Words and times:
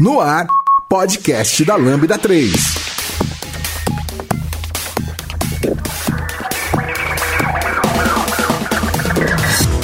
No 0.00 0.18
ar, 0.18 0.46
podcast 0.88 1.62
da 1.62 1.76
Lambda 1.76 2.16
3. 2.16 2.50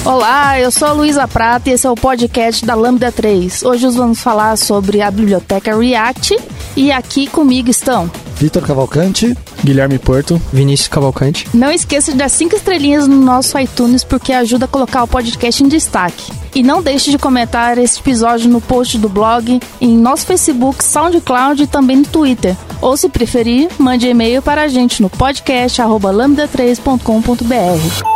Olá, 0.06 0.58
eu 0.58 0.70
sou 0.70 0.88
a 0.88 0.92
Luísa 0.92 1.28
Prata 1.28 1.68
e 1.68 1.74
esse 1.74 1.86
é 1.86 1.90
o 1.90 1.94
podcast 1.94 2.64
da 2.64 2.74
Lambda 2.74 3.12
3. 3.12 3.62
Hoje 3.62 3.90
vamos 3.90 4.22
falar 4.22 4.56
sobre 4.56 5.02
a 5.02 5.10
biblioteca 5.10 5.78
React 5.78 6.38
e 6.74 6.90
aqui 6.90 7.26
comigo 7.26 7.68
estão 7.68 8.10
Vitor 8.36 8.62
Cavalcante, 8.62 9.36
Guilherme 9.64 9.98
Porto, 9.98 10.40
Vinícius 10.52 10.88
Cavalcante. 10.88 11.48
Não 11.54 11.70
esqueça 11.70 12.12
de 12.12 12.18
dar 12.18 12.28
cinco 12.28 12.54
estrelinhas 12.54 13.08
no 13.08 13.16
nosso 13.16 13.58
iTunes 13.58 14.04
porque 14.04 14.32
ajuda 14.32 14.66
a 14.66 14.68
colocar 14.68 15.02
o 15.02 15.08
podcast 15.08 15.62
em 15.62 15.68
destaque. 15.68 16.32
E 16.54 16.62
não 16.62 16.82
deixe 16.82 17.10
de 17.10 17.18
comentar 17.18 17.76
esse 17.76 18.00
episódio 18.00 18.48
no 18.48 18.60
post 18.60 18.96
do 18.98 19.08
blog, 19.08 19.60
em 19.80 19.98
nosso 19.98 20.26
Facebook, 20.26 20.82
SoundCloud 20.82 21.62
e 21.62 21.66
também 21.66 21.98
no 21.98 22.04
Twitter. 22.04 22.56
Ou 22.80 22.96
se 22.96 23.08
preferir, 23.08 23.68
mande 23.78 24.08
e-mail 24.08 24.40
para 24.40 24.62
a 24.62 24.68
gente 24.68 25.02
no 25.02 25.10
podcast 25.10 25.82
lambda3.com.br. 25.82 28.15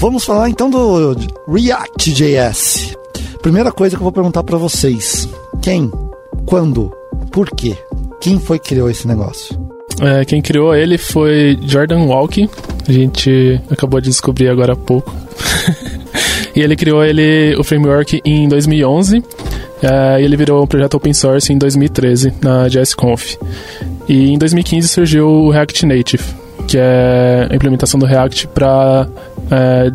vamos 0.00 0.24
falar 0.24 0.48
então 0.48 0.70
do 0.70 1.14
React.js. 1.46 2.96
Primeira 3.42 3.70
coisa 3.70 3.96
que 3.96 4.00
eu 4.00 4.04
vou 4.04 4.12
perguntar 4.12 4.42
para 4.42 4.56
vocês: 4.56 5.28
quem, 5.62 5.90
quando, 6.46 6.90
por 7.30 7.48
quê? 7.50 7.76
Quem 8.20 8.40
foi 8.40 8.58
que 8.58 8.70
criou 8.70 8.90
esse 8.90 9.06
negócio? 9.06 9.56
É, 10.00 10.24
quem 10.24 10.40
criou 10.40 10.74
ele 10.74 10.96
foi 10.96 11.58
Jordan 11.62 12.06
Walke. 12.06 12.48
A 12.88 12.92
gente 12.92 13.60
acabou 13.70 14.00
de 14.00 14.08
descobrir 14.08 14.48
agora 14.48 14.72
há 14.72 14.76
pouco. 14.76 15.14
e 16.56 16.60
ele 16.60 16.74
criou 16.74 17.04
ele, 17.04 17.54
o 17.56 17.62
framework 17.62 18.20
em 18.24 18.48
2011. 18.48 19.22
É, 19.82 20.20
e 20.20 20.24
ele 20.24 20.36
virou 20.36 20.62
um 20.62 20.66
projeto 20.66 20.94
open 20.94 21.12
source 21.12 21.52
em 21.52 21.58
2013 21.58 22.34
na 22.42 22.68
JSConf. 22.68 23.36
E 24.08 24.30
em 24.32 24.38
2015 24.38 24.88
surgiu 24.88 25.28
o 25.28 25.50
React 25.50 25.86
Native, 25.86 26.24
que 26.66 26.76
é 26.78 27.48
a 27.50 27.54
implementação 27.54 28.00
do 28.00 28.06
React 28.06 28.48
para 28.48 29.08
é, 29.50 29.90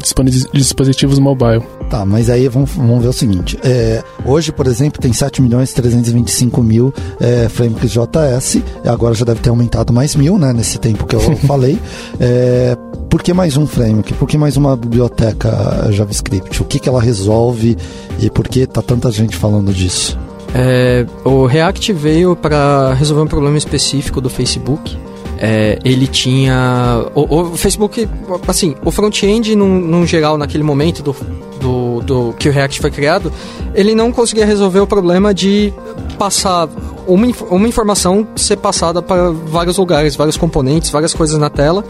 dispositivos 0.54 1.20
mobile. 1.20 1.64
Tá, 1.90 2.06
mas 2.06 2.30
aí 2.30 2.48
vamos, 2.48 2.72
vamos 2.72 3.02
ver 3.02 3.10
o 3.10 3.14
seguinte. 3.14 3.58
É, 3.64 4.04
hoje, 4.26 4.52
por 4.52 4.68
exemplo, 4.68 5.02
tem 5.02 5.14
7 5.14 5.42
milhões 5.42 5.72
325 5.74 6.62
mil 6.62 6.94
é, 7.20 7.48
frameworks 7.48 7.92
JS, 7.92 8.62
agora 8.86 9.14
já 9.14 9.26
deve 9.26 9.40
ter 9.40 9.50
aumentado 9.50 9.94
mais 9.94 10.16
mil, 10.16 10.38
né, 10.38 10.52
nesse 10.52 10.78
tempo 10.78 11.06
que 11.06 11.16
eu 11.16 11.22
falei. 11.48 11.80
É, 12.20 12.76
por 13.10 13.24
que 13.24 13.34
mais 13.34 13.56
um 13.56 13.66
framework? 13.66 14.14
Por 14.16 14.28
que 14.28 14.38
mais 14.38 14.58
uma 14.58 14.76
biblioteca 14.76 15.90
JavaScript? 15.92 16.62
O 16.62 16.66
que, 16.66 16.80
que 16.80 16.90
ela 16.90 17.02
resolve 17.02 17.78
e 18.20 18.30
por 18.30 18.48
que 18.48 18.66
tá 18.66 18.82
tanta 18.82 19.10
gente 19.12 19.36
falando 19.36 19.74
disso? 19.74 20.20
É, 20.54 21.06
o 21.24 21.46
React 21.46 21.94
veio 21.94 22.36
para 22.36 22.94
resolver 22.94 23.24
um 23.24 23.28
problema 23.28 23.58
específico 23.58 24.20
do 24.20 24.30
Facebook 24.30 24.98
é, 25.46 25.78
ele 25.86 26.08
tinha. 26.08 27.06
O, 27.14 27.52
o, 27.52 27.56
Facebook, 27.56 28.10
assim, 28.48 28.76
o 28.84 28.90
front-end, 28.90 29.56
num, 29.56 30.06
geral, 30.08 30.40
naquele 30.40 30.64
momento 30.64 31.04
do, 31.04 31.16
do, 31.62 32.02
do, 32.02 32.34
que 32.34 32.50
o 32.50 32.52
React 32.52 32.82
foi 32.82 32.90
criado, 32.90 33.32
ele 33.76 33.94
não 33.94 34.12
conseguia 34.12 34.44
resolver 34.44 34.80
o 34.80 34.88
problema 34.88 35.36
de 35.36 35.72
passar 36.18 36.68
uma, 37.06 37.28
uma 37.52 37.68
informação 37.68 38.28
ser 38.36 38.58
passada 38.58 39.04
para 39.04 39.30
vários 39.30 39.78
lugares, 39.78 40.16
vários 40.16 40.36
componentes, 40.36 40.90
várias 40.90 41.14
coisas 41.14 41.38
na 41.38 41.50
tela 41.52 41.86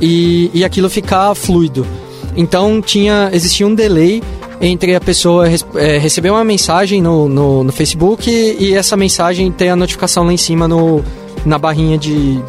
e, 0.00 0.50
e 0.54 0.64
aquilo 0.64 0.88
ficar 0.88 1.34
fluido. 1.34 1.86
Então 2.34 2.80
tinha 2.80 3.28
existia 3.30 3.66
um 3.66 3.74
delay 3.74 4.22
entre 4.58 4.94
a 4.94 5.00
pessoa 5.02 5.46
é, 5.74 5.98
receber 5.98 6.30
uma 6.30 6.44
mensagem 6.44 7.02
no, 7.02 7.28
no, 7.28 7.62
no 7.62 7.72
Facebook 7.72 8.30
e, 8.30 8.56
e, 8.58 8.74
essa 8.74 8.96
mensagem 8.96 9.52
ter 9.52 9.68
a 9.68 9.76
notificação 9.76 10.24
lá 10.24 10.32
em 10.32 10.38
cima 10.38 10.66
no, 10.66 11.04
na 11.44 11.58
barrinha 11.58 11.98
de, 11.98 12.40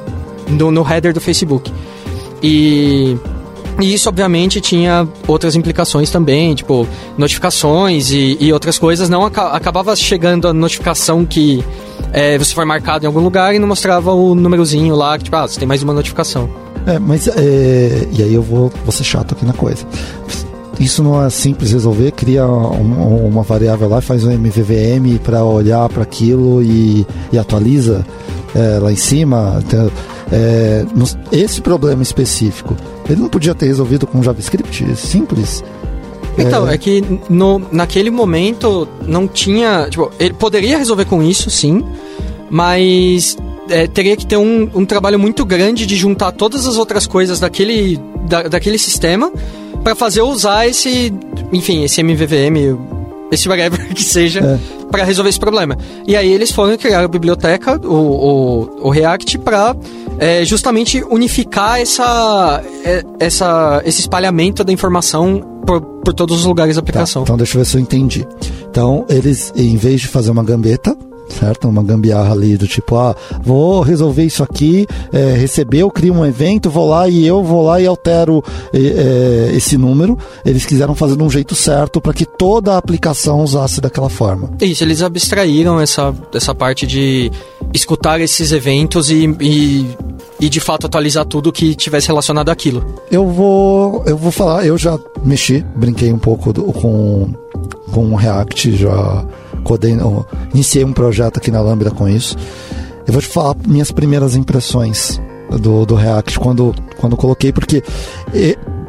no, 0.48 0.72
no 0.72 0.88
header 0.90 1.14
do 1.14 1.22
Facebook. 1.22 1.72
E, 2.42 3.18
e 3.80 3.94
isso, 3.94 4.10
obviamente, 4.10 4.60
tinha 4.62 5.08
outras 5.28 5.56
implicações 5.56 6.10
também, 6.10 6.56
tipo, 6.56 6.88
notificações 7.18 8.12
e, 8.12 8.38
e 8.40 8.54
outras 8.54 8.78
coisas. 8.80 9.10
Não 9.10 9.24
acabava 9.26 9.96
chegando 9.96 10.48
a 10.48 10.54
notificação 10.54 11.26
que 11.26 11.64
é, 12.12 12.38
você 12.38 12.54
foi 12.54 12.66
marcado 12.66 13.06
em 13.06 13.08
algum 13.08 13.20
lugar 13.20 13.54
e 13.54 13.60
não 13.60 13.68
mostrava 13.68 14.12
o 14.14 14.34
númerozinho 14.34 14.96
lá, 14.96 15.18
que, 15.18 15.26
tipo, 15.26 15.36
ah, 15.36 15.48
você 15.48 15.60
tem 15.60 15.68
mais 15.68 15.84
uma 15.84 15.94
notificação. 15.94 16.50
É, 16.86 16.98
mas, 17.00 17.28
é, 17.28 18.08
e 18.12 18.24
aí 18.24 18.34
eu 18.34 18.42
vou, 18.42 18.72
vou 18.84 18.92
ser 18.92 19.04
chato 19.04 19.34
aqui 19.34 19.46
na 19.46 19.54
coisa. 19.54 19.86
Isso 20.80 21.02
não 21.02 21.24
é 21.24 21.30
simples 21.30 21.72
resolver, 21.72 22.12
cria 22.12 22.46
uma, 22.46 23.06
uma 23.06 23.44
variável 23.44 23.90
lá, 23.90 24.00
faz 24.00 24.24
um 24.24 24.32
MVVM 24.32 25.18
para 25.24 25.44
olhar 25.44 25.90
para 25.90 26.04
aquilo 26.04 26.62
e, 26.62 27.06
e 27.32 27.38
atualiza 27.38 28.06
é, 28.56 28.80
lá 28.80 28.92
em 28.92 28.96
cima. 28.96 29.60
Então, 29.66 29.92
é, 30.32 30.86
esse 31.32 31.62
problema 31.62 32.04
específico, 32.04 32.76
ele 33.10 33.22
não 33.22 33.30
podia 33.30 33.56
ter 33.56 33.68
resolvido 33.68 34.06
com 34.06 34.22
JavaScript 34.22 34.96
simples? 34.96 35.64
Então, 36.38 36.68
é, 36.68 36.76
é 36.76 36.78
que 36.78 37.04
no, 37.30 37.60
naquele 37.72 38.12
momento 38.12 38.88
não 39.06 39.28
tinha. 39.28 39.88
Tipo, 39.90 40.12
ele 40.20 40.34
poderia 40.34 40.78
resolver 40.78 41.06
com 41.06 41.24
isso, 41.24 41.50
sim, 41.50 41.84
mas 42.50 43.36
é, 43.70 43.88
teria 43.88 44.16
que 44.16 44.26
ter 44.26 44.38
um, 44.38 44.70
um, 44.74 44.86
trabalho 44.86 45.18
muito 45.18 45.44
grande 45.46 45.86
de 45.86 45.96
juntar 45.96 46.32
todas 46.32 46.68
as 46.68 46.78
outras 46.78 47.08
coisas 47.08 47.40
daquele, 47.40 48.00
da, 48.28 48.44
daquele 48.44 48.78
sistema 48.78 49.32
para 49.84 49.96
fazer 49.96 50.22
usar 50.22 50.68
esse, 50.68 51.14
enfim, 51.52 51.84
esse 51.84 52.02
MVVM, 52.02 52.78
esse 53.32 53.50
whatever 53.50 53.88
que 53.94 54.04
seja, 54.04 54.40
é. 54.42 54.60
para 54.92 55.04
resolver 55.04 55.30
esse 55.30 55.40
problema. 55.40 55.78
E 56.06 56.16
aí 56.16 56.32
eles 56.32 56.52
foram 56.52 56.78
criar 56.78 57.04
a 57.04 57.08
biblioteca, 57.08 57.80
o, 57.84 57.96
o, 57.96 58.88
o 58.88 58.90
React, 58.90 59.40
para 59.40 59.76
é, 60.20 60.44
justamente 60.46 61.04
unificar 61.10 61.80
essa, 61.80 62.64
é, 62.84 63.04
essa, 63.20 63.82
esse 63.86 64.02
espalhamento 64.02 64.64
da 64.64 64.72
informação 64.72 65.42
por, 65.66 65.82
por 65.82 66.14
todos 66.14 66.40
os 66.40 66.46
lugares 66.46 66.76
da 66.76 66.80
aplicação. 66.80 67.24
Tá, 67.24 67.28
então 67.28 67.38
deixa 67.38 67.58
eu 67.58 67.62
ver 67.62 67.66
se 67.66 67.78
eu 67.78 67.82
entendi. 67.82 68.28
Então 68.70 69.06
eles, 69.10 69.52
em 69.56 69.76
vez 69.78 70.02
de 70.02 70.08
fazer 70.08 70.32
uma 70.32 70.44
gambeta, 70.44 70.96
certo? 71.30 71.68
Uma 71.68 71.84
gambiarra 71.84 72.32
ali 72.32 72.58
do 72.58 72.68
tipo, 72.68 72.96
ah, 72.96 73.16
vou 73.44 73.82
resolver 73.82 74.24
isso 74.24 74.44
aqui, 74.44 74.88
é, 75.12 75.34
recebeu, 75.34 75.90
crio 75.90 76.14
um 76.14 76.26
evento, 76.26 76.70
vou 76.70 76.90
lá 76.90 77.08
e 77.08 77.26
eu 77.26 77.44
vou 77.44 77.64
lá 77.64 77.82
e 77.82 77.86
altero 77.86 78.44
é, 78.74 79.52
esse 79.54 79.78
número. 79.78 80.18
Eles 80.46 80.66
quiseram 80.66 80.96
fazer 80.96 81.16
de 81.16 81.24
um 81.24 81.30
jeito 81.30 81.56
certo 81.56 82.02
para 82.02 82.14
que 82.14 82.26
toda 82.26 82.74
a 82.74 82.78
aplicação 82.78 83.42
usasse 83.42 83.82
daquela 83.82 84.10
forma. 84.10 84.52
Isso, 84.62 84.84
eles 84.84 85.02
abstraíram 85.02 85.80
essa, 85.80 86.14
essa 86.34 86.54
parte 86.56 86.88
de 86.88 87.32
escutar 87.74 88.20
esses 88.22 88.52
eventos 88.52 89.10
e, 89.10 89.26
e, 89.42 89.88
e 90.40 90.50
de 90.50 90.60
fato 90.60 90.86
atualizar 90.86 91.26
tudo 91.26 91.52
que 91.52 91.76
tivesse 91.76 92.08
relacionado 92.08 92.50
àquilo. 92.50 92.86
Eu 93.12 93.28
vou, 93.28 94.04
eu 94.06 94.18
vou 94.18 94.32
falar, 94.32 94.66
eu 94.66 94.78
já 94.78 94.98
mexi, 95.24 95.66
brinquei 95.76 96.12
um 96.12 96.20
pouco 96.20 96.54
do, 96.54 96.64
com, 96.64 97.34
com 97.92 98.16
React, 98.16 98.76
já 98.78 99.26
codei, 99.64 99.98
iniciei 100.54 100.84
um 100.84 100.94
projeto 100.94 101.38
aqui 101.38 101.52
na 101.52 101.62
Lambda 101.62 101.92
com 101.92 102.08
isso. 102.08 102.36
Eu 103.06 103.14
vou 103.14 103.22
te 103.22 103.28
falar 103.28 103.56
minhas 103.66 103.92
primeiras 103.92 104.36
impressões 104.36 105.20
do, 105.50 105.86
do 105.86 105.96
React 105.96 106.40
quando, 106.40 106.76
quando 106.98 107.16
coloquei, 107.16 107.52
porque 107.52 107.84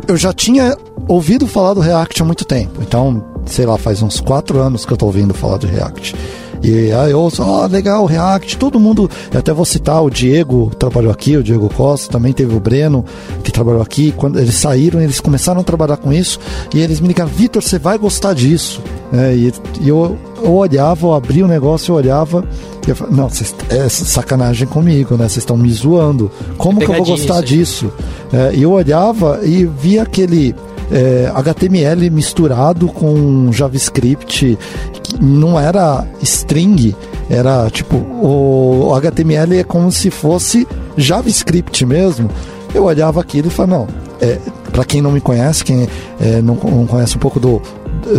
eu 0.07 0.17
já 0.17 0.33
tinha 0.33 0.77
ouvido 1.07 1.47
falar 1.47 1.75
do 1.75 1.81
React 1.81 2.23
há 2.23 2.25
muito 2.25 2.45
tempo. 2.45 2.83
Então, 2.83 3.25
sei 3.47 3.65
lá, 3.65 3.79
faz 3.79 4.03
uns 4.03 4.21
quatro 4.21 4.59
anos 4.59 4.85
que 4.85 4.93
eu 4.93 4.97
estou 4.97 5.09
ouvindo 5.09 5.35
falar 5.35 5.59
do 5.59 5.67
React. 5.67 6.15
E 6.63 6.93
aí 6.93 7.11
eu 7.13 7.21
ouço, 7.21 7.43
ó, 7.43 7.65
oh, 7.65 7.67
legal, 7.67 8.05
React, 8.05 8.57
todo 8.57 8.81
mundo, 8.81 9.11
até 9.35 9.53
vou 9.53 9.65
citar 9.65 10.03
o 10.03 10.11
Diego, 10.11 10.71
trabalhou 10.79 11.13
aqui, 11.13 11.37
o 11.37 11.43
Diego 11.43 11.69
Costa, 11.73 12.13
também 12.13 12.33
teve 12.33 12.55
o 12.55 12.61
Breno, 12.61 13.05
que 13.45 13.53
trabalhou 13.53 13.83
aqui, 13.83 14.13
quando 14.17 14.39
eles 14.39 14.55
saíram, 14.55 15.01
eles 15.01 15.21
começaram 15.21 15.61
a 15.61 15.65
trabalhar 15.65 15.97
com 15.97 16.13
isso, 16.13 16.39
e 16.75 16.81
eles 16.81 17.01
me 17.01 17.09
ligaram, 17.09 17.31
Vitor, 17.31 17.63
você 17.63 17.79
vai 17.79 17.97
gostar 17.97 18.35
disso. 18.35 18.83
É, 19.13 19.35
e, 19.35 19.53
e 19.81 19.89
eu, 19.89 20.19
eu 20.43 20.53
olhava, 20.53 21.07
eu 21.07 21.15
abria 21.15 21.45
o 21.45 21.49
negócio, 21.49 21.93
eu 21.93 21.97
olhava, 21.97 22.45
e 22.87 22.91
eu 22.91 22.97
falava, 22.97 23.17
não, 23.17 23.31
cês, 23.31 23.55
é 23.71 23.89
sacanagem 23.89 24.67
comigo, 24.67 25.17
né, 25.17 25.29
vocês 25.29 25.39
estão 25.39 25.57
me 25.57 25.71
zoando, 25.71 26.31
como 26.57 26.83
é 26.83 26.85
que 26.85 26.91
eu 26.91 26.97
vou 26.97 27.07
gostar 27.07 27.41
disso? 27.43 27.91
É, 28.33 28.55
e 28.55 28.63
eu 28.63 28.73
olhava 28.73 29.41
e 29.45 29.65
via 29.65 30.03
aquele 30.03 30.55
é, 30.91 31.31
HTML 31.35 32.11
misturado 32.11 32.89
com 32.89 33.53
JavaScript, 33.53 34.59
não 35.21 35.59
era 35.59 36.07
string, 36.23 36.95
era 37.29 37.69
tipo, 37.71 37.97
o, 37.97 38.89
o 38.89 38.95
HTML 38.95 39.59
é 39.59 39.65
como 39.65 39.91
se 39.93 40.11
fosse 40.11 40.67
JavaScript 40.97 41.85
mesmo. 41.85 42.31
Eu 42.75 42.85
olhava 42.85 43.21
aquilo 43.21 43.49
e 43.49 43.51
falava, 43.51 43.79
não, 43.79 43.89
é, 44.21 44.39
para 44.73 44.85
quem 44.85 45.01
não 45.01 45.11
me 45.11 45.21
conhece, 45.21 45.65
quem 45.65 45.89
é, 46.21 46.43
não, 46.43 46.55
não, 46.55 46.87
conhece 46.87 47.17
um 47.17 47.21
pouco 47.21 47.41
do, 47.41 47.63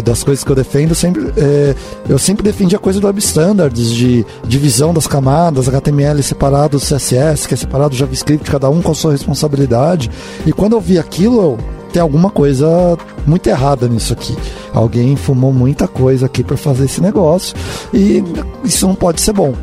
das 0.03 0.23
coisas 0.23 0.43
que 0.43 0.51
eu 0.51 0.55
defendo, 0.55 0.95
sempre, 0.95 1.31
é, 1.37 1.75
eu 2.07 2.17
sempre 2.17 2.43
defendi 2.43 2.75
a 2.75 2.79
coisa 2.79 2.99
do 2.99 3.07
web 3.07 3.19
standards, 3.19 3.91
de 3.91 4.25
divisão 4.47 4.93
das 4.93 5.07
camadas, 5.07 5.67
HTML 5.67 6.21
separado 6.23 6.77
do 6.77 6.83
CSS, 6.83 7.47
que 7.47 7.53
é 7.53 7.57
separado 7.57 7.91
do 7.91 7.95
JavaScript, 7.95 8.49
cada 8.49 8.69
um 8.69 8.81
com 8.81 8.91
a 8.91 8.95
sua 8.95 9.11
responsabilidade. 9.11 10.09
E 10.45 10.51
quando 10.51 10.73
eu 10.73 10.81
vi 10.81 10.97
aquilo, 10.97 11.41
eu, 11.41 11.57
tem 11.89 12.01
alguma 12.01 12.29
coisa 12.29 12.97
muito 13.25 13.47
errada 13.47 13.87
nisso 13.87 14.13
aqui. 14.13 14.35
Alguém 14.73 15.15
fumou 15.15 15.51
muita 15.51 15.87
coisa 15.87 16.25
aqui 16.25 16.43
para 16.43 16.57
fazer 16.57 16.85
esse 16.85 17.01
negócio 17.01 17.55
e 17.93 18.23
isso 18.63 18.87
não 18.87 18.95
pode 18.95 19.21
ser 19.21 19.33
bom. 19.33 19.53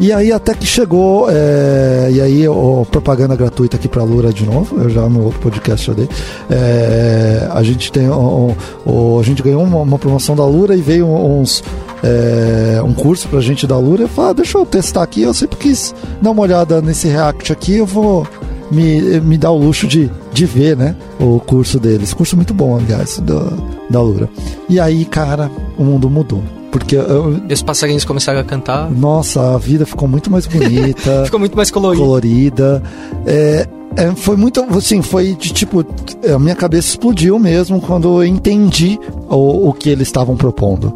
E 0.00 0.14
aí 0.14 0.32
até 0.32 0.54
que 0.54 0.64
chegou, 0.64 1.26
é, 1.30 2.08
e 2.10 2.22
aí 2.22 2.48
o, 2.48 2.86
propaganda 2.90 3.36
gratuita 3.36 3.76
aqui 3.76 3.86
para 3.86 4.02
Lura 4.02 4.32
de 4.32 4.46
novo, 4.46 4.80
eu 4.80 4.88
já 4.88 5.06
no 5.06 5.24
outro 5.24 5.38
podcast 5.40 5.86
já 5.86 5.92
dei. 5.92 6.08
É, 6.48 7.46
a 7.52 7.62
gente 7.62 7.92
tem 7.92 8.08
o, 8.08 8.56
o, 8.86 9.20
a 9.20 9.22
gente 9.22 9.42
ganhou 9.42 9.62
uma, 9.62 9.80
uma, 9.80 9.98
promoção 9.98 10.34
da 10.34 10.46
Lura 10.46 10.74
e 10.74 10.80
veio 10.80 11.06
uns 11.06 11.62
é, 12.02 12.80
um 12.82 12.94
curso 12.94 13.28
pra 13.28 13.42
gente 13.42 13.66
da 13.66 13.76
Lura. 13.76 14.04
Eu 14.04 14.08
falei, 14.08 14.30
ah, 14.30 14.34
deixa 14.34 14.56
eu 14.56 14.64
testar 14.64 15.02
aqui, 15.02 15.20
eu 15.20 15.34
sempre 15.34 15.58
quis 15.58 15.94
dar 16.22 16.30
uma 16.30 16.40
olhada 16.40 16.80
nesse 16.80 17.06
React 17.06 17.52
aqui, 17.52 17.76
eu 17.76 17.84
vou 17.84 18.26
me, 18.70 19.20
me 19.20 19.36
dar 19.36 19.50
o 19.50 19.58
luxo 19.58 19.86
de, 19.86 20.10
de 20.32 20.46
ver, 20.46 20.76
né? 20.76 20.94
O 21.18 21.40
curso 21.40 21.78
deles. 21.78 22.14
Curso 22.14 22.36
muito 22.36 22.54
bom, 22.54 22.76
aliás, 22.78 23.18
da, 23.20 23.52
da 23.88 24.00
Lura. 24.00 24.28
E 24.68 24.78
aí, 24.78 25.04
cara, 25.04 25.50
o 25.76 25.84
mundo 25.84 26.08
mudou. 26.08 26.42
Porque 26.70 26.94
eu, 26.94 27.40
e 27.48 27.52
os 27.52 27.62
passarinhos 27.62 28.04
começaram 28.04 28.38
a 28.38 28.44
cantar. 28.44 28.90
Nossa, 28.90 29.54
a 29.54 29.58
vida 29.58 29.84
ficou 29.84 30.06
muito 30.06 30.30
mais 30.30 30.46
bonita. 30.46 31.24
ficou 31.26 31.40
muito 31.40 31.56
mais 31.56 31.70
colorida. 31.70 32.04
colorida. 32.04 32.82
É, 33.26 33.66
é, 33.96 34.14
foi 34.14 34.36
muito, 34.36 34.64
assim, 34.76 35.02
foi 35.02 35.34
de 35.34 35.52
tipo, 35.52 35.84
a 36.32 36.38
minha 36.38 36.54
cabeça 36.54 36.88
explodiu 36.88 37.38
mesmo 37.38 37.80
quando 37.80 38.22
eu 38.22 38.24
entendi 38.24 38.98
o, 39.28 39.68
o 39.68 39.72
que 39.72 39.90
eles 39.90 40.06
estavam 40.06 40.36
propondo. 40.36 40.94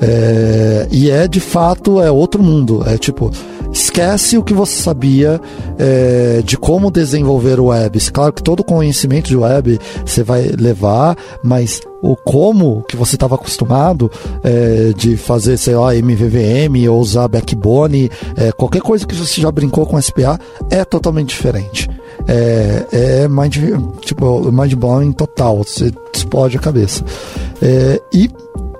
É, 0.00 0.86
e 0.90 1.10
é 1.10 1.26
de 1.26 1.40
fato 1.40 2.00
é 2.00 2.10
outro 2.10 2.42
mundo. 2.42 2.84
É 2.86 2.96
tipo, 2.96 3.32
esquece 3.76 4.38
o 4.38 4.42
que 4.42 4.54
você 4.54 4.80
sabia 4.80 5.40
é, 5.78 6.42
de 6.44 6.56
como 6.56 6.90
desenvolver 6.90 7.60
o 7.60 7.66
web. 7.66 7.98
Claro 8.10 8.32
que 8.32 8.42
todo 8.42 8.64
conhecimento 8.64 9.28
de 9.28 9.36
web 9.36 9.78
você 10.04 10.22
vai 10.22 10.42
levar, 10.42 11.16
mas 11.42 11.80
o 12.02 12.16
como 12.16 12.82
que 12.88 12.96
você 12.96 13.16
estava 13.16 13.34
acostumado 13.34 14.10
é, 14.42 14.92
de 14.96 15.16
fazer, 15.16 15.56
sei 15.56 15.74
lá, 15.74 15.94
MVVM 15.94 16.88
ou 16.88 17.00
usar 17.00 17.28
Backbone, 17.28 18.10
é, 18.36 18.52
qualquer 18.52 18.80
coisa 18.80 19.06
que 19.06 19.14
você 19.14 19.40
já 19.40 19.50
brincou 19.50 19.86
com 19.86 20.00
SPA 20.00 20.38
é 20.70 20.84
totalmente 20.84 21.28
diferente. 21.28 21.88
É, 22.26 22.86
é 22.92 23.28
mind, 23.28 23.56
tipo, 24.00 24.50
mind 24.50 24.74
blowing 24.74 25.12
total, 25.12 25.58
você 25.58 25.92
explode 26.14 26.56
a 26.56 26.60
cabeça. 26.60 27.04
É, 27.60 28.00
e 28.12 28.30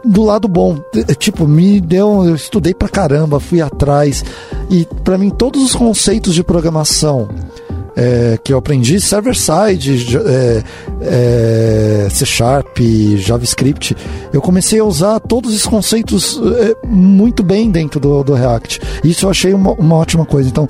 do 0.06 0.22
lado 0.22 0.48
bom. 0.48 0.78
Tipo, 1.18 1.46
me 1.46 1.80
deu. 1.80 2.24
Eu 2.24 2.34
estudei 2.34 2.74
pra 2.74 2.88
caramba, 2.88 3.40
fui 3.40 3.60
atrás. 3.60 4.24
E 4.70 4.86
para 5.04 5.18
mim, 5.18 5.30
todos 5.30 5.62
os 5.62 5.74
conceitos 5.74 6.34
de 6.34 6.42
programação 6.42 7.28
é, 7.96 8.38
que 8.44 8.52
eu 8.52 8.58
aprendi, 8.58 9.00
server-side, 9.00 10.18
é, 10.18 10.62
é, 11.00 12.08
C 12.10 12.26
Sharp, 12.26 12.78
JavaScript, 13.16 13.96
eu 14.32 14.42
comecei 14.42 14.78
a 14.78 14.84
usar 14.84 15.18
todos 15.18 15.52
esses 15.52 15.66
conceitos 15.66 16.38
é, 16.58 16.86
muito 16.86 17.42
bem 17.42 17.70
dentro 17.70 17.98
do, 17.98 18.22
do 18.22 18.34
React. 18.34 18.80
Isso 19.02 19.24
eu 19.24 19.30
achei 19.30 19.54
uma, 19.54 19.72
uma 19.72 19.96
ótima 19.96 20.26
coisa. 20.26 20.48
Então, 20.48 20.68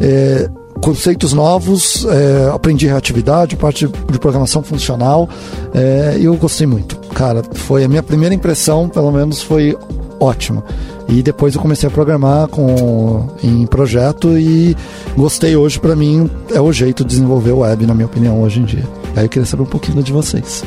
é, 0.00 0.48
conceitos 0.82 1.32
novos, 1.32 2.04
é, 2.04 2.50
aprendi 2.52 2.86
reatividade, 2.86 3.56
parte 3.56 3.86
de 3.86 4.18
programação 4.18 4.62
funcional 4.62 5.28
é, 5.72 6.18
eu 6.20 6.34
gostei 6.36 6.66
muito. 6.66 6.98
Cara, 7.14 7.42
foi 7.54 7.84
a 7.84 7.88
minha 7.88 8.02
primeira 8.02 8.34
impressão, 8.34 8.88
pelo 8.88 9.12
menos, 9.12 9.40
foi 9.40 9.78
ótima. 10.18 10.64
E 11.12 11.22
depois 11.22 11.54
eu 11.54 11.60
comecei 11.60 11.86
a 11.86 11.92
programar 11.92 12.48
com, 12.48 13.28
em 13.44 13.66
projeto 13.66 14.38
e 14.38 14.74
gostei 15.14 15.54
hoje, 15.54 15.78
para 15.78 15.94
mim, 15.94 16.30
é 16.50 16.60
o 16.60 16.72
jeito 16.72 17.04
de 17.04 17.10
desenvolver 17.10 17.52
web, 17.52 17.86
na 17.86 17.92
minha 17.92 18.06
opinião, 18.06 18.40
hoje 18.40 18.60
em 18.60 18.64
dia. 18.64 18.84
Aí 19.14 19.26
eu 19.26 19.28
queria 19.28 19.44
saber 19.44 19.62
um 19.62 19.66
pouquinho 19.66 20.02
de 20.02 20.10
vocês. 20.10 20.64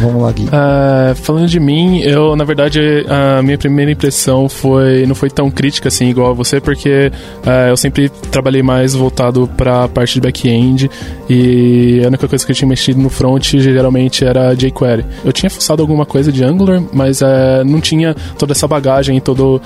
Vamos 0.00 0.22
lá, 0.22 0.30
Gui. 0.30 0.44
Uh, 0.44 1.14
falando 1.16 1.48
de 1.48 1.58
mim, 1.58 1.98
eu, 2.00 2.36
na 2.36 2.44
verdade, 2.44 2.80
a 3.08 3.42
minha 3.42 3.58
primeira 3.58 3.90
impressão 3.90 4.48
foi 4.48 5.04
não 5.04 5.14
foi 5.14 5.30
tão 5.30 5.50
crítica 5.50 5.88
assim, 5.88 6.08
igual 6.08 6.30
a 6.30 6.32
você, 6.32 6.60
porque 6.60 7.10
uh, 7.44 7.68
eu 7.68 7.76
sempre 7.76 8.08
trabalhei 8.08 8.62
mais 8.62 8.94
voltado 8.94 9.50
para 9.56 9.84
a 9.84 9.88
parte 9.88 10.14
de 10.14 10.20
back-end 10.20 10.88
e 11.28 12.00
a 12.04 12.08
única 12.08 12.28
coisa 12.28 12.46
que 12.46 12.52
eu 12.52 12.56
tinha 12.56 12.68
mexido 12.68 13.00
no 13.00 13.08
front 13.08 13.56
geralmente 13.56 14.24
era 14.24 14.54
jQuery. 14.54 15.04
Eu 15.24 15.32
tinha 15.32 15.50
fuçado 15.50 15.82
alguma 15.82 16.06
coisa 16.06 16.30
de 16.30 16.44
Angular, 16.44 16.80
mas 16.92 17.20
uh, 17.20 17.64
não 17.66 17.80
tinha 17.80 18.14
toda 18.38 18.52
essa 18.52 18.68
bagagem, 18.68 19.20
todo, 19.20 19.60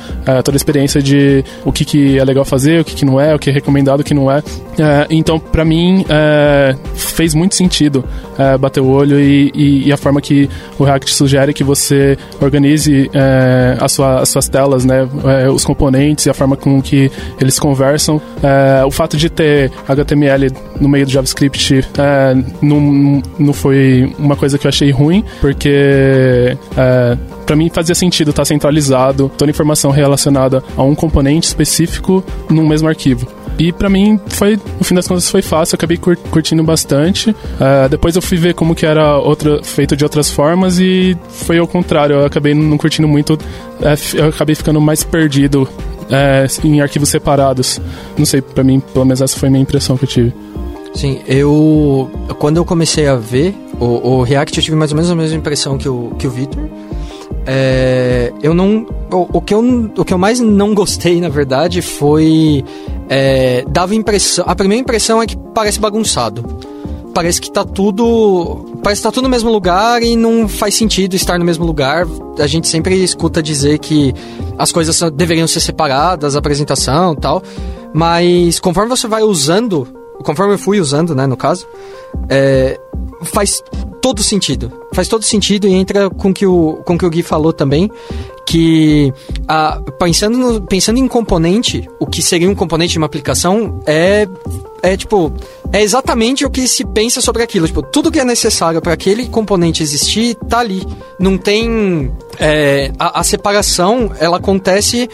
toda 0.45 0.55
a 0.55 0.59
experiência 0.59 1.03
de 1.03 1.45
o 1.65 1.73
que, 1.73 1.85
que 1.85 2.19
é 2.19 2.25
legal 2.25 2.45
fazer, 2.45 2.81
o 2.81 2.85
que, 2.85 2.95
que 2.95 3.05
não 3.05 3.21
é, 3.21 3.35
o 3.35 3.39
que 3.39 3.51
é 3.51 3.53
recomendado, 3.53 4.01
o 4.01 4.05
que 4.05 4.15
não 4.15 4.31
é. 4.31 4.43
então, 5.11 5.39
para 5.39 5.65
mim, 5.65 6.05
fez 6.95 7.35
muito 7.35 7.55
sentido 7.55 8.05
é, 8.39 8.57
bater 8.57 8.81
o 8.81 8.89
olho 8.89 9.21
e, 9.21 9.51
e, 9.55 9.89
e, 9.89 9.93
a 9.93 9.97
forma 9.97 10.21
que 10.21 10.49
o 10.79 10.85
React 10.85 11.15
sugere 11.15 11.53
que 11.53 11.63
você 11.63 12.17
organize 12.41 13.11
é, 13.13 13.77
a 13.81 13.89
sua, 13.89 14.21
as 14.21 14.29
suas 14.29 14.49
telas, 14.49 14.85
né, 14.85 15.09
é, 15.25 15.49
os 15.49 15.65
componentes 15.65 16.27
e 16.27 16.31
a 16.31 16.35
forma 16.35 16.57
com 16.57 16.81
que 16.81 17.11
eles 17.41 17.59
conversam. 17.59 18.21
É, 18.43 18.85
o 18.85 18.91
fato 18.91 19.17
de 19.17 19.29
ter 19.29 19.71
HTML 19.89 20.51
no 20.81 20.89
meio 20.89 21.07
do 21.07 21.13
JavaScript 21.13 21.85
é, 21.99 22.35
não, 22.61 23.23
não 23.39 23.53
foi 23.53 24.13
uma 24.19 24.37
coisa 24.37 24.59
que 24.59 24.67
eu 24.67 24.69
achei 24.69 24.91
ruim, 24.91 25.25
porque 25.41 26.57
é, 26.77 27.17
para 27.47 27.57
mim 27.57 27.71
fazia 27.73 27.95
sentido 27.95 28.31
estar 28.31 28.43
tá 28.43 28.47
centralizado 28.47 29.31
toda 29.37 29.51
a 29.51 29.53
informação 29.53 29.91
relacionada 29.91 30.63
a 30.77 30.83
um 30.83 30.95
componente 30.95 31.47
específico 31.47 32.25
num 32.49 32.67
mesmo 32.67 32.89
arquivo. 32.89 33.27
E 33.59 33.73
para 33.73 33.89
mim 33.89 34.19
foi, 34.29 34.57
no 34.57 34.85
fim 34.85 34.95
das 34.95 35.07
contas, 35.07 35.31
foi 35.31 35.43
fácil, 35.43 35.75
eu 35.75 35.77
acabei 35.77 35.99
curtindo 35.99 36.63
bastante. 36.63 37.31
Uh, 37.31 37.89
depois 37.91 38.17
eu 38.17 38.23
fui 38.23 38.39
ver 38.39 38.55
como 38.55 38.75
que 38.75 38.87
era 38.87 39.19
outra, 39.19 39.63
feito 39.63 39.95
de 39.97 40.05
outras 40.05 40.31
formas 40.31 40.79
e 40.79 41.17
foi 41.29 41.59
ao 41.59 41.67
contrário, 41.67 42.17
eu 42.17 42.27
acabei 42.27 42.55
não 42.55 42.79
curtindo 42.79 43.07
muito, 43.07 43.35
uh, 43.35 44.17
eu 44.17 44.29
acabei 44.29 44.55
ficando 44.55 44.81
mais 44.81 45.05
perdido 45.05 45.63
uh, 45.63 46.67
em 46.67 46.81
arquivos 46.81 47.09
separados. 47.09 47.81
Não 48.17 48.25
sei, 48.25 48.41
para 48.41 48.65
mim, 48.65 48.81
pelo 48.81 49.05
menos 49.05 49.21
essa 49.21 49.39
foi 49.39 49.49
a 49.49 49.53
minha 49.53 49.63
impressão 49.63 49.97
que 49.97 50.05
eu 50.05 50.09
tive. 50.09 50.35
Sim, 50.95 51.21
eu. 51.27 52.11
Quando 52.39 52.59
eu 52.59 52.65
comecei 52.65 53.07
a 53.07 53.17
ver 53.17 53.55
o, 53.81 54.19
o 54.19 54.23
React, 54.23 54.59
eu 54.59 54.65
tive 54.65 54.77
mais 54.77 54.93
ou 54.93 54.97
menos 54.97 55.11
a 55.11 55.15
mesma 55.15 55.37
impressão 55.37 55.79
que 55.79 55.89
o, 55.89 56.13
que 56.19 56.27
o 56.27 56.31
Victor. 56.31 56.63
É, 57.47 58.33
eu 58.43 58.55
não. 58.55 58.87
O, 59.11 59.39
o, 59.39 59.41
que 59.41 59.53
eu, 59.53 59.91
o 59.97 60.05
que 60.05 60.15
eu 60.15 60.19
mais 60.19 60.41
não 60.41 60.75
gostei, 60.75 61.21
na 61.21 61.29
verdade, 61.29 61.83
foi. 61.83 62.65
É, 63.09 63.65
dava 63.69 63.95
impressão. 63.95 64.45
A 64.47 64.55
primeira 64.55 64.81
impressão 64.81 65.21
é 65.21 65.27
que 65.27 65.37
parece 65.55 65.81
bagunçado. 65.81 66.45
Parece 67.15 67.41
que 67.41 67.51
tá 67.51 67.65
tudo. 67.65 68.71
Parece 68.83 69.01
que 69.01 69.09
tá 69.09 69.13
tudo 69.13 69.25
no 69.25 69.29
mesmo 69.29 69.51
lugar 69.51 70.03
e 70.03 70.17
não 70.17 70.49
faz 70.49 70.75
sentido 70.75 71.15
estar 71.15 71.39
no 71.39 71.45
mesmo 71.45 71.65
lugar. 71.65 72.07
A 72.39 72.47
gente 72.47 72.69
sempre 72.69 73.03
escuta 73.03 73.43
dizer 73.43 73.79
que 73.79 74.15
as 74.57 74.73
coisas 74.73 74.99
deveriam 75.13 75.47
ser 75.47 75.61
separadas, 75.61 76.35
a 76.35 76.39
apresentação 76.39 77.15
tal. 77.15 77.43
Mas 77.93 78.59
conforme 78.59 78.89
você 78.89 79.07
vai 79.07 79.23
usando, 79.23 79.87
conforme 80.23 80.55
eu 80.55 80.59
fui 80.59 80.81
usando, 80.81 81.15
né, 81.15 81.27
no 81.27 81.37
caso, 81.37 81.67
é, 82.29 82.79
faz 83.23 83.63
todo 84.01 84.23
sentido. 84.23 84.73
Faz 84.93 85.09
todo 85.09 85.23
sentido 85.23 85.67
e 85.67 85.73
entra 85.73 86.11
com 86.11 86.35
que 86.35 86.47
o, 86.47 86.81
com 86.85 86.99
que 86.99 87.07
o 87.07 87.11
Gui 87.11 87.23
falou 87.23 87.53
também, 87.53 87.91
que 88.45 89.13
a, 89.47 89.81
pensando, 89.99 90.37
no, 90.37 90.61
pensando 90.61 90.99
em 90.99 91.09
componente, 91.09 91.89
o 91.99 92.07
que 92.07 92.21
seria 92.21 92.51
um 92.51 92.55
componente 92.55 92.93
de 92.93 92.99
uma 92.99 93.07
aplicação 93.07 93.81
é, 93.87 94.27
é 94.83 94.97
tipo, 94.97 95.33
é 95.73 95.81
exatamente 95.81 96.45
o 96.45 96.51
que 96.51 96.67
se 96.67 96.85
pensa 96.85 97.21
sobre 97.21 97.43
aquilo. 97.43 97.67
Tipo, 97.67 97.83
tudo 97.83 98.11
que 98.11 98.21
é 98.21 98.25
necessário 98.25 98.83
para 98.83 98.93
aquele 98.93 99.29
componente 99.29 99.83
existir 99.83 100.35
tá 100.49 100.59
ali. 100.59 100.87
Não 101.19 101.39
tem. 101.39 102.13
É, 102.39 102.93
a, 102.99 103.21
a 103.21 103.25
separação, 103.25 104.11
ela 104.19 104.39
acontece 104.39 105.09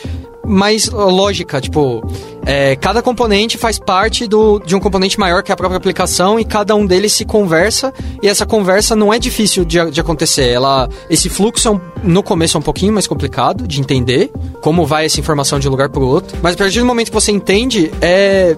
mais 0.44 0.88
lógica, 0.88 1.60
tipo, 1.60 2.02
é, 2.44 2.76
cada 2.76 3.02
componente 3.02 3.58
faz 3.58 3.78
parte 3.78 4.26
do, 4.26 4.58
de 4.60 4.74
um 4.74 4.80
componente 4.80 5.18
maior 5.18 5.42
que 5.42 5.52
a 5.52 5.56
própria 5.56 5.76
aplicação 5.76 6.38
e 6.38 6.44
cada 6.44 6.74
um 6.74 6.86
deles 6.86 7.12
se 7.12 7.24
conversa 7.24 7.92
e 8.22 8.28
essa 8.28 8.46
conversa 8.46 8.96
não 8.96 9.12
é 9.12 9.18
difícil 9.18 9.64
de, 9.64 9.90
de 9.90 10.00
acontecer. 10.00 10.48
Ela, 10.48 10.88
esse 11.10 11.28
fluxo 11.28 11.68
é 11.68 11.70
um, 11.70 11.80
no 12.02 12.22
começo 12.22 12.56
é 12.56 12.60
um 12.60 12.62
pouquinho 12.62 12.92
mais 12.92 13.06
complicado 13.06 13.66
de 13.66 13.80
entender, 13.80 14.30
como 14.60 14.86
vai 14.86 15.06
essa 15.06 15.20
informação 15.20 15.58
de 15.58 15.68
um 15.68 15.70
lugar 15.70 15.88
para 15.88 16.02
o 16.02 16.06
outro. 16.06 16.38
Mas 16.42 16.54
a 16.54 16.56
partir 16.56 16.80
do 16.80 16.86
momento 16.86 17.08
que 17.08 17.14
você 17.14 17.32
entende, 17.32 17.90
é, 18.00 18.56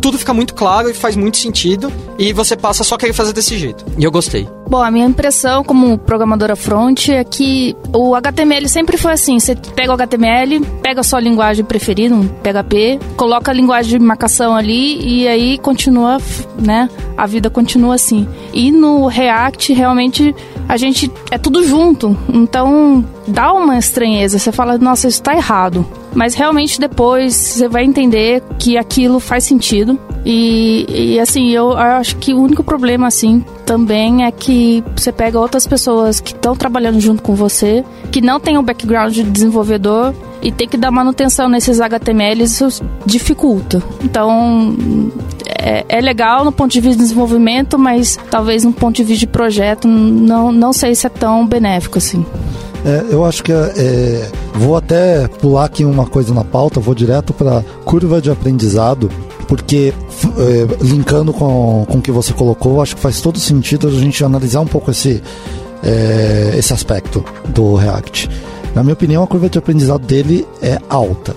tudo 0.00 0.18
fica 0.18 0.32
muito 0.32 0.54
claro 0.54 0.88
e 0.88 0.94
faz 0.94 1.16
muito 1.16 1.36
sentido. 1.36 1.92
E 2.18 2.32
você 2.32 2.56
passa 2.56 2.82
só 2.82 2.94
a 2.94 2.98
querer 2.98 3.12
fazer 3.12 3.32
desse 3.32 3.58
jeito. 3.58 3.84
E 3.98 4.04
eu 4.04 4.10
gostei. 4.10 4.48
Bom, 4.68 4.82
a 4.82 4.90
minha 4.90 5.06
impressão 5.06 5.62
como 5.62 5.96
programadora 5.96 6.56
front 6.56 7.08
é 7.08 7.22
que 7.22 7.76
o 7.92 8.14
HTML 8.14 8.68
sempre 8.68 8.96
foi 8.96 9.12
assim: 9.12 9.38
você 9.38 9.54
pega 9.54 9.90
o 9.90 9.94
HTML, 9.94 10.60
pega 10.82 11.00
a 11.00 11.04
sua 11.04 11.20
linguagem 11.20 11.64
preferida, 11.64 12.14
um 12.14 12.26
PHP, 12.26 12.98
coloca 13.16 13.50
a 13.50 13.54
linguagem 13.54 13.98
de 13.98 14.04
marcação 14.04 14.54
ali 14.54 14.98
e 15.02 15.28
aí 15.28 15.58
continua, 15.58 16.18
né? 16.58 16.88
A 17.16 17.26
vida 17.26 17.48
continua 17.50 17.94
assim. 17.94 18.28
E 18.52 18.70
no 18.70 19.06
React, 19.06 19.72
realmente, 19.72 20.34
a 20.68 20.76
gente 20.76 21.10
é 21.30 21.38
tudo 21.38 21.64
junto. 21.64 22.16
Então, 22.32 23.04
dá 23.26 23.52
uma 23.52 23.78
estranheza. 23.78 24.38
Você 24.38 24.52
fala, 24.52 24.78
nossa, 24.78 25.08
isso 25.08 25.22
tá 25.22 25.34
errado. 25.34 25.86
Mas 26.16 26.34
realmente 26.34 26.80
depois 26.80 27.34
você 27.34 27.68
vai 27.68 27.84
entender 27.84 28.42
que 28.58 28.78
aquilo 28.78 29.20
faz 29.20 29.44
sentido. 29.44 29.98
E, 30.24 30.86
e 30.88 31.20
assim, 31.20 31.50
eu, 31.50 31.76
acho 31.76 32.16
que 32.16 32.32
o 32.32 32.40
único 32.40 32.64
problema, 32.64 33.06
assim, 33.06 33.44
também 33.66 34.24
é 34.24 34.30
que 34.30 34.82
você 34.96 35.12
pega 35.12 35.38
outras 35.38 35.66
pessoas 35.66 36.18
que 36.18 36.32
estão 36.32 36.56
trabalhando 36.56 36.98
junto 37.00 37.22
com 37.22 37.34
você, 37.34 37.84
que 38.10 38.22
não 38.22 38.40
tem 38.40 38.56
um 38.56 38.62
background 38.62 39.12
de 39.12 39.22
desenvolvedor 39.24 40.14
e 40.40 40.50
tem 40.50 40.66
que 40.66 40.78
dar 40.78 40.90
manutenção 40.90 41.50
nesses 41.50 41.80
HTMLs, 41.80 42.60
isso 42.60 42.84
dificulta. 43.04 43.82
Então, 44.02 44.74
é, 45.46 45.84
é, 45.88 46.00
legal 46.00 46.44
no 46.46 46.52
ponto 46.52 46.72
de 46.72 46.80
vista 46.80 46.96
de 46.96 47.02
desenvolvimento, 47.02 47.78
mas 47.78 48.18
talvez 48.30 48.64
no 48.64 48.72
ponto 48.72 48.96
de 48.96 49.04
vista 49.04 49.20
de 49.20 49.26
projeto, 49.26 49.86
não, 49.86 50.50
não 50.50 50.72
sei 50.72 50.94
se 50.94 51.06
é 51.06 51.10
tão 51.10 51.46
benéfico 51.46 51.98
assim. 51.98 52.24
É, 52.86 53.12
eu 53.12 53.24
acho 53.24 53.42
que 53.42 53.52
é, 53.52 53.72
é 53.76 54.30
vou 54.54 54.76
até 54.76 55.26
pular 55.26 55.64
aqui 55.64 55.84
uma 55.84 56.06
coisa 56.06 56.32
na 56.32 56.44
pauta, 56.44 56.78
vou 56.78 56.94
direto 56.94 57.34
para 57.34 57.64
curva 57.84 58.20
de 58.20 58.30
aprendizado, 58.30 59.10
porque 59.48 59.92
é, 60.38 60.84
linkando 60.84 61.32
com, 61.32 61.84
com 61.90 61.98
o 61.98 62.00
que 62.00 62.12
você 62.12 62.32
colocou, 62.32 62.80
acho 62.80 62.94
que 62.94 63.02
faz 63.02 63.20
todo 63.20 63.40
sentido 63.40 63.88
a 63.88 63.90
gente 63.90 64.24
analisar 64.24 64.60
um 64.60 64.66
pouco 64.66 64.92
esse, 64.92 65.20
é, 65.82 66.54
esse 66.56 66.72
aspecto 66.72 67.24
do 67.48 67.74
React. 67.74 68.30
Na 68.72 68.84
minha 68.84 68.94
opinião, 68.94 69.24
a 69.24 69.26
curva 69.26 69.48
de 69.48 69.58
aprendizado 69.58 70.06
dele 70.06 70.46
é 70.62 70.78
alta 70.88 71.34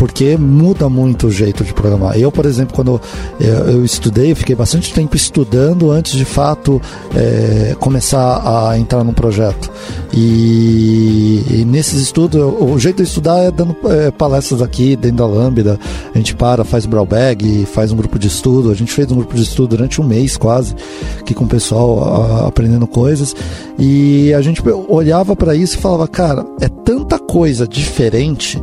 porque 0.00 0.34
muda 0.38 0.88
muito 0.88 1.26
o 1.26 1.30
jeito 1.30 1.62
de 1.62 1.74
programar. 1.74 2.18
Eu, 2.18 2.32
por 2.32 2.46
exemplo, 2.46 2.74
quando 2.74 2.98
eu, 3.38 3.52
eu 3.68 3.84
estudei, 3.84 4.32
eu 4.32 4.36
fiquei 4.36 4.56
bastante 4.56 4.94
tempo 4.94 5.14
estudando 5.14 5.90
antes 5.90 6.14
de 6.14 6.24
fato 6.24 6.80
é, 7.14 7.76
começar 7.78 8.70
a 8.70 8.78
entrar 8.78 9.04
num 9.04 9.12
projeto. 9.12 9.70
E, 10.10 11.44
e 11.50 11.64
nesses 11.66 12.00
estudos, 12.00 12.40
o 12.40 12.78
jeito 12.78 13.02
de 13.02 13.10
estudar 13.10 13.40
é 13.40 13.50
dando 13.50 13.76
é, 13.90 14.10
palestras 14.10 14.62
aqui 14.62 14.96
dentro 14.96 15.18
da 15.18 15.26
Lambda. 15.26 15.78
A 16.14 16.16
gente 16.16 16.34
para, 16.34 16.64
faz 16.64 16.86
brawlbag, 16.86 17.66
faz 17.66 17.92
um 17.92 17.96
grupo 17.96 18.18
de 18.18 18.28
estudo. 18.28 18.70
A 18.70 18.74
gente 18.74 18.92
fez 18.92 19.12
um 19.12 19.16
grupo 19.16 19.34
de 19.34 19.42
estudo 19.42 19.76
durante 19.76 20.00
um 20.00 20.04
mês 20.04 20.34
quase, 20.34 20.74
aqui 21.20 21.34
com 21.34 21.44
o 21.44 21.48
pessoal 21.48 22.02
a, 22.02 22.48
aprendendo 22.48 22.86
coisas. 22.86 23.36
E 23.78 24.32
a 24.32 24.40
gente 24.40 24.62
olhava 24.88 25.36
para 25.36 25.54
isso 25.54 25.76
e 25.76 25.78
falava, 25.78 26.08
cara, 26.08 26.46
é 26.58 26.70
tanta 26.70 27.18
coisa 27.18 27.68
diferente 27.68 28.58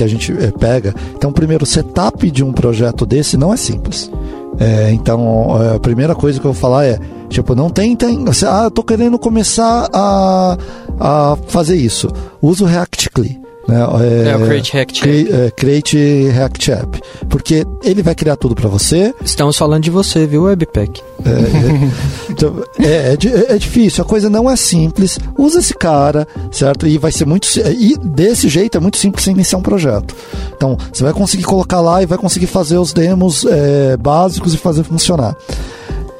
que 0.00 0.04
a 0.04 0.08
gente 0.08 0.32
é, 0.32 0.50
pega. 0.50 0.94
Então, 1.14 1.30
primeiro, 1.30 1.64
o 1.64 1.66
setup 1.66 2.30
de 2.30 2.42
um 2.42 2.52
projeto 2.52 3.04
desse 3.04 3.36
não 3.36 3.52
é 3.52 3.56
simples. 3.56 4.10
É, 4.58 4.90
então, 4.92 5.74
a 5.74 5.78
primeira 5.78 6.14
coisa 6.14 6.40
que 6.40 6.46
eu 6.46 6.52
vou 6.54 6.60
falar 6.60 6.86
é, 6.86 6.98
tipo, 7.28 7.54
não 7.54 7.68
tentem, 7.68 8.24
ah, 8.48 8.64
eu 8.64 8.70
tô 8.70 8.82
querendo 8.82 9.18
começar 9.18 9.88
a, 9.92 10.56
a 10.98 11.36
fazer 11.48 11.76
isso. 11.76 12.08
Usa 12.40 12.64
o 12.64 12.66
React 12.66 13.10
CLI. 13.10 13.49
Né? 13.70 14.26
É, 14.26 14.30
é, 14.30 14.36
o 14.36 14.40
Create 14.40 14.72
React 14.72 15.08
App. 15.08 15.32
É, 15.32 15.50
create 15.50 15.96
React 16.28 16.72
App. 16.72 17.00
Porque 17.28 17.64
ele 17.84 18.02
vai 18.02 18.14
criar 18.14 18.36
tudo 18.36 18.54
para 18.54 18.68
você. 18.68 19.14
Estamos 19.24 19.56
falando 19.56 19.84
de 19.84 19.90
você, 19.90 20.26
viu, 20.26 20.42
Webpack? 20.42 21.00
É, 21.24 21.30
é, 21.30 21.90
então, 22.30 22.64
é, 22.78 22.84
é, 22.84 23.54
é, 23.54 23.58
difícil, 23.58 24.02
a 24.02 24.06
coisa 24.06 24.28
não 24.28 24.50
é 24.50 24.56
simples. 24.56 25.18
Usa 25.38 25.60
esse 25.60 25.74
cara, 25.74 26.26
certo? 26.50 26.86
E 26.86 26.98
vai 26.98 27.12
ser 27.12 27.26
muito. 27.26 27.48
E 27.58 27.96
desse 27.96 28.48
jeito 28.48 28.76
é 28.76 28.80
muito 28.80 28.98
simples 28.98 29.26
iniciar 29.26 29.58
um 29.58 29.62
projeto. 29.62 30.14
Então, 30.56 30.76
você 30.92 31.04
vai 31.04 31.12
conseguir 31.12 31.44
colocar 31.44 31.80
lá 31.80 32.02
e 32.02 32.06
vai 32.06 32.18
conseguir 32.18 32.48
fazer 32.48 32.78
os 32.78 32.92
demos 32.92 33.44
é, 33.44 33.96
básicos 33.96 34.52
e 34.52 34.56
fazer 34.56 34.82
funcionar. 34.82 35.36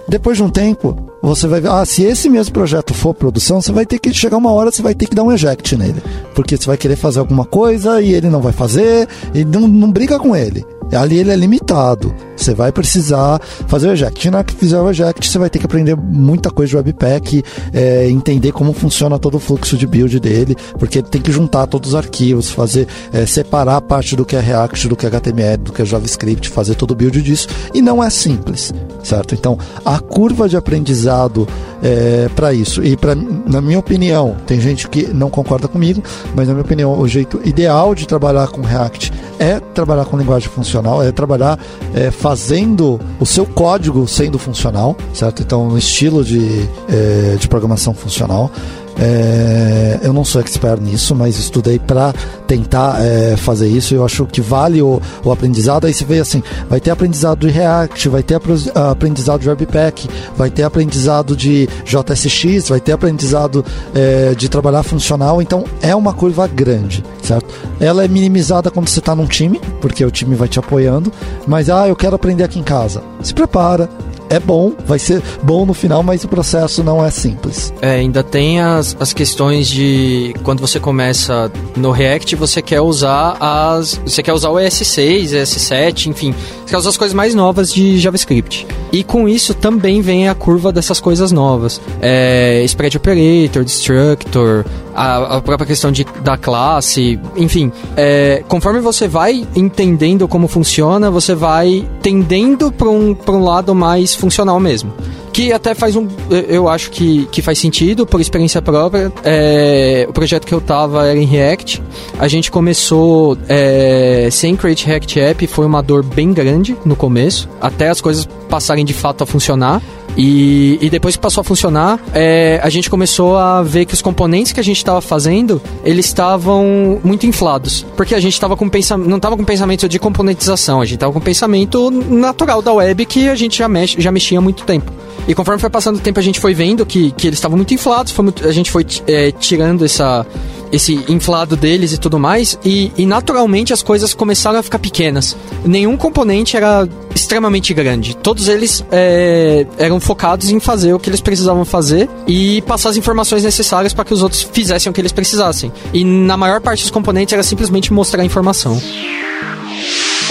Depois 0.09 0.37
de 0.37 0.43
um 0.43 0.51
tempo, 0.51 1.10
você 1.23 1.47
vai 1.47 1.61
ver, 1.61 1.71
ah, 1.71 1.85
se 1.85 2.03
esse 2.03 2.29
mesmo 2.29 2.53
projeto 2.53 2.95
for 2.95 3.13
produção, 3.13 3.61
você 3.61 3.73
vai 3.73 3.85
ter 3.85 3.99
que 3.99 4.13
chegar 4.13 4.39
uma 4.39 4.53
hora, 4.53 4.71
você 4.71 4.83
vai 4.83 4.95
ter 4.95 5.07
que 5.07 5.15
dar 5.15 5.23
um 5.23 5.33
eject 5.33 5.77
nele. 5.77 6.03
Porque 6.35 6.57
você 6.57 6.67
vai 6.67 6.77
querer 6.77 6.97
fazer 6.97 7.19
alguma 7.19 7.45
coisa 7.45 8.01
e 8.01 8.13
ele 8.13 8.31
não 8.31 8.41
vai 8.41 8.53
fazer, 8.53 9.09
e 9.35 9.45
não, 9.45 9.69
não 9.69 9.91
briga 9.91 10.19
com 10.19 10.35
ele. 10.35 10.65
Ali 10.97 11.19
ele 11.19 11.31
é 11.31 11.37
limitado. 11.37 12.15
Você 12.37 12.55
vai 12.55 12.73
precisar 12.73 13.41
fazer 13.69 13.89
o 13.89 13.93
eject. 13.93 14.31
Na 14.31 14.39
hora 14.39 14.45
que 14.45 14.55
fizer 14.55 14.81
o 14.81 14.91
eject, 14.91 15.29
você 15.29 15.39
vai 15.39 15.51
ter 15.51 15.59
que 15.59 15.67
aprender 15.67 15.97
muita 15.97 16.51
coisa 16.51 16.71
de 16.71 16.77
Webpack, 16.77 17.43
é, 17.73 18.09
entender 18.09 18.53
como 18.53 18.73
funciona 18.73 19.19
todo 19.19 19.37
o 19.37 19.41
fluxo 19.41 19.77
de 19.77 19.87
build 19.87 20.19
dele, 20.19 20.57
porque 20.79 20.99
ele 20.99 21.09
tem 21.09 21.21
que 21.21 21.31
juntar 21.31 21.67
todos 21.67 21.91
os 21.91 21.95
arquivos, 21.95 22.51
fazer 22.51 22.89
é, 23.13 23.27
separar 23.27 23.77
a 23.77 23.81
parte 23.81 24.17
do 24.17 24.25
que 24.25 24.37
é 24.37 24.41
React, 24.41 24.89
do 24.89 24.97
que 24.97 25.05
é 25.05 25.09
HTML, 25.09 25.59
do 25.59 25.73
que 25.73 25.83
é 25.83 25.85
JavaScript, 25.85 26.49
fazer 26.49 26.75
todo 26.75 26.93
o 26.93 26.95
build 26.95 27.21
disso. 27.23 27.49
E 27.75 27.83
não 27.83 28.03
é 28.03 28.09
simples, 28.09 28.73
certo? 29.03 29.35
Então, 29.35 29.59
a 29.85 29.99
curva 29.99 30.49
de 30.49 30.57
aprendizado 30.57 31.47
é, 31.83 32.29
para 32.35 32.53
isso. 32.53 32.85
E 32.85 32.97
pra, 32.97 33.15
na 33.15 33.61
minha 33.61 33.79
opinião, 33.79 34.37
tem 34.47 34.61
gente 34.61 34.89
que 34.89 35.07
não 35.09 35.31
concorda 35.31 35.69
comigo, 35.69 36.03
mas 36.35 36.47
na 36.49 36.55
minha 36.55 36.65
opinião, 36.65 36.99
o 36.99 37.09
jeito 37.09 37.41
ideal 37.45 37.95
de 37.95 38.07
trabalhar 38.07 38.49
com 38.49 38.61
React 38.61 39.13
é 39.39 39.61
trabalhar 39.61 40.05
com 40.05 40.19
linguagem 40.19 40.49
funcional, 40.49 40.80
é 41.03 41.13
trabalhar 41.13 41.59
é, 41.95 42.11
fazendo 42.11 43.01
o 43.19 43.27
seu 43.27 43.47
código 43.47 44.07
sendo 44.07 44.39
funcional, 44.39 44.97
certo? 45.13 45.43
Então, 45.43 45.69
no 45.69 45.79
estilo 45.79 46.25
de, 46.25 46.69
é, 46.89 47.37
de 47.39 47.49
programação 47.49 47.95
funcional. 47.95 48.51
É, 49.01 49.99
eu 50.03 50.13
não 50.13 50.25
sou 50.25 50.43
expert 50.43 50.79
nisso, 50.81 51.15
mas 51.15 51.39
estudei 51.39 51.79
para 51.79 52.13
tentar 52.47 53.03
é, 53.03 53.35
fazer 53.35 53.67
isso. 53.67 53.95
Eu 53.95 54.05
acho 54.05 54.27
que 54.27 54.43
vale 54.43 54.83
o, 54.83 55.01
o, 55.25 55.33
aprendizado. 55.33 55.87
Aí 55.87 55.95
você 55.95 56.05
vê 56.05 56.21
assim: 56.21 56.43
vai 56.69 56.81
ter 56.81 56.91
aprendizado 56.91 57.47
de 57.47 57.53
React, 57.53 58.09
vai 58.11 58.23
ter 58.23 58.39
aprendizado 58.75 59.41
de 59.41 59.49
Webpack, 59.49 60.07
vai 60.37 60.51
ter 60.51 60.65
aprendizado 60.65 61.35
de 61.35 61.67
JSX, 61.85 62.69
vai 62.69 62.81
ter 62.81 62.93
aprendizado 62.93 63.65
é, 63.95 64.35
de 64.35 64.49
trabalhar 64.51 64.83
funcional. 64.83 65.41
Então 65.41 65.65
é 65.81 65.97
uma 65.97 66.13
curva 66.13 66.47
grande, 66.47 67.03
certo? 67.23 67.55
Ela 67.81 68.05
é 68.05 68.09
minimizada 68.09 68.71
quando 68.71 68.89
você 68.89 68.99
está 68.99 69.15
num 69.15 69.27
time, 69.27 69.59
porque 69.81 70.05
o 70.05 70.11
time 70.11 70.35
vai 70.35 70.49
te 70.49 70.59
apoiando. 70.59 71.11
Mas 71.47 71.71
ah, 71.71 71.89
eu 71.89 71.97
quero 71.97 72.17
aprender 72.17 72.45
aqui 72.45 72.59
em 72.59 72.63
casa. 72.63 73.03
Se 73.23 73.33
prepara, 73.33 73.89
é 74.31 74.39
bom, 74.39 74.73
vai 74.87 74.99
ser 74.99 75.21
bom 75.43 75.67
no 75.67 75.75
final, 75.75 76.03
mas 76.05 76.23
o 76.23 76.29
processo 76.29 76.85
não 76.85 77.05
é 77.05 77.11
simples. 77.11 77.75
É, 77.83 77.97
ainda 77.97 78.23
tem 78.23 78.61
as, 78.61 78.97
as 79.01 79.13
questões 79.13 79.69
de 79.69 80.33
quando 80.45 80.61
você 80.61 80.79
começa 80.79 81.51
no 81.77 81.91
React, 81.91 82.37
você 82.37 82.63
quer 82.63 82.81
usar 82.81 83.37
as. 83.41 84.01
Você 84.07 84.23
quer 84.23 84.33
usar 84.33 84.51
o 84.51 84.55
ES6, 84.55 85.33
ES7, 85.33 86.07
enfim. 86.07 86.35
Quer 86.71 86.77
usar 86.77 86.91
as 86.91 86.97
coisas 86.97 87.13
mais 87.13 87.35
novas 87.35 87.75
de 87.75 87.99
JavaScript. 87.99 88.65
E 88.93 89.03
com 89.03 89.29
isso 89.29 89.55
também 89.55 90.01
vem 90.01 90.29
a 90.29 90.37
curva 90.37 90.73
dessas 90.73 91.01
coisas 91.01 91.33
novas. 91.33 91.81
É, 92.01 92.63
spread 92.65 92.97
Operator, 92.97 93.65
Destructor, 93.65 94.65
a, 94.95 95.39
a, 95.39 95.43
própria 95.43 95.67
questão 95.67 95.91
de, 95.91 96.05
da 96.23 96.37
classe, 96.37 97.19
enfim. 97.37 97.73
É, 97.97 98.45
conforme 98.47 98.79
você 98.79 99.09
vai 99.09 99.45
entendendo 99.57 100.29
como 100.29 100.47
funciona, 100.47 101.11
você 101.11 101.35
vai 101.35 101.85
tendendo 102.03 102.71
para 102.71 102.89
um, 102.89 103.17
um 103.29 103.43
lado 103.43 103.75
mais 103.75 104.15
funcional 104.15 104.61
mesmo. 104.61 104.93
Que 105.33 105.53
até 105.53 105.75
faz 105.75 105.97
um. 105.97 106.09
Eu 106.49 106.69
acho 106.69 106.91
que, 106.91 107.27
que 107.27 107.41
faz 107.41 107.59
sentido, 107.59 108.05
por 108.07 108.21
experiência 108.21 108.61
própria. 108.61 109.13
É, 109.25 110.07
o 110.09 110.13
projeto 110.13 110.47
que 110.47 110.53
eu 110.53 110.61
tava 110.61 111.07
era 111.07 111.19
em 111.19 111.25
React. 111.25 111.83
A 112.19 112.29
gente 112.29 112.51
começou 112.51 113.39
é, 113.49 114.29
sem 114.31 114.57
Create 114.57 114.87
React 114.87 115.21
App, 115.21 115.47
foi 115.47 115.67
uma 115.67 115.83
dor 115.83 116.03
bem 116.03 116.33
grande 116.33 116.77
no 116.85 116.97
começo, 116.97 117.49
até 117.61 117.89
as 117.89 118.01
coisas 118.01 118.29
passarem 118.49 118.85
de 118.85 118.93
fato 118.93 119.23
a 119.23 119.27
funcionar. 119.27 119.81
E, 120.17 120.79
e 120.81 120.91
depois 120.91 121.17
que 121.17 121.23
passou 121.23 121.41
a 121.41 121.45
funcionar, 121.45 122.01
é, 122.13 122.61
a 122.63 122.69
gente 122.69 122.91
começou 122.91 123.37
a 123.37 123.63
ver 123.63 123.85
que 123.85 123.95
os 123.95 124.03
componentes 124.03 124.53
que 124.53 124.61
a 124.61 124.63
gente 124.63 124.77
estava 124.77 125.01
fazendo, 125.01 125.61
eles 125.85 126.07
estavam 126.07 127.01
muito 127.03 127.27
inflados. 127.27 127.87
Porque 127.97 128.15
a 128.15 128.21
gente 128.21 128.35
estava 128.35 128.57
com 128.57 128.69
pensamento, 128.69 129.09
não 129.09 129.17
estava 129.17 129.37
com 129.37 129.45
pensamento 129.45 129.89
de 129.89 129.99
componentização, 129.99 130.81
a 130.81 130.85
gente 130.85 130.97
estava 130.97 131.13
com 131.13 131.21
pensamento 131.21 131.91
natural 131.91 132.63
da 132.63 132.73
web 132.73 133.05
que 133.07 133.29
a 133.29 133.35
gente 133.35 133.59
já, 133.59 133.69
mexe, 133.69 134.01
já 134.01 134.11
mexia 134.11 134.39
há 134.39 134.43
muito 134.43 134.65
tempo. 134.65 134.93
E 135.29 135.35
conforme 135.35 135.61
foi 135.61 135.71
passando 135.71 135.97
o 135.97 136.01
tempo, 136.01 136.19
a 136.19 136.23
gente 136.23 136.41
foi 136.41 136.55
vendo 136.55 136.85
que, 136.85 137.11
que 137.13 137.27
eles 137.27 137.39
estavam 137.39 137.57
muito 137.57 137.73
inflados, 137.75 138.13
muito, 138.19 138.47
a 138.47 138.53
gente 138.53 138.71
foi 138.71 138.85
é, 139.07 139.31
tirando 139.33 139.85
essa 139.85 140.27
esse 140.73 140.95
inflado 141.09 141.57
deles 141.57 141.93
e 141.93 141.99
tudo 141.99 142.19
mais, 142.19 142.59
e, 142.65 142.93
e 142.97 143.07
naturalmente 143.07 143.73
as 143.73 143.83
coisas 143.83 144.15
começaram 144.15 144.59
a 144.59 144.63
ficar 144.63 144.79
pequenas. 144.79 145.37
Nenhum 145.65 145.97
componente 145.97 146.57
era 146.57 146.89
extremamente 147.15 147.75
grande. 147.75 148.17
Todos 148.17 148.49
eles 148.49 148.85
é, 148.91 149.67
eram 149.79 150.01
focados 150.01 150.51
em 150.51 150.61
fazer 150.61 150.93
o 150.93 150.99
que 150.99 151.11
eles 151.11 151.21
precisavam 151.21 151.65
fazer 151.65 152.09
e 152.27 152.63
passar 152.63 152.91
as 152.91 152.97
informações 152.97 153.45
necessárias 153.45 153.93
para 153.93 154.05
que 154.05 154.15
os 154.15 154.23
outros 154.23 154.43
fizessem 154.43 154.91
o 154.91 154.93
que 154.93 155.01
eles 155.01 155.13
precisassem. 155.13 155.73
E 155.93 156.05
na 156.05 156.37
maior 156.37 156.61
parte 156.61 156.83
dos 156.83 156.91
componentes 156.91 157.33
era 157.33 157.43
simplesmente 157.43 157.93
mostrar 157.93 158.23
a 158.23 158.25
informação. 158.25 158.81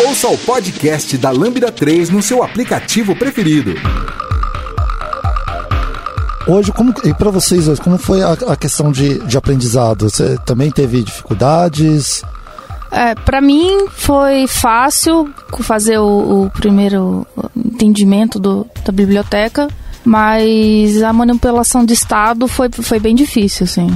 Ouça 0.06 0.30
o 0.30 0.38
podcast 0.38 1.18
da 1.18 1.30
Lambda 1.30 1.72
3 1.72 2.10
no 2.10 2.22
seu 2.22 2.42
aplicativo 2.42 3.16
preferido. 3.16 3.76
Hoje, 6.50 6.72
como, 6.72 6.92
e 7.04 7.14
para 7.14 7.30
vocês 7.30 7.68
hoje, 7.68 7.80
como 7.80 7.96
foi 8.00 8.24
a, 8.24 8.32
a 8.32 8.56
questão 8.56 8.92
de, 8.92 9.20
de 9.20 9.38
aprendizado? 9.38 10.10
Você 10.10 10.36
também 10.48 10.72
teve 10.72 11.04
dificuldades? 11.04 12.24
É, 12.92 13.14
para 13.14 13.40
mim 13.40 13.86
foi 13.92 14.48
fácil 14.48 15.32
fazer 15.60 16.00
o, 16.00 16.46
o 16.46 16.50
primeiro 16.50 17.24
entendimento 17.56 18.40
do, 18.40 18.66
da 18.84 18.92
biblioteca. 18.92 19.68
Mas 20.04 21.02
a 21.04 21.12
manipulação 21.12 21.86
de 21.86 21.94
estado 21.94 22.48
foi, 22.48 22.70
foi 22.72 23.00
bem 23.00 23.16
difícil, 23.16 23.66
assim. 23.66 23.88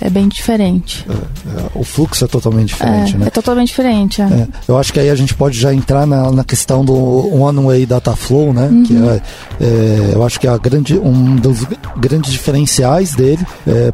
É, 0.00 0.06
é 0.06 0.10
bem 0.10 0.28
diferente. 0.28 1.06
É, 1.08 1.12
é, 1.12 1.70
o 1.74 1.84
fluxo 1.84 2.24
é 2.24 2.28
totalmente 2.28 2.68
diferente, 2.68 3.14
é, 3.14 3.18
né? 3.18 3.26
É 3.26 3.30
totalmente 3.30 3.68
diferente, 3.68 4.22
é. 4.22 4.24
é. 4.24 4.48
Eu 4.66 4.78
acho 4.78 4.92
que 4.92 5.00
aí 5.00 5.10
a 5.10 5.14
gente 5.14 5.34
pode 5.34 5.58
já 5.58 5.72
entrar 5.72 6.06
na, 6.06 6.30
na 6.30 6.44
questão 6.44 6.84
do 6.84 6.94
One-Way 6.94 7.86
Data 7.86 8.16
Flow, 8.16 8.52
né? 8.52 8.68
Uhum. 8.70 8.82
Que 8.84 8.96
é, 8.96 9.22
é, 9.60 10.10
eu 10.14 10.24
acho 10.24 10.40
que 10.40 10.46
é 10.46 10.50
a 10.50 10.58
grande, 10.58 10.98
um 10.98 11.36
dos 11.36 11.64
grandes 11.96 12.32
diferenciais 12.32 13.14
dele, 13.14 13.44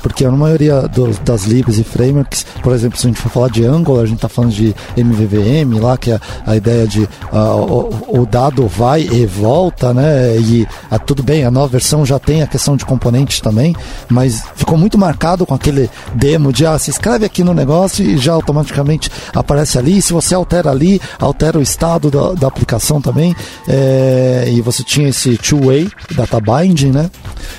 porque 0.01 0.25
a 0.25 0.31
maioria 0.31 0.83
do, 0.83 1.09
das 1.25 1.45
libs 1.45 1.79
e 1.79 1.85
frameworks, 1.85 2.47
por 2.63 2.73
exemplo, 2.73 2.99
se 2.99 3.07
a 3.07 3.11
gente 3.11 3.21
for 3.21 3.31
falar 3.31 3.49
de 3.49 3.65
Angular, 3.65 4.03
a 4.03 4.07
gente 4.07 4.17
está 4.17 4.29
falando 4.29 4.53
de 4.53 4.75
MVVM 4.97 5.81
lá, 5.81 5.97
que 5.97 6.11
é 6.11 6.21
a 6.47 6.57
ideia 6.57 6.87
de 6.87 7.03
uh, 7.03 7.09
o, 7.33 8.21
o, 8.21 8.27
dado 8.27 8.67
vai 8.67 9.03
e 9.03 9.27
volta, 9.27 9.93
né? 9.93 10.37
E 10.39 10.67
a, 10.91 10.99
tudo 10.99 11.23
bem 11.23 11.32
a 11.41 11.51
nova 11.51 11.69
versão 11.69 12.05
já 12.05 12.19
tem 12.19 12.43
a 12.43 12.47
questão 12.47 12.77
de 12.77 12.85
componentes 12.85 13.41
também, 13.41 13.75
mas 14.09 14.45
ficou 14.55 14.77
muito 14.77 14.99
marcado 14.99 15.47
com 15.47 15.55
aquele 15.55 15.89
demo 16.15 16.53
de 16.53 16.67
ah, 16.67 16.79
se 16.79 16.91
escreve 16.91 17.25
aqui 17.25 17.43
no 17.43 17.55
negócio 17.55 18.05
e 18.05 18.19
já 18.19 18.33
automaticamente 18.33 19.11
aparece 19.35 19.79
ali. 19.79 20.03
Se 20.03 20.13
você 20.13 20.35
altera 20.35 20.71
ali, 20.71 21.01
altera 21.19 21.59
o 21.59 21.63
estado 21.63 22.11
da, 22.11 22.33
da 22.33 22.47
aplicação 22.47 23.01
também. 23.01 23.35
É, 23.69 24.47
e 24.49 24.61
você 24.61 24.83
tinha 24.83 25.09
esse 25.09 25.37
two-way 25.39 25.91
data 26.15 26.39
binding, 26.41 26.91
né? 26.91 27.11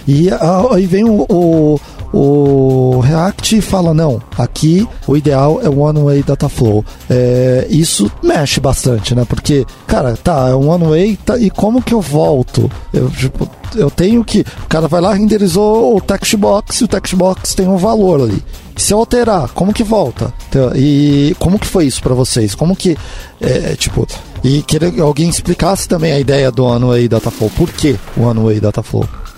E 0.07 0.29
ah, 0.29 0.67
aí 0.71 0.85
vem 0.85 1.05
o, 1.05 1.25
o 1.29 1.79
o 2.13 2.99
React 2.99 3.59
fala: 3.61 3.93
não, 3.93 4.21
aqui 4.37 4.87
o 5.07 5.17
ideal 5.17 5.59
é 5.63 5.67
One 5.67 5.99
Way 5.99 6.23
Data 6.23 6.47
Flow. 6.47 6.85
É, 7.09 7.65
isso 7.69 8.09
mexe 8.21 8.59
bastante, 8.59 9.15
né? 9.15 9.25
Porque, 9.27 9.65
cara, 9.87 10.15
tá, 10.15 10.49
é 10.49 10.55
um 10.55 10.69
One 10.69 10.85
Way, 10.85 11.17
tá, 11.17 11.39
e 11.39 11.49
como 11.49 11.81
que 11.81 11.93
eu 11.93 12.01
volto? 12.01 12.69
Eu, 12.93 13.09
tipo, 13.09 13.49
eu 13.75 13.89
tenho 13.89 14.23
que. 14.23 14.41
O 14.41 14.67
cara 14.67 14.87
vai 14.87 15.01
lá, 15.01 15.13
renderizou 15.13 15.97
o 15.97 16.01
text 16.01 16.35
box 16.35 16.81
e 16.81 16.83
o 16.83 16.87
text 16.87 17.15
box 17.15 17.55
tem 17.55 17.67
um 17.67 17.77
valor 17.77 18.21
ali. 18.21 18.43
Se 18.77 18.93
eu 18.93 18.99
alterar, 18.99 19.49
como 19.49 19.73
que 19.73 19.83
volta? 19.83 20.31
Então, 20.49 20.71
e 20.75 21.35
como 21.39 21.57
que 21.57 21.67
foi 21.67 21.85
isso 21.85 22.01
para 22.01 22.13
vocês? 22.13 22.53
Como 22.53 22.75
que. 22.75 22.95
É, 23.41 23.75
tipo. 23.75 24.07
E 24.43 24.61
que 24.61 24.77
alguém 24.99 25.29
explicasse 25.29 25.87
também 25.87 26.11
a 26.11 26.19
ideia 26.19 26.51
do 26.51 26.65
One 26.65 26.85
Way 26.85 27.07
Data 27.07 27.31
Flow. 27.31 27.49
Por 27.55 27.71
que 27.71 27.97
o 28.15 28.23
One 28.23 28.41
Way 28.41 28.59
Data 28.59 28.83
Flow? 28.83 29.05
É, 29.05 29.32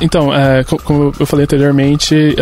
então, 0.00 0.34
é, 0.34 0.64
como 0.84 1.12
eu 1.18 1.26
falei 1.26 1.44
anteriormente, 1.44 2.36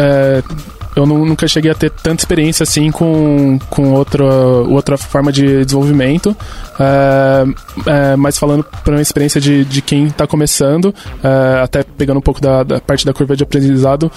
eu 0.97 1.05
nunca 1.05 1.47
cheguei 1.47 1.71
a 1.71 1.75
ter 1.75 1.91
tanta 1.91 2.23
experiência 2.23 2.62
assim 2.62 2.91
com, 2.91 3.59
com 3.69 3.93
outra, 3.93 4.25
outra 4.25 4.97
forma 4.97 5.31
de 5.31 5.62
desenvolvimento. 5.62 6.35
É, 6.81 7.45
é, 7.87 8.17
mas 8.17 8.38
falando 8.38 8.65
para 8.65 8.95
uma 8.95 9.03
experiência 9.03 9.38
de, 9.38 9.62
de 9.67 9.83
quem 9.83 10.07
está 10.07 10.26
começando, 10.26 10.95
é, 11.23 11.61
até 11.62 11.83
pegando 11.83 12.17
um 12.17 12.23
pouco 12.23 12.41
da, 12.41 12.62
da, 12.62 12.81
parte 12.81 13.05
da 13.05 13.12
curva 13.12 13.37
de 13.37 13.43
aprendizado, 13.43 14.11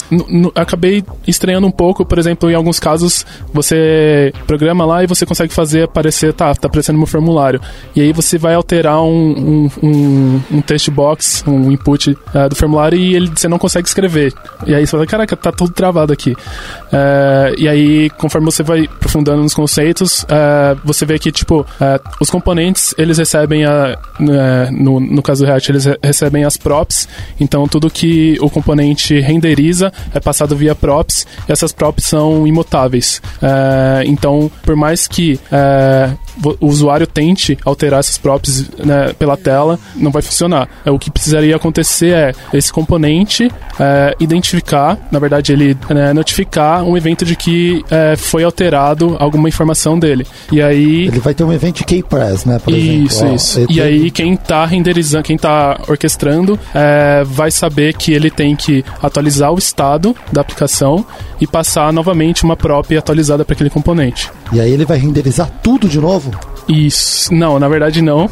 acabei 0.56 1.04
estranhando 1.28 1.68
um 1.68 1.72
pouco, 1.72 2.06
por 2.06 2.18
exemplo, 2.18 2.50
em 2.50 2.56
alguns 2.56 2.80
casos 2.80 3.26
você 3.54 4.34
programa 4.48 4.86
lá 4.86 5.04
e 5.04 5.08
você 5.08 5.26
consegue 5.26 5.54
fazer 5.54 5.84
aparecer, 5.84 6.34
tá, 6.34 6.56
tá 6.56 6.68
aparecendo 6.68 6.98
meu 6.98 7.08
formulário. 7.08 7.60
E 7.94 8.00
aí 8.00 8.14
você 8.14 8.38
vai 8.38 8.56
alterar 8.56 9.02
um, 9.02 9.10
um, 9.12 9.70
um, 9.84 10.42
um 10.50 10.62
text 10.62 10.90
box, 10.92 11.44
um 11.46 11.72
input 11.74 12.18
do 12.50 12.56
formulário 12.56 12.98
e 12.98 13.16
ele, 13.16 13.28
você 13.28 13.50
não 13.50 13.60
consegue 13.60 13.86
escrever. 13.86 14.34
E 14.66 14.74
aí 14.74 14.88
você 14.88 14.92
fala, 14.92 15.06
caraca, 15.06 15.36
tá 15.36 15.52
tudo 15.52 15.74
travado 15.74 16.14
aqui. 16.14 16.36
Uh, 16.90 17.54
e 17.58 17.68
aí, 17.68 18.10
conforme 18.12 18.46
você 18.46 18.64
vai 18.64 18.86
aprofundando 18.86 19.42
nos 19.42 19.54
conceitos, 19.54 20.24
uh, 20.24 20.80
você 20.84 21.06
vê 21.06 21.20
que, 21.20 21.32
tipo, 21.32 21.62
uh, 21.62 22.10
os 22.20 22.30
componentes, 22.30 22.94
eles 22.98 23.18
recebem 23.18 23.66
a... 23.66 23.98
no, 24.72 25.00
no 25.00 25.22
caso 25.22 25.44
do 25.44 25.48
React, 25.48 25.72
eles 25.72 25.86
recebem 26.04 26.44
as 26.44 26.58
props. 26.58 27.08
Então, 27.40 27.68
tudo 27.68 27.90
que 27.90 28.38
o 28.42 28.50
componente 28.50 29.20
renderiza 29.20 29.92
é 30.14 30.20
passado 30.20 30.56
via 30.56 30.76
props. 30.76 31.28
E 31.48 31.52
essas 31.52 31.72
props 31.72 32.06
são 32.06 32.48
imutáveis. 32.48 33.22
então, 34.06 34.52
por 34.64 34.76
mais 34.76 35.08
que 35.08 35.40
o 36.62 36.68
usuário 36.68 37.06
tente 37.06 37.58
alterar 37.66 38.00
essas 38.00 38.18
props 38.18 38.70
né, 38.78 39.14
pela 39.18 39.38
tela, 39.38 39.80
não 39.96 40.12
vai 40.12 40.22
funcionar. 40.22 40.68
O 40.86 40.98
que 40.98 41.12
precisaria 41.12 41.56
acontecer 41.56 42.14
é 42.14 42.34
esse 42.54 42.72
componente 42.72 43.50
identificar, 44.20 44.98
na 45.12 45.20
verdade, 45.20 45.54
ele 45.54 45.78
né, 45.90 46.14
notificar 46.14 46.59
um 46.84 46.98
evento 46.98 47.26
de 47.26 47.36
que 47.36 47.84
é, 47.90 48.16
foi 48.16 48.44
alterado 48.44 49.16
alguma 49.20 49.48
informação 49.50 49.98
dele. 49.98 50.26
E 50.52 50.62
aí. 50.62 51.08
Ele 51.08 51.20
vai 51.20 51.34
ter 51.34 51.44
um 51.44 51.54
evento 51.54 51.78
de 51.78 51.84
Keypress, 51.84 52.46
né? 52.46 52.60
Por 52.60 52.74
isso, 52.74 53.24
exemplo. 53.24 53.36
isso. 53.36 53.66
e 53.70 53.82
aí 53.82 54.12
quem 54.12 54.36
tá 54.36 54.66
renderizando, 54.66 55.24
quem 55.24 55.38
tá 55.38 55.80
orquestrando, 55.88 56.60
é, 56.74 57.24
vai 57.26 57.52
saber 57.52 57.94
que 57.94 58.14
ele 58.14 58.30
tem 58.30 58.56
que 58.56 58.84
atualizar 59.02 59.52
o 59.52 59.58
estado 59.58 60.16
da 60.32 60.42
aplicação 60.42 61.06
e 61.40 61.48
passar 61.48 61.92
novamente 61.94 62.44
uma 62.44 62.56
própria 62.56 63.00
atualizada 63.00 63.46
para 63.46 63.54
aquele 63.54 63.70
componente. 63.70 64.32
E 64.52 64.60
aí 64.60 64.72
ele 64.72 64.86
vai 64.86 64.98
renderizar 64.98 65.50
tudo 65.64 65.88
de 65.88 66.00
novo? 66.00 66.32
Isso. 66.68 67.34
Não, 67.34 67.58
na 67.60 67.68
verdade 67.68 68.02
não. 68.02 68.30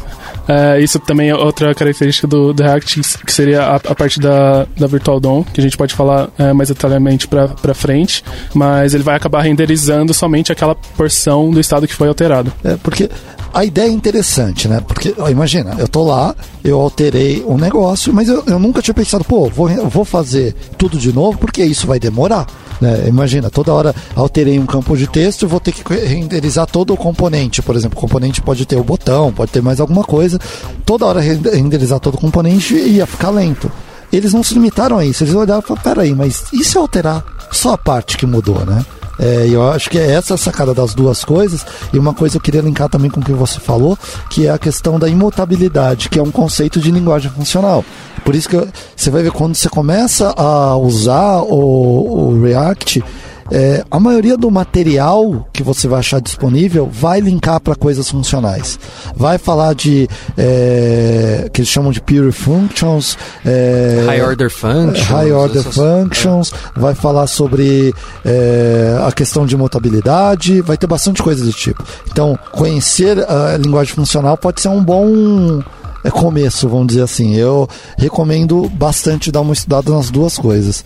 É, 0.48 0.80
isso 0.80 0.98
também 0.98 1.28
é 1.28 1.34
outra 1.34 1.74
característica 1.74 2.26
do, 2.26 2.54
do 2.54 2.62
React, 2.62 3.02
que 3.24 3.32
seria 3.32 3.62
a, 3.62 3.76
a, 3.76 3.94
parte 3.94 4.18
da, 4.18 4.66
da 4.76 4.86
Virtual 4.86 5.20
DOM, 5.20 5.44
que 5.44 5.60
a 5.60 5.62
gente 5.62 5.76
pode 5.76 5.94
falar 5.94 6.30
é, 6.38 6.52
mais 6.54 6.70
detalhadamente 6.70 7.28
para 7.28 7.74
frente, 7.74 8.24
mas 8.54 8.94
ele 8.94 9.02
vai 9.02 9.14
acabar 9.14 9.42
renderizando 9.42 10.14
somente 10.14 10.50
aquela 10.50 10.74
porção 10.74 11.50
do 11.50 11.60
estado 11.60 11.86
que 11.86 11.94
foi 11.94 12.08
alterado. 12.08 12.52
É, 12.64 12.76
porque 12.76 13.10
a 13.52 13.64
ideia 13.64 13.88
é 13.88 13.92
interessante, 13.92 14.68
né? 14.68 14.80
Porque, 14.86 15.14
ó, 15.18 15.28
imagina, 15.28 15.74
eu 15.78 15.88
tô 15.88 16.04
lá, 16.04 16.34
eu 16.62 16.80
alterei 16.80 17.44
um 17.46 17.56
negócio, 17.56 18.12
mas 18.12 18.28
eu, 18.28 18.42
eu 18.46 18.58
nunca 18.58 18.82
tinha 18.82 18.94
pensado, 18.94 19.24
pô, 19.24 19.48
vou, 19.48 19.68
vou 19.88 20.04
fazer 20.04 20.54
tudo 20.76 20.98
de 20.98 21.12
novo, 21.12 21.38
porque 21.38 21.64
isso 21.64 21.86
vai 21.86 21.98
demorar. 21.98 22.46
Né? 22.80 23.06
Imagina, 23.08 23.50
toda 23.50 23.72
hora 23.72 23.94
alterei 24.14 24.58
um 24.58 24.66
campo 24.66 24.96
de 24.96 25.06
texto, 25.06 25.48
vou 25.48 25.60
ter 25.60 25.72
que 25.72 25.82
renderizar 25.94 26.66
todo 26.66 26.92
o 26.92 26.96
componente. 26.96 27.62
Por 27.62 27.74
exemplo, 27.74 27.98
o 27.98 28.00
componente 28.00 28.40
pode 28.40 28.66
ter 28.66 28.76
o 28.76 28.84
botão, 28.84 29.32
pode 29.32 29.50
ter 29.50 29.62
mais 29.62 29.80
alguma 29.80 30.04
coisa. 30.04 30.38
Toda 30.84 31.06
hora 31.06 31.20
renderizar 31.20 32.00
todo 32.00 32.14
o 32.14 32.20
componente 32.20 32.74
ia 32.74 33.06
ficar 33.06 33.30
lento. 33.30 33.70
Eles 34.12 34.32
não 34.32 34.42
se 34.42 34.54
limitaram 34.54 34.96
a 34.96 35.04
isso, 35.04 35.22
eles 35.22 35.34
olharam 35.34 35.60
e 35.60 35.66
falaram, 35.66 35.82
peraí, 35.82 36.14
mas 36.14 36.44
e 36.52 36.64
se 36.64 36.78
alterar 36.78 37.22
só 37.50 37.74
a 37.74 37.78
parte 37.78 38.16
que 38.16 38.24
mudou, 38.24 38.64
né? 38.64 38.84
É, 39.18 39.48
eu 39.50 39.68
acho 39.68 39.90
que 39.90 39.98
é 39.98 40.12
essa 40.12 40.34
a 40.34 40.38
sacada 40.38 40.72
das 40.72 40.94
duas 40.94 41.24
coisas. 41.24 41.64
E 41.92 41.98
uma 41.98 42.14
coisa 42.14 42.36
eu 42.36 42.40
queria 42.40 42.60
linkar 42.60 42.88
também 42.88 43.10
com 43.10 43.20
o 43.20 43.24
que 43.24 43.32
você 43.32 43.58
falou, 43.60 43.98
que 44.30 44.46
é 44.46 44.50
a 44.50 44.58
questão 44.58 44.98
da 44.98 45.08
imutabilidade, 45.08 46.08
que 46.08 46.18
é 46.18 46.22
um 46.22 46.30
conceito 46.30 46.80
de 46.80 46.90
linguagem 46.90 47.30
funcional. 47.30 47.84
Por 48.24 48.34
isso 48.34 48.48
que 48.48 48.56
você 48.94 49.10
vai 49.10 49.22
ver 49.22 49.32
quando 49.32 49.54
você 49.54 49.68
começa 49.68 50.34
a 50.36 50.76
usar 50.76 51.42
o, 51.42 52.30
o 52.30 52.42
React, 52.42 53.02
é, 53.50 53.84
a 53.90 53.98
maioria 53.98 54.36
do 54.36 54.50
material 54.50 55.48
que 55.52 55.62
você 55.62 55.88
vai 55.88 56.00
achar 56.00 56.20
disponível 56.20 56.88
vai 56.90 57.20
linkar 57.20 57.60
para 57.60 57.74
coisas 57.74 58.08
funcionais. 58.10 58.78
Vai 59.16 59.38
falar 59.38 59.74
de 59.74 60.08
é, 60.36 61.48
que 61.52 61.60
eles 61.60 61.68
chamam 61.68 61.90
de 61.92 62.00
pure 62.00 62.32
functions, 62.32 63.16
é, 63.44 64.04
high 64.06 64.22
order 64.22 64.50
functions, 64.50 65.06
high 65.06 65.32
order 65.32 65.60
essas, 65.60 65.74
functions, 65.74 66.52
vai 66.76 66.94
falar 66.94 67.26
sobre 67.26 67.94
é, 68.24 68.98
a 69.06 69.12
questão 69.12 69.46
de 69.46 69.56
mutabilidade, 69.56 70.60
vai 70.60 70.76
ter 70.76 70.86
bastante 70.86 71.22
coisa 71.22 71.44
do 71.44 71.52
tipo. 71.52 71.84
Então, 72.10 72.38
conhecer 72.52 73.18
a 73.28 73.56
linguagem 73.56 73.94
funcional 73.94 74.36
pode 74.36 74.60
ser 74.60 74.68
um 74.68 74.82
bom 74.82 75.62
é 76.04 76.10
começo, 76.10 76.68
vamos 76.68 76.88
dizer 76.88 77.02
assim. 77.02 77.34
Eu 77.36 77.68
recomendo 77.96 78.68
bastante 78.70 79.32
dar 79.32 79.40
uma 79.40 79.52
estudada 79.52 79.90
nas 79.92 80.10
duas 80.10 80.38
coisas. 80.38 80.84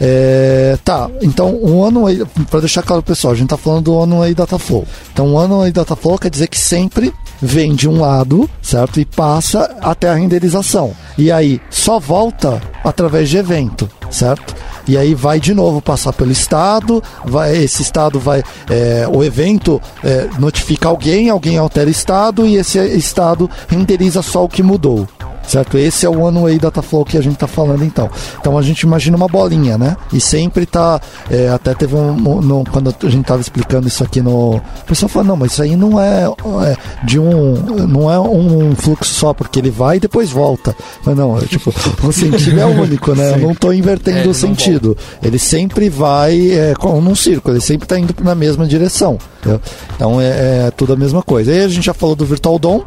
É, 0.00 0.78
tá, 0.84 1.10
então 1.20 1.54
o 1.54 1.84
ano 1.84 2.04
para 2.50 2.60
deixar 2.60 2.82
claro 2.82 3.02
pessoal, 3.02 3.32
a 3.32 3.36
gente 3.36 3.46
está 3.46 3.56
falando 3.56 3.84
do 3.84 3.98
ano 3.98 4.22
aí 4.22 4.34
Dataflow. 4.34 4.86
Então 5.12 5.34
o 5.34 5.38
ano 5.38 5.62
aí 5.62 5.72
Dataflow 5.72 6.18
quer 6.18 6.30
dizer 6.30 6.48
que 6.48 6.58
sempre 6.58 7.12
vem 7.40 7.74
de 7.74 7.88
um 7.88 8.00
lado, 8.00 8.48
certo? 8.60 9.00
E 9.00 9.04
passa 9.04 9.76
até 9.80 10.08
a 10.08 10.14
renderização. 10.14 10.94
E 11.16 11.30
aí 11.30 11.60
só 11.70 11.98
volta 11.98 12.60
através 12.84 13.28
de 13.28 13.36
evento, 13.36 13.88
certo? 14.10 14.54
E 14.86 14.96
aí 14.96 15.14
vai 15.14 15.38
de 15.38 15.54
novo 15.54 15.82
passar 15.82 16.12
pelo 16.12 16.32
estado, 16.32 17.02
vai, 17.24 17.56
esse 17.56 17.82
estado 17.82 18.18
vai. 18.18 18.42
É, 18.70 19.06
o 19.12 19.22
evento 19.22 19.80
é, 20.02 20.28
notifica 20.38 20.88
alguém, 20.88 21.28
alguém 21.28 21.58
altera 21.58 21.88
o 21.88 21.90
estado 21.90 22.46
e 22.46 22.56
esse 22.56 22.78
estado 22.96 23.50
renderiza 23.68 24.22
só 24.22 24.44
o 24.44 24.48
que 24.48 24.62
mudou 24.62 25.06
certo? 25.48 25.78
Esse 25.78 26.06
é 26.06 26.08
o 26.08 26.20
One 26.20 26.42
Way 26.42 26.58
Dataflow 26.58 27.04
que 27.04 27.16
a 27.16 27.22
gente 27.22 27.34
está 27.34 27.46
falando 27.46 27.84
então. 27.84 28.10
Então 28.40 28.56
a 28.56 28.62
gente 28.62 28.82
imagina 28.82 29.16
uma 29.16 29.26
bolinha, 29.26 29.78
né? 29.78 29.96
E 30.12 30.20
sempre 30.20 30.66
tá, 30.66 31.00
é, 31.30 31.48
até 31.48 31.74
teve 31.74 31.94
um, 31.94 32.12
no, 32.14 32.64
quando 32.64 32.88
a 32.88 33.08
gente 33.08 33.22
estava 33.22 33.40
explicando 33.40 33.88
isso 33.88 34.04
aqui 34.04 34.20
no, 34.20 34.56
o 34.56 34.62
pessoal 34.86 35.08
falou 35.08 35.28
não, 35.28 35.36
mas 35.36 35.52
isso 35.52 35.62
aí 35.62 35.74
não 35.74 36.00
é, 36.00 36.24
é, 36.24 36.76
de 37.04 37.18
um, 37.18 37.54
não 37.86 38.10
é 38.10 38.20
um 38.20 38.74
fluxo 38.76 39.12
só 39.12 39.32
porque 39.32 39.58
ele 39.58 39.70
vai 39.70 39.96
e 39.96 40.00
depois 40.00 40.30
volta. 40.30 40.76
Mas 41.04 41.16
não, 41.16 41.38
é, 41.38 41.40
tipo, 41.42 41.72
o 42.06 42.12
sentido 42.12 42.60
é 42.60 42.66
único, 42.66 43.14
né? 43.14 43.32
Eu 43.32 43.38
não 43.38 43.52
estou 43.52 43.72
invertendo 43.72 44.28
é, 44.28 44.28
o 44.28 44.34
sentido. 44.34 44.96
Ele 45.22 45.38
sempre 45.38 45.88
vai 45.88 46.50
é, 46.50 46.74
como 46.74 47.00
num 47.00 47.14
círculo, 47.14 47.54
ele 47.54 47.62
sempre 47.62 47.84
está 47.84 47.98
indo 47.98 48.14
na 48.22 48.34
mesma 48.34 48.66
direção. 48.66 49.18
Entendeu? 49.40 49.60
Então 49.94 50.20
é, 50.20 50.26
é, 50.66 50.72
tudo 50.76 50.92
a 50.92 50.96
mesma 50.96 51.22
coisa. 51.22 51.52
E 51.52 51.64
a 51.64 51.68
gente 51.68 51.86
já 51.86 51.94
falou 51.94 52.14
do 52.14 52.24
Virtual 52.24 52.58
DOM. 52.58 52.82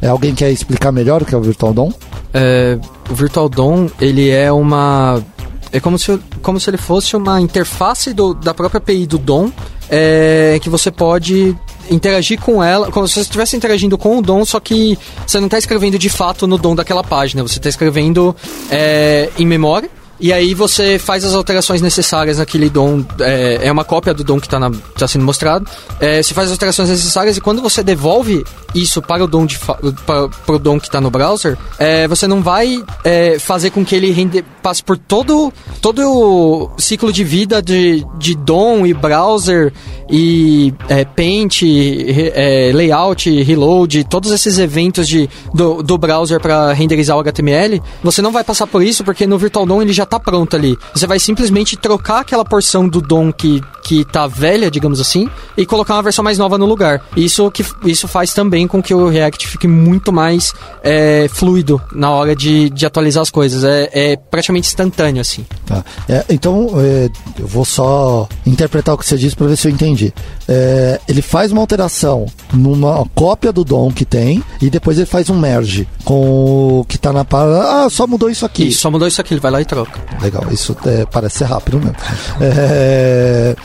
É, 0.00 0.08
alguém 0.08 0.34
quer 0.34 0.50
explicar 0.50 0.92
melhor 0.92 1.22
o 1.22 1.24
que 1.24 1.34
é 1.34 1.38
o 1.38 1.42
Virtual 1.42 1.72
DOM? 1.72 1.92
É, 2.34 2.78
o 3.10 3.14
Virtual 3.14 3.48
DOM, 3.48 3.88
ele 4.00 4.30
é 4.30 4.50
uma... 4.52 5.22
É 5.70 5.80
como 5.80 5.98
se, 5.98 6.18
como 6.42 6.60
se 6.60 6.68
ele 6.68 6.76
fosse 6.76 7.16
uma 7.16 7.40
interface 7.40 8.12
do, 8.12 8.34
da 8.34 8.52
própria 8.52 8.78
API 8.78 9.06
do 9.06 9.16
DOM, 9.16 9.50
é, 9.90 10.58
que 10.60 10.68
você 10.68 10.90
pode 10.90 11.56
interagir 11.90 12.38
com 12.40 12.62
ela, 12.62 12.90
como 12.90 13.08
se 13.08 13.14
você 13.14 13.20
estivesse 13.20 13.56
interagindo 13.56 13.96
com 13.96 14.18
o 14.18 14.22
DOM, 14.22 14.44
só 14.44 14.60
que 14.60 14.98
você 15.26 15.38
não 15.38 15.46
está 15.46 15.58
escrevendo 15.58 15.98
de 15.98 16.08
fato 16.08 16.46
no 16.46 16.58
DOM 16.58 16.74
daquela 16.74 17.02
página, 17.02 17.42
você 17.42 17.58
está 17.58 17.68
escrevendo 17.68 18.36
é, 18.70 19.30
em 19.38 19.46
memória, 19.46 19.90
e 20.22 20.32
aí 20.32 20.54
você 20.54 21.00
faz 21.00 21.24
as 21.24 21.34
alterações 21.34 21.82
necessárias 21.82 22.38
naquele 22.38 22.70
DOM. 22.70 23.04
É, 23.18 23.58
é 23.64 23.72
uma 23.72 23.84
cópia 23.84 24.14
do 24.14 24.22
DOM 24.22 24.38
que 24.38 24.46
está 24.46 24.60
tá 24.96 25.08
sendo 25.08 25.24
mostrado. 25.24 25.66
É, 25.98 26.22
você 26.22 26.32
faz 26.32 26.46
as 26.46 26.52
alterações 26.52 26.88
necessárias 26.88 27.36
e 27.36 27.40
quando 27.40 27.60
você 27.60 27.82
devolve 27.82 28.44
isso 28.72 29.02
para 29.02 29.24
o 29.24 29.26
DOM, 29.26 29.44
de, 29.44 29.58
para, 29.58 30.28
para 30.28 30.54
o 30.54 30.58
DOM 30.60 30.78
que 30.78 30.86
está 30.86 31.00
no 31.00 31.10
browser, 31.10 31.58
é, 31.76 32.06
você 32.06 32.28
não 32.28 32.40
vai 32.40 32.84
é, 33.02 33.36
fazer 33.40 33.70
com 33.70 33.84
que 33.84 33.96
ele 33.96 34.12
rende, 34.12 34.44
passe 34.62 34.80
por 34.80 34.96
todo, 34.96 35.52
todo 35.80 36.00
o 36.06 36.70
ciclo 36.78 37.12
de 37.12 37.24
vida 37.24 37.60
de, 37.60 38.06
de 38.16 38.36
DOM 38.36 38.86
e 38.86 38.94
browser 38.94 39.72
e 40.08 40.72
é, 40.88 41.04
paint, 41.04 41.62
é, 41.64 42.70
layout, 42.72 43.42
reload, 43.42 44.04
todos 44.04 44.30
esses 44.30 44.58
eventos 44.58 45.08
de, 45.08 45.28
do, 45.52 45.82
do 45.82 45.98
browser 45.98 46.38
para 46.38 46.72
renderizar 46.72 47.16
o 47.16 47.20
HTML. 47.20 47.82
Você 48.04 48.22
não 48.22 48.30
vai 48.30 48.44
passar 48.44 48.68
por 48.68 48.82
isso 48.82 49.02
porque 49.02 49.26
no 49.26 49.36
Virtual 49.36 49.66
DOM 49.66 49.82
ele 49.82 49.92
já 49.92 50.06
tá 50.12 50.20
pronto 50.20 50.54
ali. 50.54 50.78
Você 50.94 51.06
vai 51.06 51.18
simplesmente 51.18 51.76
trocar 51.76 52.20
aquela 52.20 52.44
porção 52.44 52.86
do 52.86 53.00
DOM 53.00 53.32
que, 53.32 53.62
que 53.82 54.04
tá 54.04 54.26
velha, 54.26 54.70
digamos 54.70 55.00
assim, 55.00 55.28
e 55.56 55.64
colocar 55.64 55.94
uma 55.94 56.02
versão 56.02 56.22
mais 56.22 56.36
nova 56.36 56.58
no 56.58 56.66
lugar. 56.66 57.02
Isso, 57.16 57.50
que, 57.50 57.64
isso 57.84 58.06
faz 58.06 58.34
também 58.34 58.68
com 58.68 58.82
que 58.82 58.94
o 58.94 59.08
React 59.08 59.48
fique 59.48 59.66
muito 59.66 60.12
mais 60.12 60.52
é, 60.82 61.28
fluido 61.32 61.80
na 61.92 62.10
hora 62.10 62.36
de, 62.36 62.68
de 62.68 62.84
atualizar 62.84 63.22
as 63.22 63.30
coisas. 63.30 63.64
É, 63.64 63.90
é 63.92 64.16
praticamente 64.16 64.68
instantâneo, 64.68 65.20
assim. 65.20 65.46
Tá. 65.64 65.82
É, 66.08 66.24
então, 66.28 66.70
é, 66.76 67.08
eu 67.38 67.46
vou 67.46 67.64
só 67.64 68.28
interpretar 68.44 68.94
o 68.94 68.98
que 68.98 69.06
você 69.06 69.16
disse 69.16 69.34
para 69.34 69.46
ver 69.46 69.56
se 69.56 69.68
eu 69.68 69.72
entendi. 69.72 70.12
É, 70.46 71.00
ele 71.08 71.22
faz 71.22 71.52
uma 71.52 71.60
alteração 71.60 72.26
numa 72.52 73.04
cópia 73.14 73.52
do 73.52 73.64
DOM 73.64 73.90
que 73.90 74.04
tem 74.04 74.42
e 74.60 74.68
depois 74.68 74.98
ele 74.98 75.06
faz 75.06 75.30
um 75.30 75.38
merge 75.38 75.88
com 76.04 76.80
o 76.80 76.84
que 76.84 76.98
tá 76.98 77.12
na 77.12 77.24
parada. 77.24 77.84
Ah, 77.84 77.90
só 77.90 78.06
mudou 78.06 78.28
isso 78.28 78.44
aqui. 78.44 78.68
Isso, 78.68 78.80
só 78.80 78.90
mudou 78.90 79.08
isso 79.08 79.20
aqui, 79.20 79.32
ele 79.32 79.40
vai 79.40 79.50
lá 79.50 79.60
e 79.60 79.64
troca. 79.64 79.91
Legal, 80.20 80.44
isso 80.50 80.76
é, 80.86 81.04
parece 81.06 81.38
ser 81.38 81.44
rápido 81.44 81.78
mesmo. 81.78 81.96
É, 82.40 83.56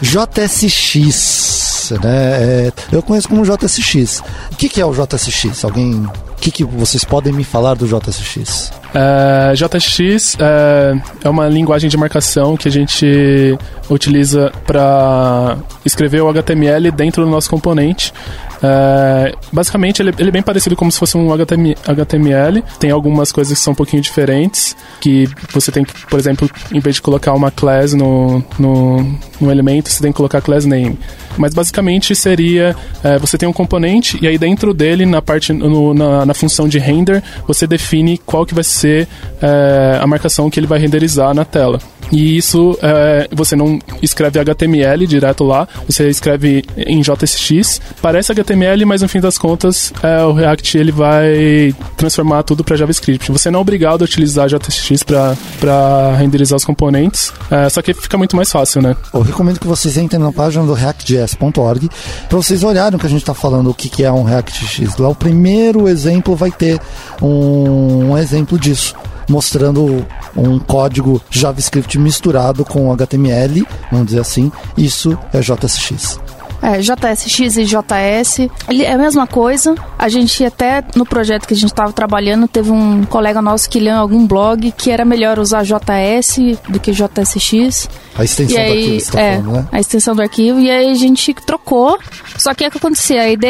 JSX, 0.00 1.92
né? 2.02 2.68
É, 2.68 2.72
eu 2.92 3.02
conheço 3.02 3.28
como 3.28 3.44
JSX. 3.44 4.22
O 4.52 4.56
que, 4.56 4.68
que 4.68 4.80
é 4.80 4.86
o 4.86 4.92
JSX? 4.92 5.64
Alguém. 5.64 5.94
O 6.04 6.38
que, 6.38 6.50
que 6.50 6.64
vocês 6.64 7.04
podem 7.04 7.32
me 7.32 7.44
falar 7.44 7.74
do 7.74 7.86
JSX? 7.86 8.70
Uh, 8.96 9.52
JSX 9.54 10.36
uh, 10.36 11.02
é 11.22 11.28
uma 11.28 11.46
linguagem 11.48 11.90
de 11.90 11.98
marcação 11.98 12.56
que 12.56 12.66
a 12.66 12.70
gente 12.70 13.58
utiliza 13.90 14.50
para 14.66 15.58
escrever 15.84 16.22
o 16.22 16.28
HTML 16.30 16.90
dentro 16.90 17.22
do 17.22 17.30
nosso 17.30 17.50
componente. 17.50 18.10
Uh, 18.56 19.36
basicamente, 19.52 20.00
ele, 20.00 20.14
ele, 20.18 20.30
é 20.30 20.32
bem 20.32 20.42
parecido 20.42 20.74
como 20.74 20.90
se 20.90 20.98
fosse 20.98 21.14
um 21.14 21.28
HTML. 21.30 22.64
Tem 22.78 22.90
algumas 22.90 23.30
coisas 23.30 23.58
que 23.58 23.62
são 23.62 23.74
um 23.74 23.76
pouquinho 23.76 24.00
diferentes. 24.00 24.74
Que 24.98 25.28
você 25.52 25.70
tem 25.70 25.84
que, 25.84 25.92
por 26.06 26.18
exemplo, 26.18 26.48
em 26.72 26.80
vez 26.80 26.96
de 26.96 27.02
colocar 27.02 27.34
uma 27.34 27.50
class 27.50 27.92
no, 27.92 28.42
no, 28.58 29.18
no 29.38 29.50
elemento, 29.50 29.90
você 29.90 30.02
tem 30.02 30.10
que 30.10 30.16
colocar 30.16 30.40
class 30.40 30.64
name. 30.64 30.98
Mas 31.36 31.52
basicamente 31.52 32.16
seria: 32.16 32.74
você 33.20 33.36
tem 33.36 33.46
um 33.46 33.52
componente 33.52 34.18
e 34.22 34.26
aí 34.26 34.38
dentro 34.38 34.72
dele, 34.72 35.04
na 35.04 35.20
parte 35.20 35.52
no, 35.52 35.92
na, 35.92 36.24
na 36.24 36.32
função 36.32 36.66
de 36.66 36.78
render, 36.78 37.22
você 37.46 37.66
define 37.66 38.16
qual 38.16 38.46
que 38.46 38.54
vai 38.54 38.64
ser 38.64 38.85
ser 38.86 39.08
é, 39.42 39.98
a 40.00 40.06
marcação 40.06 40.48
que 40.48 40.60
ele 40.60 40.66
vai 40.66 40.78
renderizar 40.78 41.34
na 41.34 41.44
tela. 41.44 41.80
E 42.12 42.36
isso 42.36 42.78
é, 42.82 43.28
você 43.32 43.56
não 43.56 43.78
escreve 44.02 44.38
HTML 44.38 45.06
direto 45.06 45.44
lá, 45.44 45.66
você 45.88 46.08
escreve 46.08 46.64
em 46.76 47.00
JSX. 47.00 47.80
Parece 48.00 48.32
HTML, 48.32 48.84
mas 48.84 49.02
no 49.02 49.08
fim 49.08 49.20
das 49.20 49.38
contas 49.38 49.92
é, 50.02 50.22
o 50.22 50.32
React 50.32 50.78
ele 50.78 50.92
vai 50.92 51.74
transformar 51.96 52.42
tudo 52.42 52.62
para 52.64 52.76
JavaScript. 52.76 53.30
Você 53.30 53.50
não 53.50 53.60
é 53.60 53.62
obrigado 53.62 54.02
a 54.02 54.04
utilizar 54.04 54.48
JSX 54.48 55.02
para 55.02 56.16
renderizar 56.16 56.56
os 56.56 56.64
componentes, 56.64 57.32
é, 57.50 57.68
só 57.68 57.82
que 57.82 57.92
fica 57.94 58.16
muito 58.16 58.36
mais 58.36 58.50
fácil, 58.50 58.82
né? 58.82 58.96
Eu 59.12 59.22
recomendo 59.22 59.58
que 59.58 59.66
vocês 59.66 59.96
entrem 59.96 60.20
na 60.20 60.32
página 60.32 60.64
do 60.64 60.74
reactjs.org 60.74 61.88
para 62.28 62.36
vocês 62.36 62.62
olharem 62.62 62.96
o 62.96 62.98
que 62.98 63.06
a 63.06 63.10
gente 63.10 63.22
está 63.22 63.34
falando, 63.34 63.70
o 63.70 63.74
que, 63.74 63.88
que 63.88 64.04
é 64.04 64.12
um 64.12 64.22
ReactX. 64.22 64.96
Lá 64.98 65.08
o 65.08 65.14
primeiro 65.14 65.88
exemplo 65.88 66.36
vai 66.36 66.50
ter 66.50 66.80
um, 67.20 68.10
um 68.10 68.18
exemplo 68.18 68.58
disso 68.58 68.94
mostrando 69.28 70.06
um 70.36 70.58
código 70.58 71.20
JavaScript 71.30 71.98
misturado 71.98 72.64
com 72.64 72.92
HTML, 72.92 73.66
vamos 73.90 74.06
dizer 74.06 74.20
assim. 74.20 74.50
Isso 74.76 75.18
é 75.32 75.40
JSX. 75.40 76.20
É, 76.62 76.80
JSX 76.80 77.58
e 77.58 77.64
JS, 77.64 78.48
é 78.68 78.92
a 78.92 78.98
mesma 78.98 79.26
coisa. 79.26 79.74
A 79.98 80.08
gente 80.08 80.44
até 80.44 80.82
no 80.94 81.04
projeto 81.04 81.46
que 81.46 81.54
a 81.54 81.56
gente 81.56 81.70
estava 81.70 81.92
trabalhando, 81.92 82.48
teve 82.48 82.70
um 82.70 83.04
colega 83.04 83.42
nosso 83.42 83.68
que 83.68 83.78
leu 83.78 83.94
em 83.94 83.98
algum 83.98 84.26
blog 84.26 84.72
que 84.72 84.90
era 84.90 85.04
melhor 85.04 85.38
usar 85.38 85.62
JS 85.62 86.58
do 86.68 86.80
que 86.80 86.92
JSX. 86.92 87.88
A 88.18 88.24
extensão 88.24 88.58
aí, 88.58 88.66
do 88.66 88.72
arquivo, 88.72 89.00
você 89.00 89.12
tá 89.12 89.20
é, 89.20 89.36
falando, 89.36 89.52
né? 89.52 89.68
A 89.72 89.80
extensão 89.80 90.16
do 90.16 90.22
arquivo, 90.22 90.60
e 90.60 90.70
aí 90.70 90.90
a 90.90 90.94
gente 90.94 91.34
trocou. 91.34 91.98
Só 92.38 92.54
que 92.54 92.66
o 92.66 92.70
que 92.70 92.78
acontecia? 92.78 93.22
A 93.22 93.28
IDE 93.28 93.46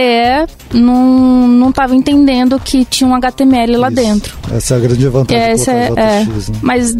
não, 0.72 1.46
não 1.48 1.72
tava 1.72 1.94
entendendo 1.94 2.59
que 2.59 2.85
tinha 2.85 3.09
um 3.09 3.14
HTML 3.14 3.76
lá 3.76 3.88
Isso. 3.88 3.96
dentro. 3.96 4.38
Essa 4.52 4.74
é 4.74 4.76
a 4.76 4.81
grande 4.81 5.09
vantagem 5.09 5.42
Essa 5.42 5.72
é, 5.72 5.87
é, 5.87 5.90
né? 5.90 6.29
Mas 6.62 6.96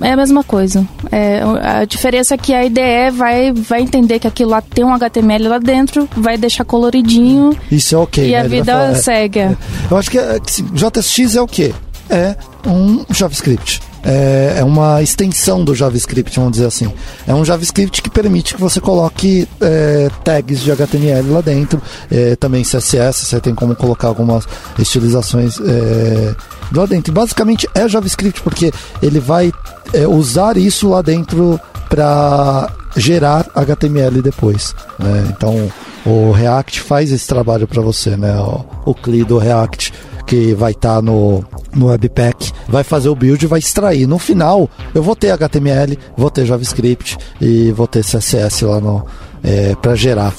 é 0.00 0.12
a 0.12 0.16
mesma 0.16 0.44
coisa. 0.44 0.86
É, 1.10 1.40
a 1.62 1.84
diferença 1.84 2.34
é 2.34 2.38
que 2.38 2.54
a 2.54 2.64
IDE 2.64 3.10
vai, 3.12 3.52
vai 3.52 3.82
entender 3.82 4.18
que 4.18 4.26
aquilo 4.26 4.50
lá 4.50 4.60
tem 4.62 4.84
um 4.84 4.94
HTML 4.94 5.48
lá 5.48 5.58
dentro, 5.58 6.08
vai 6.16 6.38
deixar 6.38 6.64
coloridinho. 6.64 7.56
Isso 7.70 7.94
é 7.94 7.98
ok. 7.98 8.28
E 8.28 8.32
né? 8.32 8.40
a 8.40 8.44
vida 8.44 8.72
falar, 8.72 8.90
é, 8.90 8.94
segue. 8.94 9.38
É, 9.40 9.56
eu 9.90 9.96
acho 9.96 10.10
que 10.10 10.18
é, 10.18 10.38
JSX 10.38 11.36
é 11.36 11.42
o 11.42 11.46
quê? 11.46 11.74
É 12.08 12.36
um 12.66 13.04
JavaScript. 13.10 13.80
É, 14.04 14.56
é, 14.58 14.64
uma 14.64 15.02
extensão 15.02 15.64
do 15.64 15.74
JavaScript, 15.74 16.34
vamos 16.36 16.52
dizer 16.52 16.66
assim. 16.66 16.92
É 17.26 17.34
um 17.34 17.44
JavaScript 17.44 18.02
que 18.02 18.10
permite 18.10 18.54
que 18.54 18.60
você 18.60 18.80
coloque 18.80 19.48
é, 19.60 20.10
tags 20.24 20.60
de 20.60 20.72
HTML 20.72 21.30
lá 21.30 21.40
dentro, 21.40 21.80
é, 22.10 22.34
também 22.36 22.62
CSS, 22.62 23.26
você 23.26 23.40
tem 23.40 23.54
como 23.54 23.76
colocar 23.76 24.08
algumas 24.08 24.46
estilizações 24.78 25.58
é, 25.60 26.34
lá 26.74 26.86
dentro. 26.86 27.12
Basicamente 27.12 27.68
é 27.74 27.88
JavaScript 27.88 28.40
porque 28.42 28.72
ele 29.00 29.20
vai 29.20 29.52
é, 29.92 30.06
usar 30.06 30.56
isso 30.56 30.88
lá 30.88 31.00
dentro 31.00 31.60
para 31.88 32.70
gerar 32.96 33.46
HTML 33.54 34.20
depois. 34.20 34.74
Né? 34.98 35.28
Então 35.30 35.70
o 36.04 36.32
React 36.32 36.80
faz 36.80 37.12
esse 37.12 37.26
trabalho 37.26 37.66
para 37.66 37.80
você, 37.80 38.16
né? 38.16 38.34
O, 38.40 38.64
o 38.86 38.94
CLI 38.94 39.24
do 39.24 39.38
React 39.38 39.92
que 40.32 40.54
vai 40.54 40.72
estar 40.72 40.94
tá 40.94 41.02
no, 41.02 41.44
no 41.74 41.88
Webpack, 41.88 42.52
vai 42.66 42.82
fazer 42.82 43.10
o 43.10 43.14
build 43.14 43.44
e 43.44 43.46
vai 43.46 43.58
extrair. 43.58 44.06
No 44.06 44.18
final, 44.18 44.66
eu 44.94 45.02
vou 45.02 45.14
ter 45.14 45.30
HTML, 45.30 45.98
vou 46.16 46.30
ter 46.30 46.46
JavaScript 46.46 47.18
e 47.38 47.70
vou 47.70 47.86
ter 47.86 48.02
CSS 48.02 48.64
lá 48.64 48.80
no 48.80 49.04
é, 49.44 49.74
para 49.74 49.94
gerar. 49.94 50.32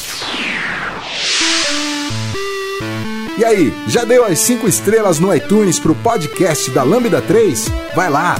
E 3.38 3.45
aí, 3.45 3.71
já 3.88 4.03
deu 4.03 4.25
as 4.25 4.39
5 4.39 4.67
estrelas 4.67 5.19
no 5.19 5.32
iTunes 5.32 5.77
pro 5.77 5.93
podcast 5.93 6.71
da 6.71 6.82
Lambda 6.82 7.21
3? 7.21 7.71
Vai 7.95 8.10
lá! 8.10 8.36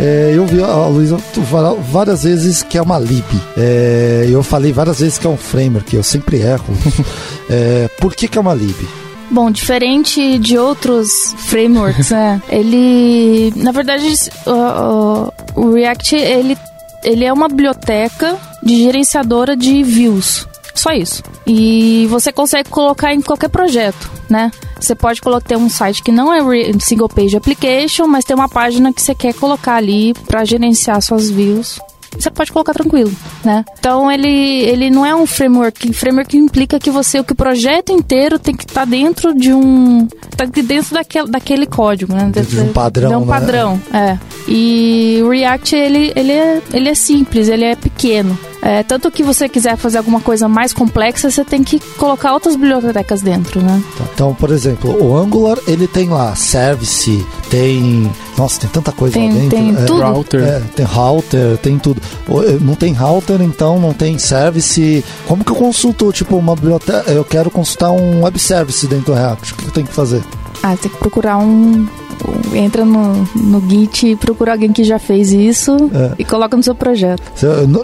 É, 0.00 0.32
eu 0.34 0.46
vi 0.46 0.62
a 0.62 0.86
Luísa 0.86 1.18
falar 1.18 1.74
várias 1.74 2.22
vezes 2.22 2.62
que 2.62 2.78
é 2.78 2.82
uma 2.82 2.98
lib. 2.98 3.22
É, 3.54 4.26
eu 4.30 4.42
falei 4.42 4.72
várias 4.72 5.00
vezes 5.00 5.18
que 5.18 5.26
é 5.26 5.30
um 5.30 5.36
framework, 5.36 5.94
eu 5.94 6.02
sempre 6.02 6.38
erro. 6.38 6.74
é, 7.50 7.86
por 8.00 8.14
que, 8.14 8.28
que 8.28 8.38
é 8.38 8.40
uma 8.40 8.54
lib? 8.54 9.03
Bom, 9.30 9.50
diferente 9.50 10.38
de 10.38 10.58
outros 10.58 11.34
frameworks, 11.38 12.10
né? 12.12 12.40
Ele, 12.48 13.52
na 13.56 13.72
verdade, 13.72 14.06
o, 14.46 15.60
o 15.60 15.72
React 15.72 16.14
ele, 16.16 16.56
ele 17.02 17.24
é 17.24 17.32
uma 17.32 17.48
biblioteca 17.48 18.38
de 18.62 18.82
gerenciadora 18.82 19.56
de 19.56 19.82
views. 19.82 20.46
Só 20.74 20.92
isso. 20.92 21.22
E 21.46 22.06
você 22.10 22.32
consegue 22.32 22.68
colocar 22.68 23.14
em 23.14 23.20
qualquer 23.20 23.48
projeto, 23.48 24.10
né? 24.28 24.50
Você 24.78 24.94
pode 24.94 25.20
ter 25.46 25.56
um 25.56 25.68
site 25.68 26.02
que 26.02 26.10
não 26.10 26.32
é 26.32 26.40
single 26.80 27.08
page 27.08 27.36
application, 27.36 28.06
mas 28.06 28.24
tem 28.24 28.34
uma 28.34 28.48
página 28.48 28.92
que 28.92 29.00
você 29.00 29.14
quer 29.14 29.32
colocar 29.34 29.76
ali 29.76 30.12
para 30.26 30.44
gerenciar 30.44 31.00
suas 31.00 31.30
views 31.30 31.78
você 32.18 32.30
pode 32.30 32.52
colocar 32.52 32.72
tranquilo, 32.72 33.12
né? 33.44 33.64
Então 33.78 34.10
ele, 34.10 34.28
ele 34.28 34.90
não 34.90 35.04
é 35.04 35.14
um 35.14 35.26
framework. 35.26 35.92
Framework 35.92 36.36
implica 36.36 36.78
que 36.78 36.90
você, 36.90 37.18
o 37.18 37.24
que 37.24 37.32
o 37.32 37.36
projeto 37.36 37.92
inteiro 37.92 38.38
tem 38.38 38.54
que 38.54 38.64
estar 38.64 38.82
tá 38.82 38.84
dentro 38.84 39.34
de 39.34 39.52
um. 39.52 40.06
tá 40.36 40.44
dentro 40.44 40.94
daquele, 40.94 41.28
daquele 41.28 41.66
código, 41.66 42.14
né? 42.14 42.30
Dentro 42.32 42.56
de 42.56 42.60
um 42.60 42.72
padrão. 42.72 43.08
De 43.08 43.16
um 43.16 43.20
né? 43.20 43.26
padrão, 43.26 43.80
é. 43.92 44.18
E 44.48 45.20
o 45.24 45.28
React, 45.28 45.74
ele, 45.74 46.12
ele, 46.14 46.32
é, 46.32 46.62
ele 46.72 46.88
é 46.88 46.94
simples, 46.94 47.48
ele 47.48 47.64
é 47.64 47.76
pequeno. 47.76 48.38
É, 48.64 48.82
tanto 48.82 49.10
que 49.10 49.22
você 49.22 49.46
quiser 49.46 49.76
fazer 49.76 49.98
alguma 49.98 50.22
coisa 50.22 50.48
mais 50.48 50.72
complexa, 50.72 51.30
você 51.30 51.44
tem 51.44 51.62
que 51.62 51.78
colocar 51.98 52.32
outras 52.32 52.56
bibliotecas 52.56 53.20
dentro, 53.20 53.60
né? 53.60 53.82
Tá, 53.98 54.04
então, 54.14 54.34
por 54.34 54.50
exemplo, 54.50 55.04
o 55.04 55.14
Angular, 55.14 55.58
ele 55.68 55.86
tem 55.86 56.08
lá 56.08 56.34
service, 56.34 57.26
tem... 57.50 58.10
Nossa, 58.38 58.60
tem 58.60 58.70
tanta 58.70 58.90
coisa 58.90 59.12
tem, 59.12 59.28
lá 59.28 59.34
dentro. 59.34 59.50
Tem 59.50 59.70
é, 59.70 59.84
tudo. 59.84 60.02
Router. 60.02 60.42
É, 60.42 60.60
tem 60.74 60.86
router, 60.86 61.58
tem 61.58 61.78
tudo. 61.78 62.00
Eh, 62.26 62.58
não 62.58 62.74
tem 62.74 62.94
router, 62.94 63.42
então 63.42 63.78
não 63.78 63.92
tem 63.92 64.16
service. 64.16 65.04
Como 65.28 65.44
que 65.44 65.52
eu 65.52 65.56
consulto, 65.56 66.10
tipo, 66.10 66.34
uma 66.34 66.54
biblioteca... 66.54 67.04
Eu 67.12 67.22
quero 67.22 67.50
consultar 67.50 67.90
um 67.90 68.24
web 68.24 68.38
service 68.38 68.86
dentro 68.86 69.12
do 69.12 69.14
React. 69.14 69.52
O 69.52 69.56
que 69.56 69.66
eu 69.66 69.72
tenho 69.72 69.86
que 69.86 69.92
fazer? 69.92 70.22
Ah, 70.62 70.74
tem 70.74 70.90
que 70.90 70.96
procurar 70.96 71.36
um, 71.36 71.86
entra 72.54 72.84
no, 72.84 73.28
no 73.34 73.60
Git 73.68 74.06
e 74.06 74.16
procura 74.16 74.52
alguém 74.52 74.72
que 74.72 74.84
já 74.84 74.98
fez 74.98 75.32
isso 75.32 75.72
é. 75.94 76.12
e 76.18 76.24
coloca 76.24 76.56
no 76.56 76.62
seu 76.62 76.74
projeto. 76.74 77.22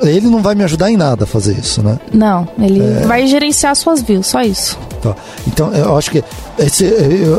Ele 0.03 0.29
não 0.29 0.43
vai 0.43 0.55
me 0.55 0.65
ajudar 0.65 0.91
em 0.91 0.97
nada 0.97 1.25
a 1.25 1.27
fazer 1.27 1.59
isso, 1.59 1.83
né? 1.83 1.99
Não, 2.13 2.49
ele 2.59 2.81
é... 2.81 3.07
vai 3.07 3.27
gerenciar 3.27 3.75
suas 3.77 4.03
views, 4.03 4.27
só 4.27 4.43
isso. 4.43 4.79
Tá. 5.03 5.17
Então, 5.47 5.73
eu 5.73 5.97
acho 5.97 6.11
que 6.11 6.23
esse 6.59 6.85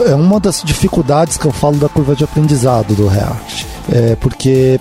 é, 0.07 0.15
uma 0.15 0.39
das 0.39 0.63
dificuldades 0.63 1.37
que 1.37 1.45
eu 1.45 1.51
falo 1.51 1.77
da 1.77 1.87
curva 1.87 2.15
de 2.15 2.23
aprendizado 2.23 2.95
do 2.95 3.07
React. 3.07 3.67
É 3.91 4.15
porque 4.15 4.79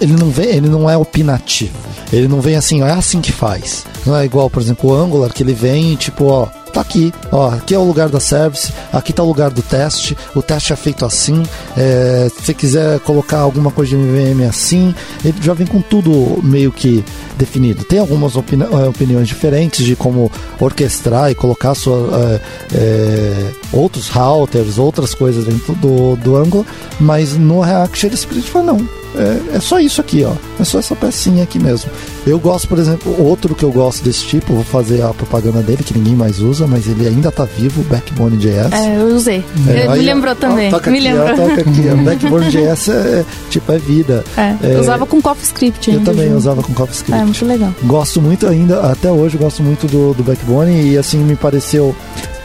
ele 0.00 0.14
não 0.18 0.30
vem, 0.30 0.46
ele 0.46 0.68
não 0.68 0.88
é 0.88 0.96
opinativo. 0.96 1.76
Ele 2.12 2.28
não 2.28 2.40
vem 2.40 2.56
assim, 2.56 2.82
ó, 2.82 2.86
é 2.86 2.92
assim 2.92 3.20
que 3.20 3.32
faz. 3.32 3.84
Não 4.04 4.16
é 4.16 4.24
igual, 4.24 4.50
por 4.50 4.60
exemplo, 4.60 4.90
o 4.90 4.94
Angular, 4.94 5.32
que 5.32 5.42
ele 5.42 5.54
vem 5.54 5.94
tipo, 5.96 6.26
ó, 6.26 6.48
tá 6.72 6.80
aqui, 6.80 7.12
ó, 7.30 7.50
aqui 7.50 7.74
é 7.74 7.78
o 7.78 7.84
lugar 7.84 8.08
da 8.08 8.18
service, 8.18 8.72
aqui 8.92 9.12
tá 9.12 9.22
o 9.22 9.26
lugar 9.26 9.50
do 9.50 9.62
teste, 9.62 10.16
o 10.34 10.42
teste 10.42 10.72
é 10.72 10.76
feito 10.76 11.04
assim, 11.04 11.42
é, 11.76 12.28
se 12.34 12.44
você 12.44 12.54
quiser 12.54 12.98
colocar 13.00 13.38
alguma 13.38 13.70
coisa 13.70 13.90
de 13.90 13.96
MVM 13.96 14.48
assim, 14.48 14.94
ele 15.24 15.36
já 15.40 15.52
vem 15.52 15.66
com 15.66 15.80
tudo 15.80 16.40
meio 16.42 16.72
que 16.72 17.04
definido. 17.36 17.84
Tem 17.84 17.98
algumas 17.98 18.36
opini 18.36 18.64
é, 18.64 18.88
opiniões 18.88 19.28
diferentes 19.28 19.84
de 19.84 19.94
como 19.94 20.30
orquestrar 20.58 21.30
e 21.30 21.34
colocar 21.34 21.74
sua, 21.74 22.08
é, 22.14 22.40
é, 22.74 23.50
outros 23.72 24.08
routers, 24.08 24.78
outras 24.78 25.14
coisas 25.14 25.44
dentro 25.44 25.74
do, 25.74 26.16
do 26.16 26.36
Angular, 26.36 26.66
mas 26.98 27.36
no 27.36 27.60
React 27.60 28.06
ele 28.06 28.16
simplesmente 28.16 28.50
fala, 28.50 28.72
não, 28.72 29.01
é, 29.14 29.56
é, 29.56 29.60
só 29.60 29.78
isso 29.78 30.00
aqui, 30.00 30.24
ó. 30.24 30.32
É 30.58 30.64
só 30.64 30.78
essa 30.78 30.96
pecinha 30.96 31.42
aqui 31.42 31.58
mesmo. 31.58 31.90
Eu 32.26 32.38
gosto, 32.38 32.68
por 32.68 32.78
exemplo, 32.78 33.14
outro 33.22 33.54
que 33.54 33.64
eu 33.64 33.70
gosto 33.70 34.02
desse 34.02 34.24
tipo, 34.26 34.54
vou 34.54 34.64
fazer 34.64 35.02
a 35.02 35.08
propaganda 35.12 35.60
dele, 35.62 35.82
que 35.82 35.96
ninguém 35.96 36.14
mais 36.14 36.40
usa, 36.40 36.66
mas 36.66 36.86
ele 36.86 37.06
ainda 37.06 37.30
tá 37.30 37.44
vivo, 37.44 37.80
o 37.82 37.84
Backbone 37.84 38.36
JS. 38.36 38.72
É, 38.72 39.00
eu 39.00 39.14
usei. 39.14 39.44
É, 39.68 39.88
me 39.88 40.00
lembrou 40.00 40.34
também. 40.34 40.72
Ó, 40.72 40.90
me 40.90 40.98
aqui, 40.98 41.00
lembrou. 41.00 41.30
Ó, 41.30 41.48
toca 41.48 41.60
aqui. 41.60 41.80
O 41.88 41.96
Backbone 42.04 42.50
JS 42.50 42.88
é, 42.88 43.24
tipo, 43.50 43.72
é 43.72 43.78
vida. 43.78 44.24
É, 44.36 44.56
é 44.62 44.78
usava 44.78 45.06
com 45.06 45.20
CoffeeScript. 45.20 45.90
Eu 45.90 46.00
também 46.00 46.26
junto. 46.26 46.38
usava 46.38 46.62
com 46.62 46.72
CoffeeScript. 46.72 47.20
É, 47.20 47.24
muito 47.24 47.44
legal. 47.44 47.74
Gosto 47.84 48.20
muito 48.20 48.46
ainda, 48.46 48.80
até 48.80 49.10
hoje 49.10 49.36
gosto 49.36 49.62
muito 49.62 49.86
do, 49.86 50.14
do 50.14 50.22
Backbone 50.22 50.92
e 50.92 50.98
assim 50.98 51.18
me 51.18 51.36
pareceu 51.36 51.94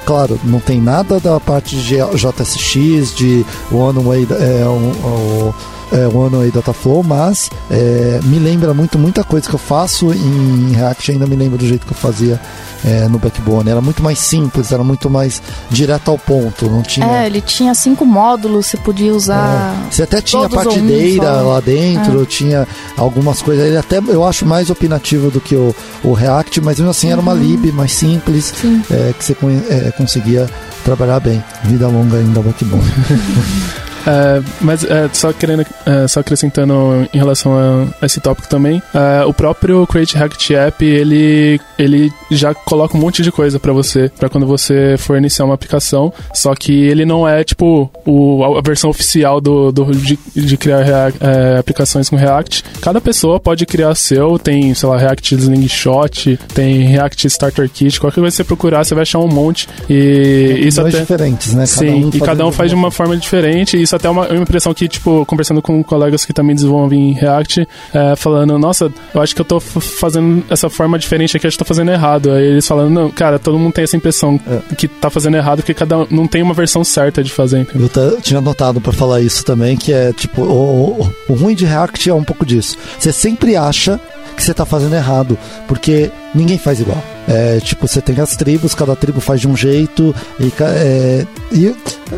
claro, 0.06 0.39
não 0.45 0.62
tem 0.62 0.80
nada 0.80 1.19
da 1.19 1.38
parte 1.38 1.75
de 1.75 1.97
JSX, 1.97 3.13
de 3.13 3.45
One 3.69 4.01
Way, 4.01 4.27
é, 4.32 4.65
um, 4.65 5.53
é, 5.91 6.08
One 6.08 6.36
Way 6.36 6.52
Dataflow, 6.52 7.04
mas 7.04 7.50
é, 7.69 8.19
me 8.23 8.39
lembra 8.39 8.73
muito 8.73 8.97
muita 8.97 9.23
coisa 9.23 9.47
que 9.47 9.56
eu 9.56 9.60
faço 9.60 10.13
em 10.13 10.73
React, 10.73 11.12
ainda 11.12 11.26
me 11.26 11.36
lembra 11.36 11.58
do 11.58 11.65
jeito 11.65 11.86
que 11.86 11.93
eu 11.93 11.97
fazia 11.97 12.39
é, 12.86 13.08
no 13.08 13.17
Backbone. 13.17 13.69
Era 13.69 13.82
muito 13.82 14.04
mais 14.04 14.19
simples, 14.19 14.71
era 14.71 14.84
muito 14.84 15.10
mais 15.10 15.41
direto 15.69 16.12
ao 16.12 16.17
ponto. 16.17 16.69
Não 16.69 16.82
tinha... 16.82 17.06
É, 17.06 17.26
ele 17.26 17.41
tinha 17.41 17.73
cinco 17.73 18.06
módulos, 18.06 18.67
você 18.67 18.78
podia 18.78 19.13
usar. 19.13 19.76
É, 19.88 19.91
você 19.91 20.04
até 20.04 20.21
tinha 20.21 20.50
partideira 20.50 21.43
um 21.43 21.50
lá 21.50 21.60
dentro, 21.60 22.21
é. 22.21 22.26
tinha 22.26 22.67
algumas 22.97 23.41
coisas. 23.41 23.65
Ele 23.65 23.78
até 23.78 23.97
eu 23.97 24.26
acho 24.26 24.45
mais 24.45 24.69
opinativo 24.69 25.32
do 25.32 25.39
que 25.39 25.56
o, 25.56 25.76
o 26.04 26.13
React, 26.13 26.62
mas 26.62 26.78
mesmo 26.78 26.91
assim 26.91 27.08
uhum. 27.08 27.13
era 27.13 27.21
uma 27.21 27.34
uhum. 27.34 27.39
lib 27.39 27.71
mais 27.71 27.93
simples 27.93 28.54
é, 28.91 29.13
que 29.17 29.23
você 29.23 29.36
é, 29.69 29.91
conseguia 29.91 30.47
trabalhar 30.84 31.19
bem. 31.19 31.43
Vida 31.63 31.88
longa 31.88 32.17
ainda 32.17 32.41
Backbone. 32.41 32.84
É, 34.08 34.41
mas 34.62 34.86
é, 34.86 35.10
só 35.12 35.34
querendo, 35.34 35.65
é, 35.86 36.08
só 36.08 36.22
acrescentando 36.22 37.08
em 37.13 37.17
relação 37.17 37.54
a, 38.02 38.06
esse 38.06 38.22
tópico 38.22 38.48
também, 38.48 38.82
o 39.28 39.34
próprio 39.34 39.86
Create 39.86 40.15
React 40.15 40.56
App 40.56 40.86
ele, 40.86 41.60
ele 41.78 42.12
já 42.32 42.54
coloca 42.54 42.98
um 42.98 43.00
monte 43.00 43.22
de 43.22 43.32
coisa 43.32 43.60
para 43.60 43.74
você, 43.74 44.10
para 44.17 44.30
quando 44.30 44.48
você 44.48 44.96
for 44.98 45.17
iniciar 45.17 45.46
uma 45.46 45.54
aplicação. 45.54 46.13
Só 46.34 46.56
que 46.56 46.72
ele 46.72 47.06
não 47.06 47.28
é 47.28 47.43
tipo 47.43 47.91
o, 48.06 48.43
a 48.58 48.62
versão 48.62 48.89
oficial 48.89 49.41
do, 49.41 49.72
do 49.72 49.91
de, 49.91 50.17
de 50.36 50.58
criar 50.58 51.12
aplicações 51.60 52.10
com 52.10 52.15
React. 52.15 52.63
Cada 52.82 53.02
pessoa 53.02 53.39
pode 53.39 53.65
criar 53.65 53.93
seu. 53.96 54.39
Tem, 54.39 54.74
sei 54.74 54.88
lá, 54.88 54.98
React 54.98 55.36
Slingshot, 55.36 56.39
tem 56.54 56.84
React 56.84 57.28
Starter 57.28 57.70
Kit. 57.70 58.00
Qualquer 58.00 58.22
coisa 58.22 58.34
que 58.34 58.38
você 58.38 58.43
procurar, 58.43 58.84
você 58.84 58.96
vai 58.96 59.02
achar 59.04 59.20
um 59.20 59.28
monte. 59.28 59.67
E 59.89 60.60
isso 60.62 60.80
até 60.80 61.00
diferentes, 61.00 61.54
né? 61.54 61.65
Cada 61.65 61.67
sim, 61.67 62.06
um 62.06 62.10
e 62.13 62.20
cada 62.20 62.46
um 62.46 62.52
faz 62.52 62.70
de 62.70 62.76
uma 62.76 62.91
forma 62.91 63.17
diferente. 63.17 63.82
Isso 63.82 63.96
até 63.97 64.10
uma, 64.10 64.27
uma 64.27 64.41
impressão 64.41 64.73
que, 64.73 64.88
tipo, 64.88 65.25
conversando 65.25 65.62
com 65.62 65.83
colegas 65.83 66.25
que 66.25 66.33
também 66.33 66.55
desenvolvem 66.55 67.13
React, 67.13 67.67
é, 67.93 68.15
falando, 68.15 68.57
nossa, 68.57 68.91
eu 69.13 69.21
acho 69.21 69.36
que 69.36 69.41
eu 69.41 69.45
tô 69.45 69.60
fazendo 69.60 70.43
essa 70.49 70.69
forma 70.69 70.97
diferente 70.97 71.36
aqui, 71.36 71.47
acho 71.47 71.57
que 71.57 71.63
tô 71.63 71.67
fazendo 71.67 71.91
errado. 71.91 72.31
Aí 72.31 72.45
eles 72.45 72.67
falando, 72.67 72.89
não, 72.89 73.12
cara, 73.12 73.38
todo 73.38 73.57
mundo 73.57 73.73
tem 73.73 73.83
essa 73.83 73.97
impressão 73.97 74.39
é. 74.47 74.75
que 74.75 74.88
tá 74.88 75.10
fazendo 75.10 75.38
errado, 75.38 75.57
porque 75.57 75.73
cada 75.73 75.99
um 75.99 76.07
não 76.10 76.27
tem 76.27 76.41
uma 76.41 76.53
versão 76.53 76.83
certa 76.83 77.23
de 77.23 77.31
fazer. 77.31 77.60
Entendeu? 77.60 77.89
Eu 77.95 78.21
tinha 78.21 78.41
notado 78.41 78.79
para 78.79 78.93
falar 78.93 79.21
isso 79.21 79.43
também, 79.43 79.75
que 79.75 79.91
é, 79.91 80.13
tipo, 80.13 80.41
o, 80.41 81.01
o, 81.01 81.13
o 81.29 81.33
ruim 81.33 81.55
de 81.55 81.65
React 81.65 82.10
é 82.10 82.13
um 82.13 82.23
pouco 82.23 82.45
disso. 82.45 82.77
Você 82.97 83.12
sempre 83.12 83.55
acha 83.55 83.99
que 84.36 84.43
você 84.43 84.53
tá 84.53 84.65
fazendo 84.65 84.95
errado, 84.95 85.38
porque 85.67 86.12
ninguém 86.33 86.57
faz 86.57 86.79
igual. 86.79 87.01
É, 87.27 87.59
tipo, 87.59 87.85
você 87.85 88.01
tem 88.01 88.17
as 88.21 88.37
tribos, 88.37 88.73
cada 88.73 88.95
tribo 88.95 89.19
faz 89.19 89.41
de 89.41 89.47
um 89.47 89.55
jeito. 89.55 90.15
E, 90.39 90.51
é, 90.61 91.25
e 91.51 91.75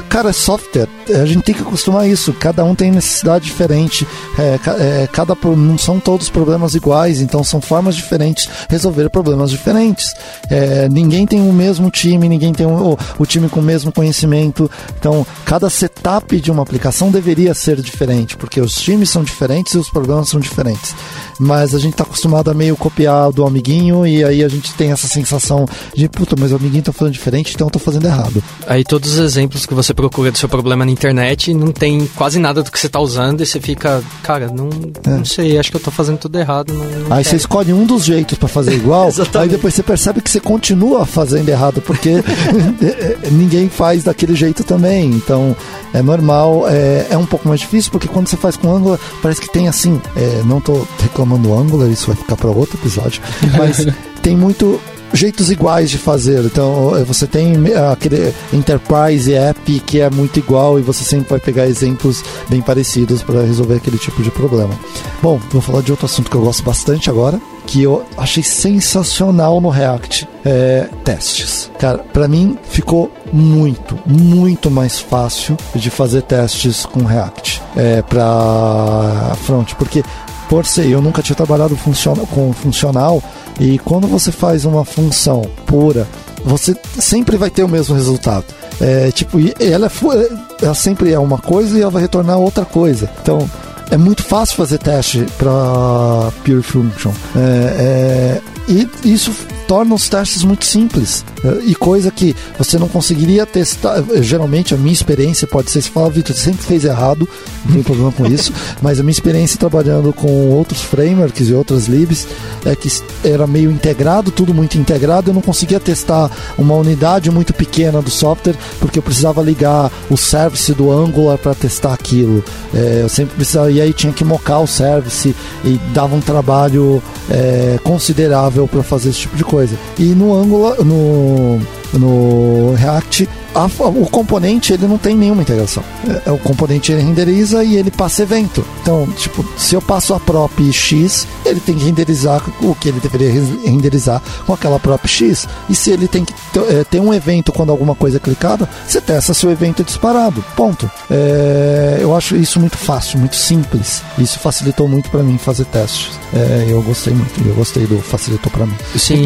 cara, 0.07 0.29
é 0.29 0.33
software. 0.33 0.87
A 1.09 1.25
gente 1.25 1.41
tem 1.41 1.55
que 1.55 1.61
acostumar 1.61 2.07
isso. 2.07 2.31
Cada 2.33 2.63
um 2.63 2.75
tem 2.75 2.91
necessidade 2.91 3.45
diferente. 3.45 4.07
É, 4.37 4.59
é, 5.03 5.07
cada 5.11 5.35
não 5.43 5.77
são 5.77 5.99
todos 5.99 6.29
problemas 6.29 6.75
iguais, 6.75 7.21
então 7.21 7.43
são 7.43 7.59
formas 7.59 7.95
diferentes 7.95 8.47
resolver 8.69 9.09
problemas 9.09 9.49
diferentes. 9.49 10.13
É, 10.49 10.87
ninguém 10.89 11.25
tem 11.25 11.41
o 11.41 11.51
mesmo 11.51 11.89
time, 11.89 12.29
ninguém 12.29 12.53
tem 12.53 12.67
o, 12.67 12.97
o 13.17 13.25
time 13.25 13.49
com 13.49 13.59
o 13.59 13.63
mesmo 13.63 13.91
conhecimento. 13.91 14.69
Então, 14.99 15.25
cada 15.43 15.69
setup 15.71 16.39
de 16.39 16.51
uma 16.51 16.61
aplicação 16.61 17.09
deveria 17.09 17.55
ser 17.55 17.81
diferente, 17.81 18.37
porque 18.37 18.61
os 18.61 18.75
times 18.75 19.09
são 19.09 19.23
diferentes 19.23 19.73
e 19.73 19.77
os 19.79 19.89
problemas 19.89 20.29
são 20.29 20.39
diferentes. 20.39 20.93
Mas 21.39 21.73
a 21.73 21.79
gente 21.79 21.93
está 21.93 22.03
acostumado 22.03 22.51
a 22.51 22.53
meio 22.53 22.77
copiar 22.77 23.31
do 23.31 23.45
amiguinho 23.45 23.98
e 24.05 24.23
aí 24.23 24.43
a 24.43 24.47
gente 24.47 24.73
tem 24.73 24.91
essa 24.91 25.07
sensação 25.07 25.65
de, 25.95 26.07
puta, 26.09 26.35
mas 26.39 26.51
o 26.51 26.55
amiguinho 26.55 26.83
tá 26.83 26.91
falando 26.91 27.13
diferente, 27.13 27.53
então 27.53 27.67
eu 27.67 27.71
tô 27.71 27.79
fazendo 27.79 28.05
errado. 28.05 28.43
Aí 28.67 28.83
todos 28.83 29.13
os 29.13 29.19
exemplos 29.19 29.65
que 29.65 29.73
você 29.73 29.93
procura 29.93 30.31
do 30.31 30.37
seu 30.37 30.49
problema 30.49 30.85
na 30.85 30.91
internet 30.91 31.53
não 31.53 31.71
tem 31.71 32.07
quase 32.15 32.39
nada 32.39 32.63
do 32.63 32.71
que 32.71 32.79
você 32.79 32.89
tá 32.89 32.99
usando 32.99 33.41
e 33.41 33.45
você 33.45 33.59
fica, 33.59 34.01
cara, 34.23 34.47
não, 34.47 34.69
é. 35.05 35.09
não 35.09 35.25
sei, 35.25 35.57
acho 35.57 35.71
que 35.71 35.77
eu 35.77 35.81
tô 35.81 35.91
fazendo 35.91 36.17
tudo 36.17 36.39
errado. 36.39 36.73
Não, 36.73 36.85
não 36.85 37.03
aí 37.05 37.23
quero. 37.23 37.29
você 37.29 37.35
escolhe 37.35 37.73
um 37.73 37.85
dos 37.85 38.05
jeitos 38.05 38.37
para 38.37 38.47
fazer 38.47 38.73
igual, 38.73 39.09
aí 39.35 39.49
depois 39.49 39.73
você 39.73 39.83
percebe 39.83 40.21
que 40.21 40.29
você 40.29 40.39
continua 40.39 41.05
fazendo 41.05 41.49
errado, 41.49 41.81
porque 41.81 42.23
ninguém 43.31 43.69
faz 43.69 44.03
daquele 44.03 44.35
jeito 44.35 44.63
também. 44.63 45.09
Então 45.11 45.55
é 45.93 46.01
normal, 46.01 46.67
é, 46.67 47.07
é 47.09 47.17
um 47.17 47.25
pouco 47.25 47.47
mais 47.47 47.59
difícil, 47.59 47.91
porque 47.91 48.07
quando 48.07 48.27
você 48.27 48.37
faz 48.37 48.55
com 48.55 48.73
Angular, 48.73 48.99
parece 49.21 49.41
que 49.41 49.51
tem 49.51 49.67
assim, 49.67 49.99
é, 50.15 50.41
não 50.45 50.61
tô 50.61 50.85
reclamando 51.01 51.47
do 51.47 51.53
Angular, 51.53 51.89
isso 51.89 52.07
vai 52.07 52.15
ficar 52.15 52.35
para 52.35 52.49
outro 52.49 52.77
episódio, 52.77 53.21
mas 53.57 53.85
tem 54.21 54.35
muito 54.35 54.79
jeitos 55.13 55.49
iguais 55.49 55.89
de 55.89 55.97
fazer. 55.97 56.43
Então, 56.45 56.95
eh, 56.95 57.03
você 57.03 57.25
tem 57.25 57.53
eh, 57.67 57.91
aquele 57.91 58.33
Enterprise 58.53 59.33
App 59.33 59.79
que 59.81 59.99
é 59.99 60.09
muito 60.09 60.39
igual 60.39 60.79
e 60.79 60.81
você 60.81 61.03
sempre 61.03 61.29
vai 61.29 61.39
pegar 61.39 61.65
exemplos 61.67 62.23
bem 62.47 62.61
parecidos 62.61 63.23
para 63.23 63.41
resolver 63.41 63.75
aquele 63.75 63.97
tipo 63.97 64.21
de 64.21 64.31
problema. 64.31 64.73
Bom, 65.21 65.39
vou 65.49 65.61
falar 65.61 65.81
de 65.81 65.91
outro 65.91 66.05
assunto 66.05 66.29
que 66.29 66.37
eu 66.37 66.41
gosto 66.41 66.63
bastante 66.63 67.09
agora, 67.09 67.39
que 67.65 67.83
eu 67.83 68.03
achei 68.17 68.43
sensacional 68.43 69.59
no 69.61 69.69
React 69.69 70.27
é 70.45 70.87
testes. 71.03 71.69
Cara, 71.77 71.97
para 71.97 72.27
mim 72.27 72.57
ficou 72.63 73.11
muito, 73.31 73.99
muito 74.05 74.71
mais 74.71 74.99
fácil 74.99 75.57
de 75.75 75.89
fazer 75.89 76.21
testes 76.21 76.85
com 76.85 77.03
React 77.03 77.61
é, 77.75 78.01
para 78.01 79.35
front, 79.43 79.73
porque 79.73 80.03
por 80.49 80.65
ser 80.65 80.89
eu 80.89 81.01
nunca 81.01 81.21
tinha 81.21 81.35
trabalhado 81.35 81.77
funciona, 81.77 82.25
com 82.25 82.51
funcional 82.51 83.23
e 83.59 83.77
quando 83.79 84.07
você 84.07 84.31
faz 84.31 84.65
uma 84.65 84.83
função 84.83 85.43
pura, 85.65 86.07
você 86.43 86.75
sempre 86.97 87.37
vai 87.37 87.49
ter 87.49 87.63
o 87.63 87.69
mesmo 87.69 87.95
resultado. 87.95 88.45
É, 88.81 89.11
tipo, 89.11 89.37
ela, 89.59 89.87
é, 89.87 90.65
ela 90.65 90.73
sempre 90.73 91.11
é 91.11 91.19
uma 91.19 91.37
coisa 91.37 91.77
e 91.77 91.81
ela 91.81 91.91
vai 91.91 92.01
retornar 92.01 92.37
outra 92.37 92.65
coisa. 92.65 93.09
Então, 93.21 93.49
é 93.91 93.97
muito 93.97 94.23
fácil 94.23 94.55
fazer 94.55 94.77
teste 94.77 95.25
para 95.37 96.31
Pure 96.45 96.61
Function. 96.61 97.11
É, 97.35 98.39
é, 98.39 98.41
e 98.67 98.89
isso 99.03 99.33
torna 99.69 99.93
os 99.93 100.09
testes 100.09 100.43
muito 100.43 100.65
simples. 100.65 101.23
E 101.63 101.75
coisa 101.75 102.09
que 102.09 102.35
você 102.57 102.79
não 102.79 102.89
conseguiria 102.89 103.45
testar. 103.45 104.03
Geralmente, 104.19 104.73
a 104.73 104.77
minha 104.77 104.91
experiência 104.91 105.45
pode 105.45 105.69
ser: 105.69 105.83
você 105.83 105.91
fala, 105.91 106.09
Vitor, 106.09 106.35
você 106.35 106.45
sempre 106.45 106.65
fez 106.65 106.83
errado, 106.83 107.29
não 107.63 107.73
tem 107.75 107.83
problema 107.83 108.11
com 108.11 108.25
isso. 108.25 108.51
mas 108.81 108.99
a 108.99 109.03
minha 109.03 109.11
experiência 109.11 109.59
trabalhando 109.59 110.11
com 110.11 110.49
outros 110.49 110.81
frameworks 110.81 111.49
e 111.49 111.53
outras 111.53 111.85
libs 111.85 112.27
é 112.65 112.75
que 112.75 112.89
era 113.23 113.45
meio 113.45 113.69
integrado, 113.69 114.31
tudo 114.31 114.55
muito 114.55 114.75
integrado. 114.75 115.29
Eu 115.29 115.35
não 115.35 115.41
conseguia 115.41 115.79
testar 115.79 116.31
uma 116.57 116.73
unidade 116.73 117.29
muito 117.29 117.53
pequena 117.53 118.01
do 118.01 118.09
software, 118.09 118.55
porque 118.79 118.97
eu 118.97 119.03
precisava 119.03 119.41
ligar 119.43 119.91
o 120.09 120.17
service 120.17 120.73
do 120.73 120.91
Angular 120.91 121.37
para 121.37 121.53
testar 121.53 121.93
aquilo. 121.93 122.43
É, 122.73 123.01
eu 123.03 123.09
sempre 123.09 123.35
precisava, 123.35 123.71
e 123.71 123.79
aí 123.79 123.93
tinha 123.93 124.11
que 124.11 124.25
mocar 124.25 124.59
o 124.59 124.67
service 124.67 125.35
e 125.63 125.79
dava 125.93 126.15
um 126.15 126.21
trabalho 126.21 127.03
é, 127.29 127.79
considerável 127.83 128.67
para 128.67 128.81
fazer 128.81 129.09
esse 129.09 129.19
tipo 129.19 129.37
de 129.37 129.43
coisa. 129.43 129.58
E 129.97 130.15
no 130.15 130.33
Angular, 130.33 130.83
no, 130.83 131.59
no 131.93 132.73
React, 132.75 133.27
a, 133.53 133.65
o 133.65 134.07
componente 134.09 134.73
ele 134.73 134.87
não 134.87 134.97
tem 134.97 135.15
nenhuma 135.15 135.41
integração. 135.41 135.83
É, 136.07 136.29
é, 136.29 136.31
o 136.31 136.37
componente 136.37 136.91
ele 136.91 137.01
renderiza 137.01 137.63
e 137.63 137.75
ele 137.75 137.91
passa 137.91 138.23
evento. 138.23 138.63
Então, 138.81 139.07
tipo, 139.17 139.45
se 139.57 139.75
eu 139.75 139.81
passo 139.81 140.13
a 140.13 140.19
prop 140.19 140.71
X, 140.71 141.27
ele 141.45 141.59
tem 141.59 141.75
que 141.75 141.85
renderizar 141.85 142.43
o 142.61 142.75
que 142.75 142.89
ele 142.89 142.99
deveria 142.99 143.31
renderizar 143.65 144.21
com 144.45 144.53
aquela 144.53 144.79
prop 144.79 145.05
X. 145.07 145.47
E 145.69 145.75
se 145.75 145.91
ele 145.91 146.07
tem 146.07 146.23
que 146.23 146.33
é, 146.69 146.83
ter 146.83 146.99
um 146.99 147.13
evento 147.13 147.51
quando 147.51 147.71
alguma 147.71 147.95
coisa 147.95 148.17
é 148.17 148.19
clicada, 148.19 148.69
você 148.87 149.01
testa 149.01 149.33
se 149.33 149.45
o 149.45 149.51
evento 149.51 149.81
é 149.81 149.85
disparado. 149.85 150.43
Ponto. 150.55 150.89
É, 151.09 151.97
eu 152.01 152.15
acho 152.15 152.35
isso 152.35 152.59
muito 152.59 152.77
fácil, 152.77 153.19
muito 153.19 153.35
simples. 153.35 154.01
Isso 154.17 154.39
facilitou 154.39 154.87
muito 154.87 155.09
para 155.09 155.23
mim 155.23 155.37
fazer 155.37 155.65
testes. 155.65 156.19
É, 156.33 156.67
eu 156.69 156.81
gostei 156.81 157.13
muito. 157.13 157.47
Eu 157.47 157.55
gostei 157.55 157.85
do 157.85 157.99
facilitou 157.99 158.51
para 158.51 158.65
mim. 158.65 158.75
Sim. 158.95 159.25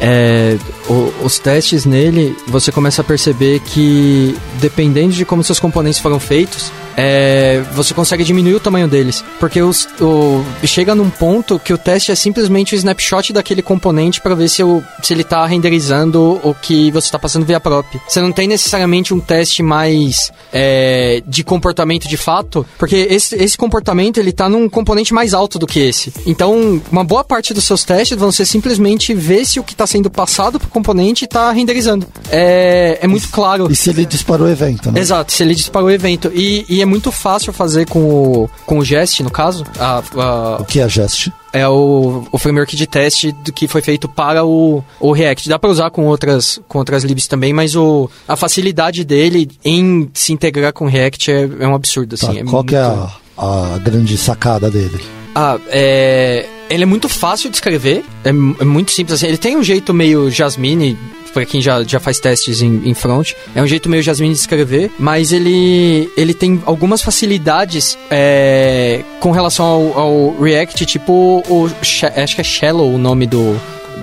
é, 0.00 0.56
o, 0.88 1.12
os 1.24 1.38
testes 1.38 1.84
nele, 1.84 2.36
você 2.46 2.70
começa 2.70 3.00
a 3.02 3.04
perceber 3.04 3.60
que 3.60 4.36
dependendo 4.60 5.12
de 5.12 5.24
como 5.24 5.42
seus 5.42 5.58
componentes 5.58 5.98
foram 6.00 6.20
feitos, 6.20 6.70
é, 6.96 7.62
você 7.72 7.92
consegue 7.92 8.24
diminuir 8.24 8.54
o 8.54 8.60
tamanho 8.60 8.88
deles. 8.88 9.22
Porque 9.38 9.60
os, 9.60 9.86
o, 10.00 10.44
chega 10.64 10.94
num 10.94 11.10
ponto 11.10 11.58
que 11.58 11.72
o 11.72 11.78
teste 11.78 12.10
é 12.10 12.14
simplesmente 12.14 12.74
o 12.74 12.76
snapshot 12.76 13.32
daquele 13.32 13.62
componente 13.62 14.20
para 14.20 14.34
ver 14.34 14.48
se, 14.48 14.62
o, 14.62 14.82
se 15.02 15.12
ele 15.12 15.22
está 15.22 15.44
renderizando 15.46 16.40
o 16.42 16.54
que 16.54 16.90
você 16.90 17.06
está 17.06 17.18
passando 17.18 17.44
via 17.44 17.60
prop. 17.60 17.86
Você 18.08 18.20
não 18.20 18.32
tem 18.32 18.48
necessariamente 18.48 19.12
um 19.12 19.20
teste 19.20 19.62
mais 19.62 20.32
é, 20.52 21.22
de 21.26 21.44
comportamento 21.44 22.08
de 22.08 22.16
fato, 22.16 22.66
porque 22.78 22.96
esse, 23.10 23.36
esse 23.36 23.58
comportamento 23.58 24.18
ele 24.18 24.30
está 24.30 24.48
num 24.48 24.68
componente 24.68 25.12
mais 25.12 25.34
alto 25.34 25.58
do 25.58 25.66
que 25.66 25.80
esse. 25.80 26.12
Então, 26.26 26.80
uma 26.90 27.04
boa 27.04 27.24
parte 27.24 27.52
dos 27.52 27.64
seus 27.64 27.84
testes 27.84 28.16
vão 28.16 28.32
ser 28.32 28.46
simplesmente 28.46 29.12
ver 29.12 29.44
se 29.44 29.60
o 29.60 29.64
que 29.64 29.72
está 29.72 29.85
sendo 29.86 30.10
passado 30.10 30.58
pro 30.58 30.68
componente 30.68 31.24
está 31.24 31.50
renderizando. 31.52 32.06
É, 32.30 32.98
é 33.00 33.06
muito 33.06 33.28
claro. 33.28 33.70
E 33.70 33.76
se 33.76 33.90
ele 33.90 34.04
disparou 34.04 34.46
o 34.46 34.50
evento, 34.50 34.90
né? 34.90 35.00
Exato, 35.00 35.32
se 35.32 35.42
ele 35.42 35.54
disparou 35.54 35.88
o 35.88 35.92
evento. 35.92 36.30
E, 36.34 36.64
e 36.68 36.82
é 36.82 36.84
muito 36.84 37.10
fácil 37.12 37.52
fazer 37.52 37.86
com 37.88 38.00
o, 38.00 38.50
com 38.64 38.78
o 38.78 38.84
Jest, 38.84 39.22
no 39.22 39.30
caso. 39.30 39.64
A, 39.78 40.02
a... 40.16 40.56
O 40.60 40.64
que 40.64 40.80
é 40.80 40.88
Jest? 40.88 41.30
é 41.56 41.66
o, 41.66 42.24
o 42.30 42.38
framework 42.38 42.76
de 42.76 42.86
teste 42.86 43.32
do 43.32 43.50
que 43.50 43.66
foi 43.66 43.80
feito 43.80 44.08
para 44.08 44.44
o, 44.44 44.84
o 45.00 45.12
React. 45.12 45.48
Dá 45.48 45.58
para 45.58 45.70
usar 45.70 45.90
com 45.90 46.04
outras, 46.06 46.60
com 46.68 46.78
outras 46.78 47.02
libs 47.02 47.26
também, 47.26 47.52
mas 47.52 47.74
o, 47.74 48.10
a 48.28 48.36
facilidade 48.36 49.04
dele 49.04 49.48
em 49.64 50.10
se 50.12 50.34
integrar 50.34 50.74
com 50.74 50.84
o 50.84 50.88
React 50.88 51.30
é, 51.30 51.48
é 51.60 51.66
um 51.66 51.74
absurdo. 51.74 52.14
Assim, 52.14 52.26
tá, 52.26 52.32
é 52.32 52.44
qual 52.44 52.62
muito... 52.62 52.68
que 52.68 52.76
é 52.76 52.80
a, 52.80 53.10
a 53.38 53.78
grande 53.78 54.18
sacada 54.18 54.70
dele? 54.70 55.00
Ah, 55.34 55.58
é... 55.68 56.46
Ele 56.68 56.82
é 56.82 56.86
muito 56.86 57.08
fácil 57.08 57.48
de 57.50 57.56
escrever, 57.56 58.04
é, 58.24 58.30
é 58.30 58.32
muito 58.32 58.90
simples 58.92 59.14
assim. 59.14 59.26
Ele 59.26 59.38
tem 59.38 59.56
um 59.56 59.62
jeito 59.62 59.94
meio 59.94 60.30
Jasmine, 60.30 60.98
para 61.36 61.44
quem 61.44 61.60
já, 61.60 61.82
já 61.84 62.00
faz 62.00 62.18
testes 62.18 62.62
em, 62.62 62.80
em, 62.88 62.94
front. 62.94 63.32
É 63.54 63.62
um 63.62 63.66
jeito 63.66 63.90
meio 63.90 64.02
Jasmine 64.02 64.32
de 64.32 64.40
escrever, 64.40 64.90
mas 64.98 65.32
ele, 65.32 66.10
ele 66.16 66.32
tem 66.32 66.62
algumas 66.64 67.02
facilidades 67.02 67.98
é, 68.10 69.04
com 69.20 69.30
relação 69.32 69.66
ao, 69.66 69.98
ao, 69.98 70.40
React, 70.40 70.86
tipo 70.86 71.44
o, 71.46 71.70
acho 72.16 72.34
que 72.34 72.40
é 72.40 72.44
Shallow 72.44 72.90
o 72.94 72.96
nome 72.96 73.26
do, 73.26 73.54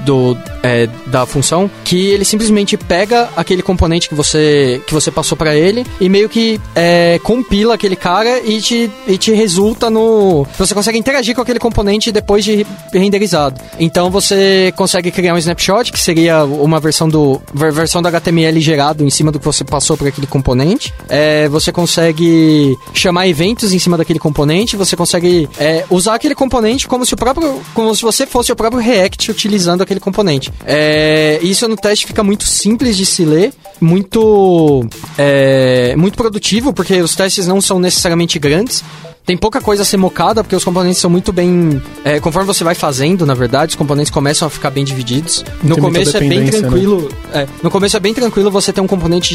do, 0.06 0.38
é, 0.63 0.88
da 1.08 1.26
função 1.26 1.69
que 1.84 2.08
ele 2.08 2.23
simplesmente 2.23 2.78
pega 2.78 3.30
aquele 3.36 3.62
componente 3.62 4.08
que 4.08 4.15
você, 4.15 4.82
que 4.88 4.93
você 4.93 5.12
passou 5.12 5.38
para 5.38 5.54
ele 5.54 5.86
e 5.99 6.08
meio 6.08 6.30
que 6.30 6.60
é, 6.73 7.19
compila 7.21 7.76
aquele 7.76 7.97
cara 7.97 8.39
e 8.39 8.62
te, 8.62 8.89
e 9.06 9.17
te 9.17 9.34
resulta 9.34 9.89
no. 9.89 10.47
Você 10.58 10.73
consegue 10.73 10.97
interagir 10.97 11.36
com 11.36 11.41
aquele 11.41 11.60
componente 11.60 12.12
depois 12.12 12.45
de 12.45 12.65
renderizado. 12.93 13.60
Então 13.78 14.10
você 14.10 14.73
consegue 14.76 15.12
criar 15.12 15.34
um 15.34 15.38
snapshot, 15.38 15.91
que 15.91 15.99
seria 15.99 16.45
uma 16.45 16.80
versão 16.80 17.10
do, 17.10 17.41
versão 17.54 18.02
do 18.02 18.08
HTML 18.08 18.60
gerado 18.62 19.04
em 19.04 19.10
cima 19.10 19.32
do 19.32 19.39
que 19.39 19.45
você 19.45 19.63
passou 19.63 19.97
por 19.97 20.08
aquele 20.08 20.28
componente. 20.28 20.93
É, 21.10 21.49
você 21.49 21.71
consegue 21.71 22.78
chamar 22.93 23.28
eventos 23.28 23.73
em 23.73 23.80
cima 23.80 23.97
daquele 23.97 24.19
componente. 24.19 24.78
Você 24.78 24.95
consegue 24.95 25.49
é, 25.60 25.84
usar 25.89 26.15
aquele 26.15 26.36
componente 26.36 26.88
como 26.88 27.06
se 27.06 27.13
o 27.13 27.17
próprio. 27.17 27.62
como 27.73 27.93
se 27.93 28.02
você 28.02 28.26
fosse 28.26 28.52
o 28.52 28.56
próprio 28.56 28.82
React 28.82 29.32
utilizando 29.32 29.82
aquele 29.82 29.99
componente. 29.99 30.52
É, 30.65 31.39
isso 31.41 31.67
no 31.67 31.75
teste 31.75 32.05
fica 32.05 32.23
muito 32.23 32.45
simples 32.45 32.95
de 32.95 33.05
se 33.05 33.25
ler, 33.25 33.53
muito, 33.81 34.85
é, 35.17 35.95
muito 35.95 36.15
produtivo, 36.15 36.73
porque 36.73 37.01
os 37.01 37.15
testes 37.15 37.47
não 37.47 37.59
são 37.61 37.79
necessariamente 37.79 38.39
grandes. 38.39 38.83
Tem 39.25 39.38
pouca 39.38 39.62
coisa 39.62 39.83
a 39.83 39.86
ser 39.86 39.95
mocada, 39.95 40.43
porque 40.43 40.55
os 40.55 40.65
componentes 40.65 40.99
são 40.99 41.09
muito 41.09 41.31
bem. 41.31 41.81
É, 42.03 42.19
conforme 42.19 42.45
você 42.45 42.63
vai 42.63 42.75
fazendo, 42.75 43.25
na 43.25 43.33
verdade, 43.33 43.71
os 43.71 43.75
componentes 43.75 44.12
começam 44.12 44.45
a 44.45 44.51
ficar 44.51 44.69
bem 44.69 44.83
divididos. 44.83 45.45
No 45.63 45.77
começo 45.77 46.17
é 46.17 46.19
bem 46.19 46.41
né? 46.41 46.51
tranquilo. 46.51 47.09
Né? 47.31 47.43
É, 47.43 47.47
no 47.63 47.71
começo 47.71 47.95
é 47.95 47.99
bem 48.01 48.13
tranquilo 48.13 48.51
você 48.51 48.73
ter 48.73 48.81
um 48.81 48.88
componente 48.88 49.33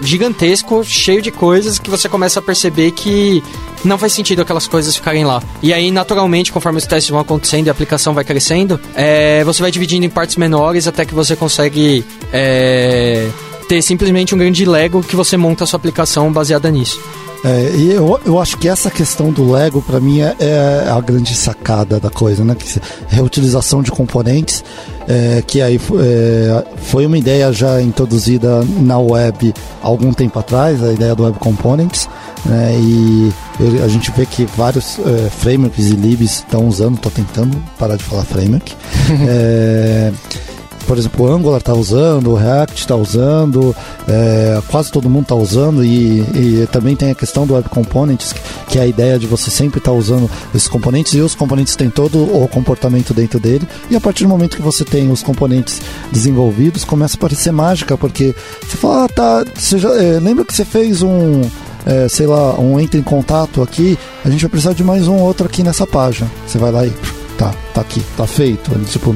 gigantesco, 0.00 0.84
cheio 0.84 1.20
de 1.20 1.32
coisas, 1.32 1.80
que 1.80 1.90
você 1.90 2.08
começa 2.08 2.38
a 2.38 2.42
perceber 2.42 2.92
que 2.92 3.42
não 3.84 3.98
faz 3.98 4.12
sentido 4.12 4.40
aquelas 4.40 4.68
coisas 4.68 4.94
ficarem 4.94 5.24
lá. 5.24 5.42
E 5.60 5.72
aí, 5.72 5.90
naturalmente, 5.90 6.52
conforme 6.52 6.78
os 6.78 6.86
testes 6.86 7.10
vão 7.10 7.18
acontecendo 7.18 7.66
e 7.66 7.70
a 7.70 7.72
aplicação 7.72 8.14
vai 8.14 8.22
crescendo, 8.22 8.80
é, 8.94 9.42
você 9.42 9.60
vai 9.60 9.72
dividindo 9.72 10.06
em 10.06 10.10
partes 10.10 10.36
menores 10.36 10.86
até 10.86 11.04
que 11.04 11.14
você 11.14 11.34
consegue 11.34 12.04
é, 12.32 13.28
ter 13.66 13.82
simplesmente 13.82 14.34
um 14.34 14.38
grande 14.38 14.64
Lego 14.64 15.02
que 15.02 15.16
você 15.16 15.36
monta 15.36 15.64
a 15.64 15.66
sua 15.66 15.76
aplicação 15.76 16.32
baseada 16.32 16.70
nisso. 16.70 17.00
É, 17.44 17.72
e 17.76 17.92
eu, 17.92 18.18
eu 18.24 18.40
acho 18.40 18.56
que 18.56 18.66
essa 18.66 18.90
questão 18.90 19.30
do 19.30 19.52
Lego, 19.52 19.82
para 19.82 20.00
mim, 20.00 20.22
é, 20.22 20.34
é, 20.40 20.88
a 20.90 20.98
grande 20.98 21.34
sacada 21.34 22.00
da 22.00 22.08
coisa, 22.08 22.42
né? 22.42 22.54
Que, 22.54 22.80
reutilização 23.14 23.82
de 23.82 23.90
componentes, 23.90 24.64
é, 25.06 25.42
que 25.46 25.60
aí 25.60 25.78
é, 26.00 26.64
foi 26.78 27.04
uma 27.04 27.18
ideia 27.18 27.52
já 27.52 27.82
introduzida 27.82 28.64
na 28.80 28.98
web 28.98 29.52
algum 29.82 30.14
tempo 30.14 30.38
atrás, 30.38 30.82
a 30.82 30.90
ideia 30.94 31.14
do 31.14 31.24
Web 31.24 31.38
Components, 31.38 32.08
né? 32.46 32.74
E 32.80 33.30
eu, 33.60 33.84
a 33.84 33.88
gente 33.88 34.10
vê 34.12 34.24
que 34.24 34.46
vários 34.56 34.98
é, 35.00 35.28
frameworks 35.28 35.86
e 35.86 35.96
libs 35.96 36.36
estão 36.36 36.66
usando, 36.66 36.94
estou 36.94 37.12
tentando 37.12 37.62
parar 37.78 37.96
de 37.96 38.04
falar 38.04 38.24
framework. 38.24 38.74
por 40.86 40.98
exemplo, 40.98 41.26
o 41.26 41.32
Angular 41.32 41.58
está 41.58 41.74
usando, 41.74 42.30
o 42.30 42.34
React 42.34 42.80
está 42.80 42.96
usando, 42.96 43.74
é, 44.08 44.60
quase 44.68 44.90
todo 44.90 45.08
mundo 45.08 45.24
está 45.24 45.34
usando 45.34 45.84
e, 45.84 46.20
e, 46.20 46.68
também 46.70 46.94
tem 46.94 47.10
a 47.10 47.14
questão 47.14 47.46
do 47.46 47.54
Web 47.54 47.68
Components, 47.68 48.34
que 48.68 48.78
é 48.78 48.82
a 48.82 48.86
ideia 48.86 49.18
de 49.18 49.26
você 49.26 49.50
sempre 49.50 49.78
estar 49.78 49.90
tá 49.90 49.96
usando 49.96 50.30
esses 50.54 50.68
componentes 50.68 51.14
e 51.14 51.20
os 51.20 51.34
componentes 51.34 51.76
têm 51.76 51.90
todo 51.90 52.22
o 52.22 52.46
comportamento 52.48 53.12
dentro 53.12 53.40
dele 53.40 53.66
e 53.90 53.96
a 53.96 54.00
partir 54.00 54.24
do 54.24 54.28
momento 54.28 54.56
que 54.56 54.62
você 54.62 54.84
tem 54.84 55.10
os 55.10 55.22
componentes 55.22 55.80
desenvolvidos, 56.12 56.84
começa 56.84 57.16
a 57.16 57.20
parecer 57.20 57.52
mágica, 57.52 57.96
porque 57.96 58.34
você 58.60 58.76
fala, 58.76 59.04
ah, 59.04 59.08
tá, 59.08 59.44
você 59.54 59.78
já, 59.78 59.90
é, 59.90 60.20
lembra 60.20 60.44
que 60.44 60.54
você 60.54 60.64
fez 60.64 61.02
um 61.02 61.42
é, 61.86 62.08
sei 62.08 62.26
lá, 62.26 62.58
um 62.58 62.80
entra 62.80 62.98
em 62.98 63.02
contato 63.02 63.62
aqui, 63.62 63.98
a 64.24 64.30
gente 64.30 64.40
vai 64.40 64.50
precisar 64.50 64.72
de 64.72 64.82
mais 64.82 65.06
um 65.06 65.16
outro 65.16 65.46
aqui 65.46 65.62
nessa 65.62 65.86
página. 65.86 66.30
Você 66.46 66.58
vai 66.58 66.72
lá 66.72 66.86
e 66.86 66.92
tá, 67.36 67.54
tá 67.72 67.80
aqui, 67.80 68.02
tá 68.16 68.26
feito. 68.26 68.70
Tipo, 68.86 69.14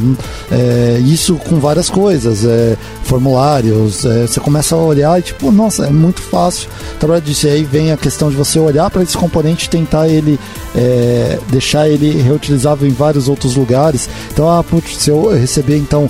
é, 0.51 1.01
isso 1.05 1.37
com 1.37 1.59
várias 1.59 1.89
coisas. 1.91 2.45
É, 2.45 2.77
formulários. 3.09 4.05
É, 4.05 4.27
você 4.27 4.39
começa 4.39 4.77
a 4.77 4.79
olhar 4.79 5.19
e 5.19 5.23
tipo, 5.23 5.51
nossa, 5.51 5.87
é 5.87 5.91
muito 5.91 6.21
fácil 6.21 6.69
trabalhar 7.01 7.21
disso. 7.21 7.47
E 7.47 7.51
aí 7.51 7.65
vem 7.65 7.91
a 7.91 7.97
questão 7.97 8.31
de 8.31 8.37
você 8.37 8.59
olhar 8.59 8.91
para 8.91 9.03
esse 9.03 9.17
componente 9.17 9.67
e 9.67 9.71
tentar 9.71 10.09
ele 10.09 10.39
é, 10.77 11.39
deixar 11.49 11.89
ele 11.89 12.21
reutilizável 12.21 12.87
em 12.87 12.93
vários 12.93 13.29
outros 13.29 13.57
lugares. 13.57 14.09
Então, 14.31 14.49
ah, 14.49 14.63
putz, 14.63 14.97
se 14.97 15.11
eu 15.11 15.31
receber 15.31 15.79
então 15.79 16.09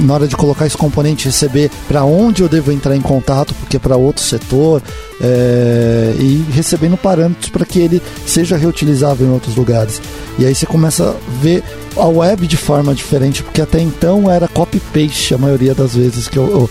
na 0.00 0.14
hora 0.14 0.28
de 0.28 0.36
colocar 0.36 0.66
esse 0.66 0.76
componente 0.76 1.26
receber 1.26 1.70
para 1.88 2.04
onde 2.04 2.42
eu 2.42 2.48
devo 2.48 2.70
entrar 2.70 2.94
em 2.94 3.00
contato, 3.00 3.54
porque 3.54 3.76
é 3.76 3.80
para 3.80 3.96
outro 3.96 4.22
setor 4.22 4.82
é, 5.20 6.14
e 6.18 6.44
recebendo 6.52 6.96
parâmetros 6.96 7.48
para 7.48 7.64
que 7.64 7.80
ele 7.80 8.02
seja 8.26 8.56
reutilizável 8.56 9.26
em 9.26 9.30
outros 9.30 9.56
lugares. 9.56 10.00
E 10.38 10.44
aí 10.44 10.54
você 10.54 10.66
começa 10.66 11.16
ver 11.40 11.62
a 11.96 12.06
web 12.06 12.46
de 12.46 12.56
forma 12.56 12.94
diferente, 12.94 13.42
porque 13.42 13.60
até 13.60 13.80
então 13.80 14.30
era 14.30 14.48
copy-paste 14.48 15.34
a 15.34 15.38
maioria 15.38 15.74
das 15.74 15.94
vezes 15.94 16.28
que 16.28 16.36
eu, 16.36 16.48
eu 16.48 16.70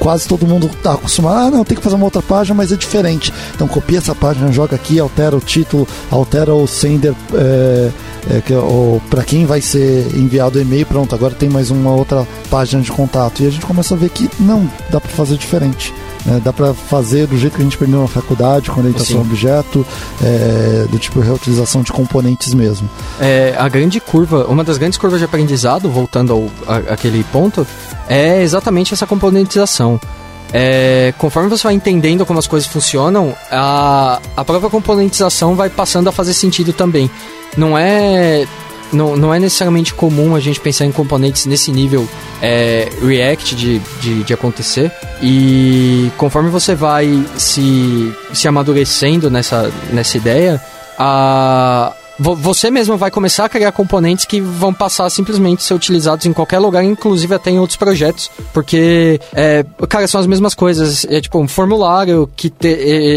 quase 0.00 0.26
todo 0.26 0.46
mundo 0.46 0.66
está 0.66 0.94
acostumado, 0.94 1.36
ah, 1.36 1.50
não, 1.50 1.64
tem 1.64 1.76
que 1.76 1.82
fazer 1.82 1.94
uma 1.94 2.06
outra 2.06 2.22
página, 2.22 2.54
mas 2.56 2.72
é 2.72 2.76
diferente. 2.76 3.32
Então 3.54 3.68
copia 3.68 3.98
essa 3.98 4.14
página, 4.14 4.50
joga 4.50 4.74
aqui, 4.74 4.98
altera 4.98 5.36
o 5.36 5.40
título, 5.40 5.86
altera 6.10 6.54
o 6.54 6.66
sender 6.66 7.14
é, 7.34 7.90
é, 8.30 8.40
que, 8.40 8.54
para 9.10 9.22
quem 9.22 9.44
vai 9.44 9.60
ser 9.60 10.06
enviado 10.16 10.58
o 10.58 10.62
e-mail, 10.62 10.86
pronto, 10.86 11.14
agora 11.14 11.34
tem 11.34 11.50
mais 11.50 11.70
uma 11.70 11.92
outra 11.94 12.26
página 12.48 12.82
de 12.82 12.90
contato. 12.90 13.42
E 13.42 13.46
a 13.46 13.50
gente 13.50 13.66
começa 13.66 13.94
a 13.94 13.98
ver 13.98 14.08
que 14.08 14.28
não, 14.40 14.68
dá 14.90 15.00
para 15.00 15.10
fazer 15.10 15.36
diferente. 15.36 15.92
É, 16.28 16.38
dá 16.40 16.52
para 16.52 16.74
fazer 16.74 17.26
do 17.26 17.36
jeito 17.38 17.54
que 17.56 17.62
a 17.62 17.64
gente 17.64 17.76
aprendeu 17.76 18.00
na 18.00 18.08
faculdade, 18.08 18.70
com 18.70 18.80
orientação 18.80 19.20
objeto, 19.20 19.86
é, 20.22 20.86
do 20.90 20.98
tipo 20.98 21.20
reutilização 21.20 21.82
de 21.82 21.92
componentes 21.92 22.52
mesmo. 22.52 22.88
É, 23.18 23.54
a 23.58 23.68
grande 23.68 24.00
curva, 24.00 24.44
uma 24.46 24.62
das 24.62 24.76
grandes 24.76 24.98
curvas 24.98 25.18
de 25.18 25.24
aprendizado, 25.24 25.88
voltando 25.88 26.32
ao 26.32 26.50
a, 26.66 26.92
aquele 26.92 27.24
ponto, 27.24 27.66
é 28.08 28.42
exatamente 28.42 28.92
essa 28.92 29.06
componentização. 29.06 29.98
É, 30.52 31.14
conforme 31.16 31.48
você 31.48 31.62
vai 31.62 31.74
entendendo 31.74 32.26
como 32.26 32.38
as 32.38 32.46
coisas 32.46 32.68
funcionam, 32.68 33.34
a, 33.50 34.20
a 34.36 34.44
própria 34.44 34.68
componentização 34.68 35.54
vai 35.54 35.70
passando 35.70 36.08
a 36.08 36.12
fazer 36.12 36.34
sentido 36.34 36.72
também. 36.72 37.10
Não 37.56 37.78
é 37.78 38.46
não, 38.92 39.16
não 39.16 39.32
é 39.32 39.38
necessariamente 39.38 39.94
comum 39.94 40.34
a 40.34 40.40
gente 40.40 40.60
pensar 40.60 40.84
em 40.84 40.92
componentes 40.92 41.46
nesse 41.46 41.70
nível 41.70 42.08
é, 42.42 42.88
React 43.02 43.54
de, 43.54 43.78
de, 44.00 44.22
de, 44.24 44.34
acontecer. 44.34 44.90
E 45.22 46.10
conforme 46.16 46.50
você 46.50 46.74
vai 46.74 47.24
se, 47.36 48.12
se 48.32 48.48
amadurecendo 48.48 49.30
nessa, 49.30 49.72
nessa 49.92 50.16
ideia, 50.16 50.60
a, 50.98 51.94
você 52.20 52.70
mesmo 52.70 52.98
vai 52.98 53.10
começar 53.10 53.46
a 53.46 53.48
criar 53.48 53.72
componentes 53.72 54.26
que 54.26 54.40
vão 54.40 54.74
passar 54.74 55.08
simplesmente 55.08 55.60
a 55.60 55.62
ser 55.62 55.74
utilizados 55.74 56.26
em 56.26 56.32
qualquer 56.34 56.58
lugar, 56.58 56.84
inclusive 56.84 57.34
até 57.34 57.50
em 57.50 57.58
outros 57.58 57.78
projetos, 57.78 58.30
porque, 58.52 59.18
é, 59.32 59.64
cara, 59.88 60.06
são 60.06 60.20
as 60.20 60.26
mesmas 60.26 60.54
coisas. 60.54 61.06
É 61.06 61.20
tipo 61.20 61.38
um 61.38 61.48
formulário 61.48 62.30
que 62.36 62.50
te, 62.50 62.68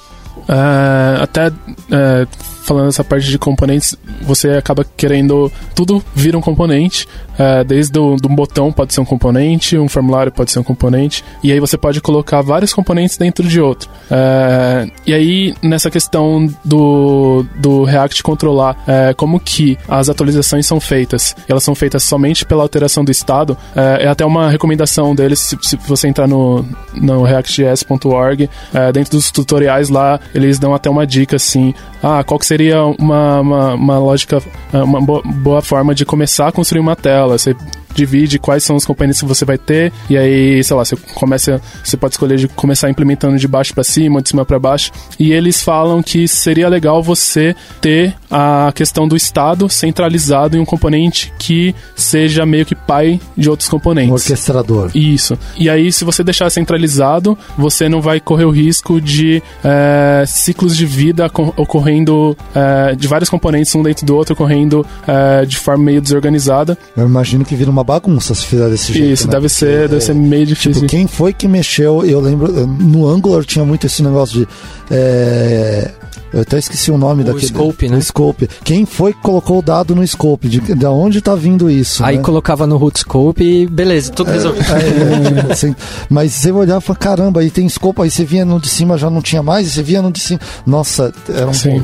Uh, 0.49 1.23
até 1.23 1.49
uh, 1.49 2.27
falando 2.63 2.89
essa 2.89 3.05
parte 3.05 3.29
de 3.29 3.39
componentes, 3.39 3.97
você 4.23 4.51
acaba 4.51 4.85
querendo. 4.97 5.51
Tudo 5.75 6.03
vira 6.15 6.37
um 6.37 6.41
componente. 6.41 7.07
É, 7.39 7.65
desde 7.65 7.99
o 7.99 8.17
do 8.17 8.29
botão 8.29 8.71
pode 8.71 8.93
ser 8.93 9.01
um 9.01 9.05
componente, 9.05 9.79
um 9.79 9.89
formulário 9.89 10.31
pode 10.31 10.51
ser 10.53 10.59
um 10.59 10.63
componente. 10.63 11.25
E 11.43 11.51
aí 11.51 11.59
você 11.59 11.77
pode 11.77 12.01
colocar 12.01 12.43
vários 12.43 12.73
componentes 12.73 13.17
dentro 13.17 13.47
de 13.47 13.61
outro. 13.61 13.89
É, 14.11 14.87
e 15.07 15.15
aí, 15.15 15.55
nessa 15.63 15.91
questão 15.91 16.49
do, 16.65 17.45
do 17.57 17.85
React 17.85 18.23
controlar 18.23 18.77
é, 18.87 19.15
como 19.15 19.41
que 19.41 19.79
as 19.89 20.09
atualizações 20.09 20.67
são 20.67 20.79
feitas, 20.79 21.35
elas 21.49 21.63
são 21.63 21.75
feitas 21.75 22.03
somente 22.03 22.45
pela 22.45 22.63
alteração 22.63 23.05
do 23.05 23.11
estado, 23.11 23.57
é, 23.75 24.05
é 24.05 24.09
até 24.09 24.25
uma 24.25 24.51
recomendação 24.51 25.15
deles, 25.15 25.39
se, 25.39 25.59
se 25.63 25.77
você 25.89 26.09
entrar 26.09 26.29
no, 26.29 26.65
no 26.95 27.23
reactjs.org, 27.23 28.49
é, 28.73 28.93
dentro 28.93 29.13
dos 29.13 29.31
tutoriais 29.31 29.89
lá, 29.89 30.21
eles 30.35 30.59
dão 30.59 30.75
até 30.75 30.91
uma 30.91 31.07
dica 31.07 31.37
assim, 31.37 31.75
ah, 32.03 32.23
qual 32.25 32.39
que 32.39 32.47
seria 32.53 32.85
uma, 32.85 33.41
uma, 33.41 33.75
uma 33.75 33.99
lógica, 33.99 34.43
uma 34.75 35.01
boa, 35.01 35.63
forma 35.63 35.95
de 35.95 36.05
começar 36.05 36.49
a 36.49 36.53
construir 36.53 36.81
uma 36.81 36.95
tela. 36.95 37.39
Você 37.39 37.57
divide 37.95 38.39
quais 38.39 38.65
são 38.65 38.77
os 38.77 38.85
componentes 38.85 39.21
que 39.21 39.27
você 39.27 39.45
vai 39.45 39.59
ter 39.59 39.93
e 40.09 40.17
aí, 40.17 40.63
sei 40.63 40.77
lá, 40.77 40.85
você 40.85 40.97
começa, 41.15 41.61
você 41.83 41.97
pode 41.97 42.15
escolher 42.15 42.37
de 42.37 42.49
começar 42.49 42.91
implementando 42.91 43.39
de 43.39 43.47
baixo 43.47 43.75
para 43.75 43.85
cima, 43.85 44.23
de 44.23 44.31
cima 44.31 44.45
para 44.45 44.59
baixo. 44.59 44.91
E 45.19 45.33
eles 45.33 45.63
falam 45.63 46.03
que 46.03 46.27
seria 46.27 46.69
legal 46.69 47.03
você 47.03 47.55
ter 47.81 48.15
a 48.31 48.73
questão 48.75 49.07
do 49.07 49.17
estado 49.17 49.69
centralizado 49.69 50.57
em 50.57 50.61
um 50.61 50.65
componente 50.65 51.33
que 51.39 51.75
seja 51.95 52.47
meio 52.47 52.65
que 52.65 52.75
pai 52.75 53.21
de 53.37 53.49
outros 53.51 53.69
componentes. 53.69 54.13
Orquestrador. 54.13 54.91
Isso. 54.95 55.39
E 55.57 55.69
aí, 55.69 55.93
se 55.93 56.05
você 56.05 56.25
deixar 56.25 56.51
centralizado, 56.51 57.37
você 57.57 57.89
não 57.89 58.01
vai 58.01 58.21
correr 58.21 58.45
o 58.45 58.51
risco 58.51 59.01
de 59.01 59.43
é, 59.63 60.25
ciclos 60.27 60.77
de 60.77 60.87
vida 60.87 61.31
ocorrendo 61.57 62.37
é, 62.55 62.95
de 62.95 63.09
vários 63.09 63.31
componentes 63.31 63.75
um 63.75 63.83
dentro 63.83 64.05
do 64.05 64.15
outro, 64.17 64.35
ocorrendo 64.35 64.85
é, 65.07 65.45
de 65.45 65.57
forma 65.57 65.85
meio 65.85 66.01
desorganizada. 66.01 66.77
Eu 66.97 67.07
imagino 67.07 67.45
que 67.45 67.55
vira 67.55 67.71
uma 67.71 67.85
bagunça 67.85 68.35
se 68.35 68.47
fizer 68.47 68.69
desse 68.69 68.93
jeito. 68.93 69.13
Isso, 69.13 69.27
né? 69.27 69.33
deve 69.33 69.49
ser, 69.49 69.89
deve 69.89 70.01
ser 70.01 70.15
meio 70.15 70.47
tipo, 70.47 70.55
difícil. 70.55 70.83
Tipo, 70.83 70.91
quem 70.91 71.07
foi 71.07 71.33
que 71.33 71.49
mexeu? 71.49 72.05
Eu 72.05 72.21
lembro, 72.21 72.67
no 72.67 73.09
Angular 73.09 73.45
tinha 73.45 73.65
muito 73.65 73.87
esse 73.87 74.03
negócio 74.03 74.41
de. 74.41 74.49
É, 74.91 75.91
eu 76.33 76.41
até 76.41 76.59
esqueci 76.59 76.91
o 76.91 76.97
nome 76.97 77.23
o 77.23 77.27
daquele. 77.27 77.47
Scope, 77.47 77.89
né? 77.89 77.97
O 77.97 78.03
scope. 78.03 78.49
Quem 78.65 78.87
foi 78.87 79.13
que 79.13 79.21
colocou 79.21 79.59
o 79.59 79.63
dado 79.63 79.95
no 79.95 80.07
scope? 80.07 80.49
De, 80.49 80.61
de 80.61 80.87
onde 80.87 81.19
está 81.19 81.35
vindo 81.35 81.71
isso? 81.71 82.03
Aí 82.03 82.17
né? 82.17 82.23
colocava 82.23 82.67
no 82.67 82.79
root 82.79 83.01
scope 83.01 83.45
e 83.45 83.67
beleza, 83.67 84.11
tudo 84.13 84.31
é, 84.31 84.35
resolvido. 84.35 84.65
É, 84.67 85.53
assim, 85.53 85.77
mas 86.09 86.33
você 86.33 86.51
olhava 86.51 86.79
e 86.79 86.83
falava, 86.83 87.01
caramba, 87.01 87.41
aí 87.41 87.51
tem 87.51 87.69
scope, 87.69 88.01
aí 88.01 88.11
você 88.11 88.25
via 88.25 88.45
no 88.45 88.59
de 88.59 88.69
cima 88.69 88.97
já 88.97 89.11
não 89.11 89.21
tinha 89.21 89.43
mais, 89.43 89.67
e 89.67 89.71
você 89.71 89.83
via 89.83 90.01
no 90.01 90.11
de 90.11 90.21
cima. 90.21 90.41
Nossa, 90.67 91.13
era 91.29 91.49
um 91.49 91.53
Sim. 91.53 91.83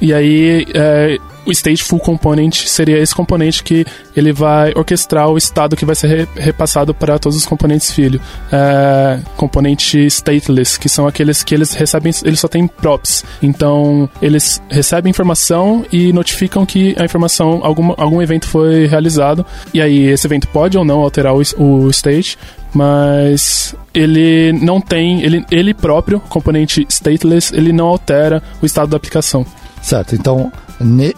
E 0.00 0.14
aí, 0.14 0.66
é, 0.74 1.18
o 1.44 1.52
stateful 1.52 1.98
component 1.98 2.54
seria 2.66 2.98
esse 2.98 3.14
componente 3.14 3.62
que 3.62 3.84
ele 4.16 4.32
vai 4.32 4.72
orquestrar 4.74 5.28
o 5.28 5.36
estado 5.36 5.76
que 5.76 5.84
vai 5.84 5.94
ser 5.94 6.06
re 6.06 6.28
repassado 6.36 6.94
para 6.94 7.18
todos 7.18 7.36
os 7.36 7.46
componentes 7.46 7.90
filho. 7.92 8.20
É, 8.52 9.20
componente 9.36 10.06
stateless, 10.06 10.78
que 10.78 10.88
são 10.88 11.06
aqueles 11.06 11.42
que 11.42 11.54
eles 11.54 11.74
recebem, 11.74 12.12
eles 12.24 12.40
só 12.40 12.48
têm 12.48 12.66
props. 12.66 13.24
Então, 13.42 14.08
eles 14.20 14.62
recebem 14.68 15.10
informação 15.10 15.84
e 15.92 16.12
notificam 16.12 16.64
que 16.64 16.94
a 16.98 17.04
informação, 17.04 17.60
algum, 17.62 17.92
algum 17.96 18.22
evento 18.22 18.46
foi 18.46 18.86
realizado. 18.86 19.44
E 19.72 19.80
aí, 19.80 20.06
esse 20.06 20.26
evento 20.26 20.48
pode 20.48 20.76
ou 20.78 20.84
não 20.84 21.00
alterar 21.00 21.34
o, 21.34 21.42
o 21.58 21.90
state, 21.90 22.38
mas 22.72 23.74
ele 23.92 24.52
não 24.52 24.80
tem, 24.80 25.22
ele, 25.22 25.44
ele 25.50 25.74
próprio, 25.74 26.20
componente 26.20 26.86
stateless, 26.88 27.54
ele 27.54 27.72
não 27.72 27.86
altera 27.86 28.42
o 28.62 28.66
estado 28.66 28.90
da 28.90 28.96
aplicação. 28.96 29.44
Certo, 29.82 30.14
então 30.14 30.52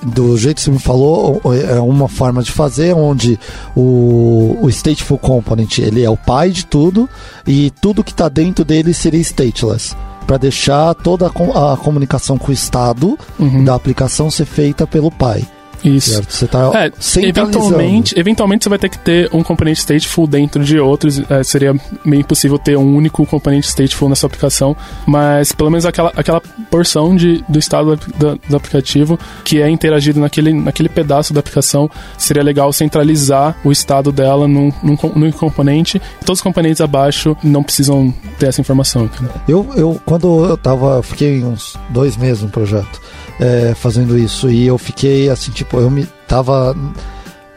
do 0.02 0.36
jeito 0.36 0.56
que 0.56 0.62
você 0.62 0.70
me 0.70 0.78
falou, 0.78 1.40
é 1.68 1.80
uma 1.80 2.08
forma 2.08 2.42
de 2.42 2.50
fazer 2.50 2.94
onde 2.94 3.38
o, 3.76 4.58
o 4.60 4.68
stateful 4.68 5.18
component 5.18 5.78
ele 5.78 6.02
é 6.02 6.10
o 6.10 6.16
pai 6.16 6.50
de 6.50 6.66
tudo 6.66 7.08
e 7.46 7.70
tudo 7.80 8.02
que 8.02 8.10
está 8.10 8.28
dentro 8.28 8.64
dele 8.64 8.92
seria 8.92 9.20
stateless 9.20 9.94
para 10.26 10.36
deixar 10.36 10.94
toda 10.94 11.26
a, 11.26 11.76
comunicação 11.76 12.38
com 12.38 12.50
o 12.50 12.54
estado 12.54 13.18
uhum. 13.38 13.64
da 13.64 13.74
aplicação 13.74 14.30
ser 14.30 14.46
feita 14.46 14.86
pelo 14.86 15.10
pai. 15.10 15.44
Isso. 15.84 16.10
Certo? 16.10 16.32
Você 16.32 16.46
tá 16.46 16.70
É, 16.74 16.90
eventualmente, 17.20 18.18
eventualmente 18.18 18.64
você 18.64 18.68
vai 18.68 18.78
ter 18.78 18.88
que 18.88 18.98
ter 18.98 19.28
um 19.32 19.42
componente 19.42 19.80
stateful 19.80 20.26
dentro 20.26 20.64
de 20.64 20.78
outros. 20.78 21.20
É, 21.30 21.42
seria 21.42 21.74
meio 22.04 22.20
impossível 22.20 22.58
ter 22.58 22.76
um 22.76 22.96
único 22.96 23.24
componente 23.26 23.68
stateful 23.68 24.08
nessa 24.08 24.26
aplicação, 24.26 24.76
mas 25.06 25.52
pelo 25.52 25.70
menos 25.70 25.84
aquela, 25.84 26.12
aquela 26.16 26.40
porção 26.70 27.14
de, 27.14 27.44
do 27.48 27.58
estado 27.58 27.96
do, 27.96 28.40
do 28.48 28.56
aplicativo 28.56 29.18
que 29.44 29.60
é 29.60 29.68
interagido 29.68 30.20
naquele, 30.20 30.52
naquele 30.52 30.88
pedaço 30.88 31.32
da 31.32 31.40
aplicação, 31.40 31.90
seria 32.16 32.42
legal 32.42 32.72
centralizar 32.72 33.56
o 33.64 33.72
estado 33.72 34.12
dela 34.12 34.46
num, 34.46 34.72
num, 34.82 34.96
num 35.14 35.32
componente. 35.32 36.00
Todos 36.24 36.38
os 36.38 36.42
componentes 36.42 36.80
abaixo 36.80 37.36
não 37.42 37.62
precisam 37.62 38.12
ter 38.38 38.46
essa 38.46 38.60
informação. 38.60 39.10
Eu, 39.48 39.68
eu, 39.76 40.00
quando 40.04 40.44
eu 40.44 40.56
tava, 40.56 41.02
fiquei 41.02 41.42
uns 41.42 41.76
dois 41.90 42.16
meses 42.16 42.42
no 42.42 42.48
projeto 42.48 43.00
é, 43.42 43.74
fazendo 43.74 44.16
isso 44.16 44.48
e 44.48 44.66
eu 44.66 44.78
fiquei 44.78 45.28
assim, 45.28 45.50
tipo, 45.50 45.78
eu 45.78 45.90
me 45.90 46.06
tava 46.28 46.76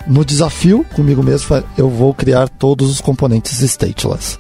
no 0.08 0.26
desafio 0.26 0.84
comigo 0.96 1.22
mesmo, 1.22 1.64
eu 1.78 1.88
vou 1.90 2.14
criar 2.14 2.50
todos 2.50 2.90
os 2.90 3.00
componentes 3.00 3.62
stateless. 3.62 4.40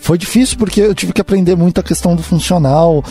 Foi 0.00 0.16
difícil 0.16 0.56
porque 0.56 0.80
eu 0.80 0.94
tive 0.94 1.12
que 1.12 1.20
aprender 1.20 1.54
muito 1.54 1.78
a 1.78 1.82
questão 1.82 2.16
do 2.16 2.22
funcional 2.22 3.04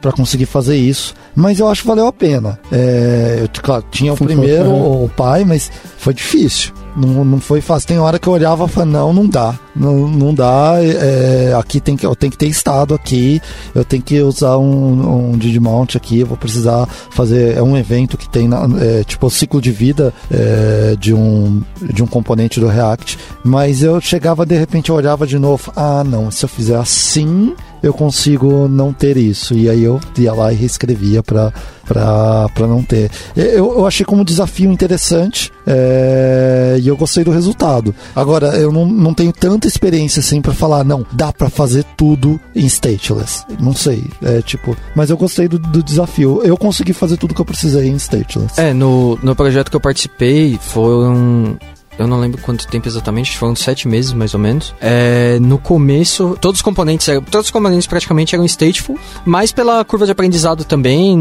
para 0.00 0.12
conseguir 0.12 0.46
fazer 0.46 0.76
isso, 0.76 1.14
mas 1.34 1.58
eu 1.58 1.68
acho 1.68 1.82
que 1.82 1.88
valeu 1.88 2.06
a 2.06 2.12
pena. 2.12 2.58
É, 2.70 3.38
eu, 3.40 3.48
claro, 3.62 3.84
tinha 3.90 4.12
o 4.12 4.16
primeiro, 4.16 4.70
o 4.70 5.10
pai, 5.16 5.44
mas 5.44 5.72
foi 5.96 6.12
difícil. 6.12 6.72
Não, 6.98 7.24
não 7.24 7.40
foi 7.40 7.60
fácil. 7.60 7.86
Tem 7.88 7.98
hora 7.98 8.18
que 8.18 8.26
eu 8.28 8.32
olhava 8.32 8.64
e 8.64 8.68
falava, 8.68 8.90
não, 8.90 9.12
não 9.12 9.26
dá. 9.26 9.58
Não, 9.76 10.08
não 10.08 10.34
dá. 10.34 10.74
é, 10.80 11.54
aqui 11.58 11.80
tem 11.80 11.96
que, 11.96 12.04
eu 12.04 12.16
tenho 12.16 12.32
que 12.32 12.38
ter 12.38 12.48
estado 12.48 12.94
aqui. 12.94 13.40
Eu 13.74 13.84
tenho 13.84 14.02
que 14.02 14.20
usar 14.20 14.58
um, 14.58 15.30
um 15.30 15.38
Digimount 15.38 15.94
aqui. 15.96 16.20
Eu 16.20 16.26
vou 16.26 16.36
precisar 16.36 16.86
fazer. 17.10 17.56
É 17.56 17.62
um 17.62 17.76
evento 17.76 18.16
que 18.18 18.28
tem 18.28 18.48
na- 18.48 18.66
é, 18.80 19.04
tipo 19.04 19.26
o 19.26 19.30
ciclo 19.30 19.60
de 19.60 19.70
vida 19.70 20.12
é, 20.30 20.96
de, 20.98 21.14
um, 21.14 21.62
de 21.80 22.02
um 22.02 22.06
componente 22.06 22.58
do 22.58 22.66
React. 22.66 23.18
Mas 23.44 23.82
eu 23.82 24.00
chegava, 24.00 24.44
de 24.44 24.56
repente, 24.58 24.90
eu 24.90 24.96
olhava 24.96 25.26
de 25.26 25.38
novo. 25.38 25.72
Ah, 25.76 26.02
não, 26.04 26.30
se 26.30 26.44
eu 26.44 26.48
fizer 26.48 26.76
assim, 26.76 27.54
eu 27.82 27.92
consigo 27.92 28.68
não 28.68 28.92
ter 28.92 29.16
isso. 29.16 29.54
E 29.54 29.68
aí 29.68 29.82
eu 29.82 30.00
ia 30.16 30.32
lá 30.32 30.52
e 30.52 30.56
reescrevia 30.56 31.22
para 31.22 31.52
para 31.88 32.66
não 32.66 32.82
ter. 32.82 33.10
Eu, 33.34 33.78
eu 33.78 33.86
achei 33.86 34.04
como 34.04 34.24
desafio 34.24 34.70
interessante 34.70 35.50
é, 35.66 36.76
e 36.80 36.86
eu 36.86 36.96
gostei 36.96 37.24
do 37.24 37.30
resultado. 37.30 37.94
Agora, 38.14 38.48
eu 38.58 38.70
não, 38.70 38.86
não 38.86 39.14
tenho 39.14 39.32
tanta 39.32 39.66
experiência 39.66 40.20
assim 40.20 40.40
para 40.40 40.52
falar, 40.52 40.84
não, 40.84 41.04
dá 41.12 41.32
para 41.32 41.48
fazer 41.48 41.84
tudo 41.96 42.38
em 42.54 42.66
stateless. 42.66 43.44
Não 43.58 43.74
sei, 43.74 44.04
é 44.22 44.42
tipo, 44.42 44.76
mas 44.94 45.10
eu 45.10 45.16
gostei 45.16 45.48
do, 45.48 45.58
do 45.58 45.82
desafio. 45.82 46.42
Eu 46.44 46.56
consegui 46.56 46.92
fazer 46.92 47.16
tudo 47.16 47.34
que 47.34 47.40
eu 47.40 47.46
precisei 47.46 47.88
em 47.88 47.96
stateless. 47.96 48.60
É, 48.60 48.72
no, 48.72 49.18
no 49.22 49.34
projeto 49.34 49.70
que 49.70 49.76
eu 49.76 49.80
participei 49.80 50.58
foram. 50.60 51.56
Eu 51.98 52.06
não 52.06 52.20
lembro 52.20 52.40
quanto 52.42 52.66
tempo 52.68 52.86
exatamente, 52.88 53.36
foram 53.36 53.56
sete 53.56 53.88
meses 53.88 54.12
mais 54.12 54.32
ou 54.34 54.40
menos. 54.40 54.74
É, 54.80 55.38
no 55.40 55.58
começo, 55.58 56.36
todos 56.40 56.58
os 56.60 56.62
componentes 56.62 57.08
eram, 57.08 57.22
todos 57.22 57.48
os 57.48 57.50
componentes 57.50 57.86
praticamente 57.86 58.34
eram 58.34 58.44
stateful, 58.44 58.98
mas 59.24 59.50
pela 59.52 59.84
curva 59.84 60.06
de 60.06 60.12
aprendizado 60.12 60.64
também, 60.64 61.18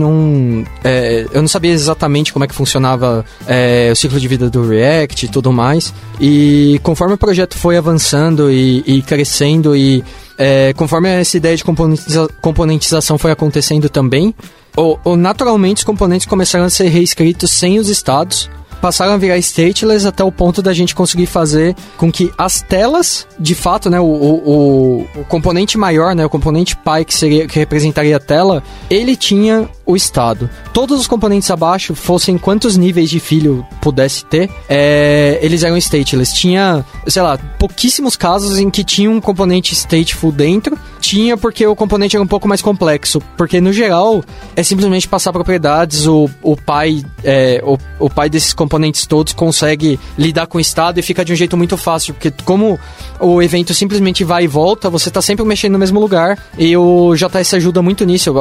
é, 0.84 1.26
eu 1.34 1.42
não 1.42 1.48
sabia 1.48 1.72
exatamente 1.72 2.32
como 2.32 2.46
é 2.46 2.48
que 2.48 2.54
funcionava 2.56 3.26
é, 3.48 3.90
o 3.92 3.96
ciclo 3.96 4.20
de 4.20 4.28
vida 4.28 4.50
do 4.50 4.68
React 4.68 5.26
e 5.26 5.30
tudo 5.30 5.52
mais. 5.52 5.94
E 6.20 6.80
conforme 6.84 7.14
o 7.16 7.18
projeto 7.18 7.58
foi 7.58 7.78
avançando 7.78 8.52
e, 8.52 8.84
e 8.86 9.02
crescendo 9.02 9.76
e 9.76 10.04
é, 10.38 10.74
conforme 10.74 11.10
essa 11.10 11.38
ideia 11.38 11.56
de 11.58 11.64
componentiza- 11.64 12.28
componentização 12.42 13.18
foi 13.18 13.32
acontecendo 13.32 13.90
também, 13.90 14.34
o, 14.76 14.98
o- 15.04 15.16
naturalmente 15.16 15.78
os 15.80 15.84
componentes 15.84 16.28
começaram 16.28 16.66
a 16.66 16.70
ser 16.70 16.88
reescritos 16.90 17.50
sem 17.52 17.80
os 17.80 17.90
estados, 17.90 18.50
passaram 18.82 19.14
a 19.14 19.18
virar 19.18 19.38
stateless 19.38 20.06
até 20.08 20.24
o 20.24 20.32
ponto 20.32 20.62
da 20.62 20.74
gente 20.74 20.94
conseguir 20.96 21.26
fazer 21.26 21.76
com 21.98 22.12
que 22.12 22.32
as 22.38 22.62
telas, 22.62 23.28
de 23.40 23.56
fato, 23.56 23.90
né, 23.90 24.00
o, 24.00 24.04
o, 24.06 25.08
o- 25.16 25.26
componente 25.28 25.78
maior, 25.78 26.16
né, 26.16 26.26
o 26.26 26.30
componente 26.30 26.76
pai 26.76 27.04
que 27.06 27.14
seria 27.14 27.48
que 27.48 27.58
representaria 27.60 28.18
a 28.18 28.20
tela, 28.20 28.64
ele 28.90 29.16
tinha 29.16 29.68
o 29.86 29.96
estado. 29.96 30.50
Todos 30.74 31.00
os 31.00 31.08
componentes 31.08 31.50
abaixo, 31.50 31.96
fossem 31.96 32.38
quantos 32.38 32.76
níveis 32.78 33.10
de 33.10 33.20
filho 33.20 33.66
pudesse 33.82 34.26
ter, 34.26 34.50
é, 34.68 35.40
eles 35.42 35.64
eram 35.64 35.78
stateless. 35.78 36.36
Tinha, 36.36 36.86
sei 37.08 37.22
lá, 37.22 37.38
pouquíssimos 37.58 38.16
casos 38.18 38.58
em 38.60 38.70
que 38.70 38.84
tinha 38.84 39.10
um 39.10 39.22
componente 39.22 39.74
stateful 39.74 40.32
dentro. 40.32 40.78
Tinha 41.00 41.38
porque 41.38 41.66
o 41.66 41.74
componente 41.76 42.18
era 42.18 42.24
um 42.24 42.28
pouco 42.28 42.50
mais 42.50 42.62
complexo. 42.62 43.22
Porque 43.38 43.62
no 43.62 43.72
geral 43.72 44.22
é 44.58 44.62
simplesmente 44.64 45.08
passar 45.08 45.32
propriedades. 45.32 46.06
O, 46.06 46.30
o 46.44 46.58
pai 46.58 47.02
é, 47.24 47.62
o, 47.66 47.78
o 47.98 48.10
pai 48.10 48.30
desses 48.30 48.52
componentes 48.54 48.67
todos 49.08 49.34
consegue 49.34 50.00
lidar 50.18 50.48
com 50.48 50.58
o 50.58 50.62
estado 50.62 51.00
e 51.00 51.04
fica 51.04 51.24
de 51.24 51.34
um 51.34 51.36
jeito 51.36 51.58
muito 51.58 51.78
fácil. 51.78 52.14
Porque 52.14 52.32
como 52.44 52.80
o 53.20 53.42
evento 53.42 53.74
simplesmente 53.74 54.24
vai 54.24 54.44
e 54.44 54.48
volta, 54.48 54.90
você 54.90 55.10
tá 55.10 55.22
sempre 55.22 55.46
mexendo 55.46 55.74
no 55.74 55.80
mesmo 55.80 56.00
lugar. 56.00 56.38
E 56.58 56.76
o 56.76 57.16
JS 57.16 57.54
ajuda 57.56 57.82
muito 57.82 58.06
nisso, 58.06 58.34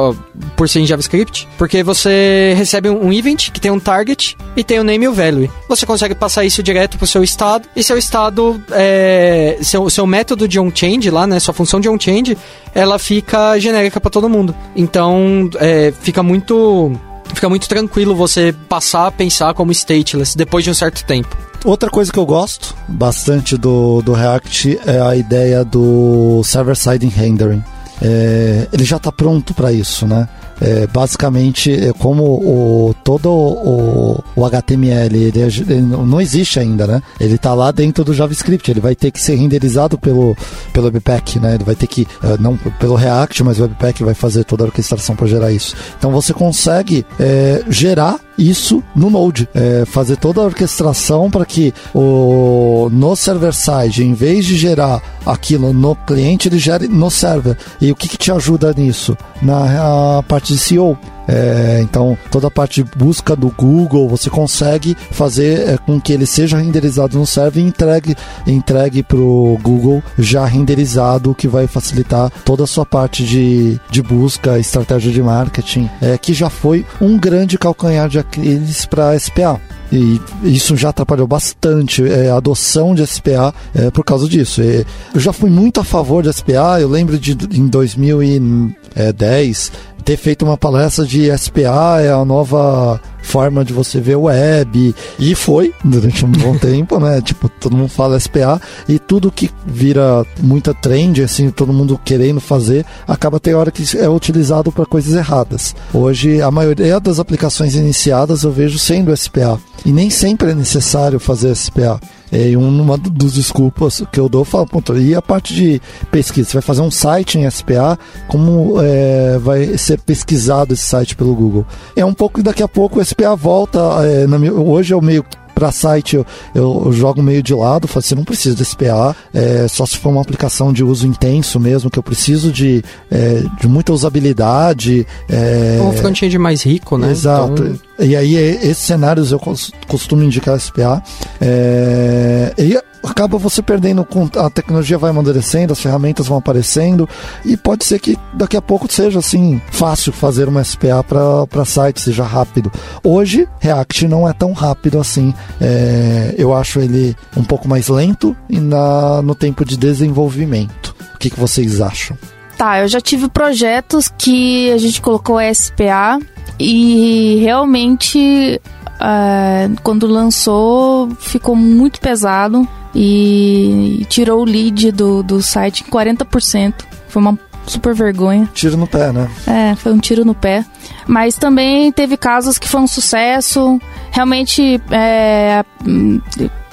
por 0.55 0.67
ser 0.69 0.79
em 0.79 0.85
JavaScript. 0.85 1.47
Porque 1.57 1.83
você 1.83 2.53
recebe 2.55 2.89
um 2.89 3.11
event 3.11 3.51
que 3.51 3.59
tem 3.59 3.71
um 3.71 3.79
target 3.79 4.37
e 4.55 4.63
tem 4.63 4.79
o 4.79 4.83
name 4.83 5.05
e 5.05 5.07
o 5.07 5.13
value. 5.13 5.49
Você 5.69 5.85
consegue 5.85 6.15
passar 6.15 6.45
isso 6.45 6.61
direto 6.63 6.97
pro 6.97 7.07
seu 7.07 7.23
estado. 7.23 7.67
E 7.75 7.83
seu 7.83 7.97
estado, 7.97 8.61
é, 8.71 9.57
seu, 9.61 9.89
seu 9.89 10.05
método 10.05 10.47
de 10.47 10.59
onChange 10.59 11.09
lá, 11.09 11.27
né? 11.27 11.39
Sua 11.39 11.53
função 11.53 11.79
de 11.79 11.89
onChange, 11.89 12.37
ela 12.73 12.99
fica 12.99 13.57
genérica 13.59 13.99
para 13.99 14.09
todo 14.09 14.29
mundo. 14.29 14.55
Então, 14.75 15.49
é, 15.59 15.93
fica 16.01 16.21
muito... 16.23 16.91
Fica 17.33 17.49
muito 17.49 17.67
tranquilo 17.67 18.15
você 18.15 18.53
passar 18.67 19.07
a 19.07 19.11
pensar 19.11 19.53
como 19.53 19.71
stateless 19.71 20.35
depois 20.35 20.63
de 20.63 20.71
um 20.71 20.73
certo 20.73 21.03
tempo. 21.03 21.35
Outra 21.65 21.89
coisa 21.89 22.11
que 22.11 22.19
eu 22.19 22.25
gosto 22.25 22.75
bastante 22.87 23.57
do, 23.57 24.01
do 24.01 24.13
React 24.13 24.79
é 24.85 25.01
a 25.01 25.15
ideia 25.15 25.65
do 25.65 26.41
server-side 26.43 27.07
rendering. 27.07 27.63
É, 28.01 28.67
ele 28.71 28.85
já 28.85 28.97
está 28.97 29.11
pronto 29.11 29.53
para 29.53 29.71
isso, 29.71 30.07
né? 30.07 30.29
É, 30.61 30.87
basicamente, 30.87 31.71
é 31.71 31.93
como 31.93 32.23
o, 32.23 32.95
todo 33.03 33.29
o, 33.29 34.23
o 34.35 34.45
HTML 34.45 35.15
ele, 35.17 35.41
é- 35.41 35.45
ele 35.45 35.81
não 35.81 36.19
existe 36.19 36.59
ainda, 36.59 36.87
né? 36.87 37.01
Ele 37.19 37.35
está 37.35 37.53
lá 37.53 37.71
dentro 37.71 38.03
do 38.03 38.13
JavaScript. 38.13 38.69
Ele 38.71 38.79
vai 38.79 38.95
ter 38.95 39.11
que 39.11 39.19
ser 39.21 39.35
renderizado 39.35 39.97
pelo, 39.97 40.35
pelo 40.73 40.87
Webpack, 40.87 41.39
né? 41.39 41.55
Ele 41.55 41.63
vai 41.63 41.75
ter 41.75 41.87
que, 41.87 42.07
eh, 42.23 42.37
não 42.39 42.57
pelo 42.79 42.95
React, 42.95 43.43
mas 43.43 43.59
o 43.59 43.63
Webpack 43.63 44.03
vai 44.03 44.13
fazer 44.13 44.43
toda 44.43 44.63
a 44.63 44.67
orquestração 44.67 45.15
para 45.15 45.27
gerar 45.27 45.51
isso. 45.51 45.75
Então 45.97 46.11
você 46.11 46.33
consegue 46.33 47.05
eh, 47.19 47.63
gerar 47.69 48.19
isso 48.37 48.83
no 48.95 49.09
Node, 49.09 49.49
é, 49.53 49.83
fazer 49.85 50.17
toda 50.17 50.41
a 50.41 50.45
orquestração 50.45 51.29
para 51.29 51.45
que 51.45 51.73
o 51.93 52.89
no 52.91 53.15
server 53.15 53.53
side, 53.53 54.03
em 54.03 54.13
vez 54.13 54.45
de 54.45 54.55
gerar 54.55 55.01
aquilo 55.25 55.73
no 55.73 55.95
cliente, 55.95 56.47
ele 56.47 56.59
gere 56.59 56.87
no 56.87 57.09
server. 57.09 57.57
E 57.81 57.91
o 57.91 57.95
que, 57.95 58.07
que 58.07 58.17
te 58.17 58.31
ajuda 58.31 58.73
nisso? 58.73 59.17
Na 59.41 60.23
parte 60.27 60.53
de 60.53 60.59
SEO. 60.59 60.97
É, 61.27 61.79
então, 61.81 62.17
toda 62.31 62.47
a 62.47 62.51
parte 62.51 62.83
de 62.83 62.97
busca 62.97 63.35
do 63.35 63.49
Google, 63.49 64.07
você 64.07 64.29
consegue 64.29 64.95
fazer 65.11 65.67
é, 65.67 65.77
com 65.77 65.99
que 65.99 66.13
ele 66.13 66.25
seja 66.25 66.57
renderizado 66.57 67.17
no 67.17 67.25
server 67.25 67.63
e 67.63 67.67
entregue, 67.67 68.15
entregue 68.45 69.03
para 69.03 69.17
o 69.17 69.59
Google 69.61 70.01
já 70.17 70.45
renderizado, 70.45 71.31
o 71.31 71.35
que 71.35 71.47
vai 71.47 71.67
facilitar 71.67 72.31
toda 72.45 72.63
a 72.63 72.67
sua 72.67 72.85
parte 72.85 73.25
de, 73.25 73.79
de 73.89 74.01
busca, 74.01 74.57
estratégia 74.57 75.11
de 75.11 75.21
marketing, 75.21 75.89
é, 76.01 76.17
que 76.17 76.33
já 76.33 76.49
foi 76.49 76.85
um 77.01 77.17
grande 77.17 77.57
calcanhar 77.57 78.07
de 78.07 78.19
Aquiles 78.19 78.85
para 78.85 79.17
SPA. 79.19 79.59
E 79.91 80.19
isso 80.43 80.75
já 80.75 80.89
atrapalhou 80.89 81.27
bastante 81.27 82.05
é, 82.05 82.29
a 82.29 82.35
adoção 82.35 82.93
de 82.93 83.07
SPA 83.07 83.53
é, 83.73 83.89
por 83.89 84.03
causa 84.03 84.27
disso. 84.27 84.61
E 84.61 84.85
eu 85.13 85.19
já 85.19 85.31
fui 85.31 85.49
muito 85.49 85.79
a 85.79 85.83
favor 85.83 86.21
de 86.21 86.33
SPA, 86.33 86.79
eu 86.79 86.89
lembro 86.89 87.17
de 87.17 87.37
em 87.57 87.67
2010 87.67 89.71
ter 90.07 90.15
feito 90.15 90.45
uma 90.45 90.57
palestra 90.57 91.05
de 91.05 91.29
SPA 91.37 91.99
é 91.99 92.09
a 92.09 92.23
nova 92.23 92.97
forma 93.21 93.65
de 93.65 93.73
você 93.73 93.99
ver 93.99 94.15
web 94.15 94.95
e 95.19 95.35
foi 95.35 95.73
durante 95.83 96.23
um 96.23 96.31
bom 96.31 96.55
tempo, 96.57 96.97
né? 96.97 97.19
Tipo, 97.19 97.49
todo 97.49 97.75
mundo 97.75 97.89
fala 97.89 98.17
SPA 98.17 98.61
e 98.87 98.99
tudo 98.99 99.29
que 99.29 99.51
vira 99.65 100.25
muita 100.39 100.73
trend, 100.73 101.21
assim, 101.21 101.51
todo 101.51 101.73
mundo 101.73 101.99
querendo 102.05 102.39
fazer, 102.39 102.85
acaba 103.05 103.37
ter 103.37 103.53
hora 103.53 103.69
que 103.69 103.83
é 103.97 104.07
utilizado 104.07 104.71
para 104.71 104.85
coisas 104.85 105.13
erradas. 105.13 105.75
Hoje, 105.93 106.41
a 106.41 106.49
maioria 106.49 107.01
das 107.01 107.19
aplicações 107.19 107.75
iniciadas 107.75 108.43
eu 108.43 108.51
vejo 108.53 108.79
sendo 108.79 109.15
SPA 109.15 109.59
e 109.85 109.91
nem 109.91 110.09
sempre 110.09 110.51
é 110.51 110.55
necessário 110.55 111.19
fazer 111.19 111.53
SPA. 111.53 111.99
E 112.31 112.55
uma 112.57 112.97
dos 112.97 113.33
desculpas 113.33 114.03
que 114.11 114.19
eu 114.19 114.27
dou, 114.27 114.41
eu 114.41 114.45
falo, 114.45 114.67
e 114.97 115.15
a 115.15 115.21
parte 115.21 115.53
de 115.53 115.81
pesquisa? 116.11 116.49
Você 116.49 116.53
vai 116.53 116.61
fazer 116.61 116.81
um 116.81 116.91
site 116.91 117.37
em 117.37 117.49
SPA, 117.49 117.97
como 118.27 118.81
é, 118.81 119.37
vai 119.39 119.77
ser 119.77 119.99
pesquisado 120.01 120.73
esse 120.73 120.83
site 120.83 121.15
pelo 121.15 121.33
Google? 121.33 121.65
É 121.95 122.03
um 122.03 122.13
pouco, 122.13 122.43
daqui 122.43 122.61
a 122.61 122.67
pouco 122.67 122.99
o 122.99 123.05
SPA 123.05 123.35
volta, 123.35 123.79
é, 124.03 124.27
na 124.27 124.37
hoje 124.37 124.93
eu 124.93 125.01
meio 125.01 125.25
para 125.57 125.71
site 125.71 126.15
eu, 126.15 126.25
eu, 126.53 126.83
eu 126.85 126.93
jogo 126.93 127.23
meio 127.23 127.41
de 127.41 127.51
lado, 127.51 127.87
falo 127.87 127.99
assim, 127.99 128.13
não 128.13 128.23
preciso 128.23 128.55
de 128.55 128.63
SPA, 128.63 129.15
é, 129.33 129.67
só 129.67 129.87
se 129.87 129.97
for 129.97 130.09
uma 130.09 130.21
aplicação 130.21 130.71
de 130.71 130.83
uso 130.83 131.07
intenso 131.07 131.59
mesmo, 131.59 131.89
que 131.89 131.97
eu 131.97 132.03
preciso 132.03 132.51
de, 132.51 132.83
é, 133.09 133.43
de 133.59 133.67
muita 133.67 133.91
usabilidade. 133.91 135.07
É, 135.27 135.79
Um 135.81 135.93
front-end 135.93 136.37
mais 136.37 136.61
rico, 136.61 136.95
né? 136.95 137.09
Exato. 137.09 137.63
Então, 137.63 137.86
e 137.99 138.15
aí 138.15 138.35
esses 138.35 138.79
cenários 138.79 139.31
eu 139.31 139.39
costumo 139.87 140.23
indicar 140.23 140.59
SPA. 140.59 141.01
É, 141.41 142.53
e 142.57 142.77
acaba 143.03 143.37
você 143.37 143.61
perdendo, 143.61 144.07
a 144.37 144.49
tecnologia 144.49 144.97
vai 144.97 145.09
amadurecendo, 145.09 145.73
as 145.73 145.79
ferramentas 145.79 146.27
vão 146.27 146.37
aparecendo 146.37 147.07
e 147.45 147.55
pode 147.55 147.85
ser 147.85 147.99
que 147.99 148.17
daqui 148.33 148.57
a 148.57 148.61
pouco 148.61 148.91
seja 148.91 149.19
assim 149.19 149.61
fácil 149.71 150.11
fazer 150.11 150.47
uma 150.47 150.63
SPA 150.63 151.03
para 151.03 151.65
site, 151.65 152.01
seja 152.01 152.23
rápido. 152.23 152.71
Hoje, 153.03 153.47
React 153.59 154.07
não 154.07 154.27
é 154.27 154.33
tão 154.33 154.51
rápido 154.51 154.99
assim. 154.99 155.33
É, 155.59 156.35
eu 156.37 156.53
acho 156.53 156.79
ele 156.79 157.15
um 157.35 157.43
pouco 157.43 157.67
mais 157.67 157.87
lento 157.87 158.35
e 158.49 158.59
na, 158.59 159.21
no 159.21 159.33
tempo 159.33 159.65
de 159.65 159.77
desenvolvimento. 159.77 160.95
O 161.15 161.17
que, 161.17 161.29
que 161.29 161.39
vocês 161.39 161.81
acham? 161.81 162.17
Tá, 162.57 162.79
eu 162.79 162.87
já 162.87 162.99
tive 162.99 163.27
projetos 163.29 164.11
que 164.17 164.71
a 164.71 164.77
gente 164.77 164.99
colocou 164.99 165.37
SPA 165.53 166.19
e 166.59 167.37
realmente 167.41 168.59
uh, 168.95 169.81
quando 169.83 170.07
lançou 170.07 171.09
ficou 171.19 171.55
muito 171.55 171.99
pesado 171.99 172.67
e 172.95 174.05
tirou 174.09 174.41
o 174.41 174.45
lead 174.45 174.91
do, 174.91 175.21
do 175.21 175.41
site 175.41 175.83
em 175.87 175.91
40%. 175.91 176.73
Foi 177.07 177.21
uma 177.21 177.37
super 177.67 177.93
vergonha. 177.93 178.49
Tiro 178.53 178.77
no 178.77 178.87
pé, 178.87 179.11
né? 179.11 179.29
É, 179.45 179.75
foi 179.75 179.93
um 179.93 179.99
tiro 179.99 180.25
no 180.25 180.33
pé. 180.33 180.65
Mas 181.05 181.35
também 181.35 181.91
teve 181.91 182.17
casos 182.17 182.57
que 182.57 182.67
foi 182.67 182.81
um 182.81 182.87
sucesso. 182.87 183.79
Realmente, 184.11 184.81
é, 184.89 185.63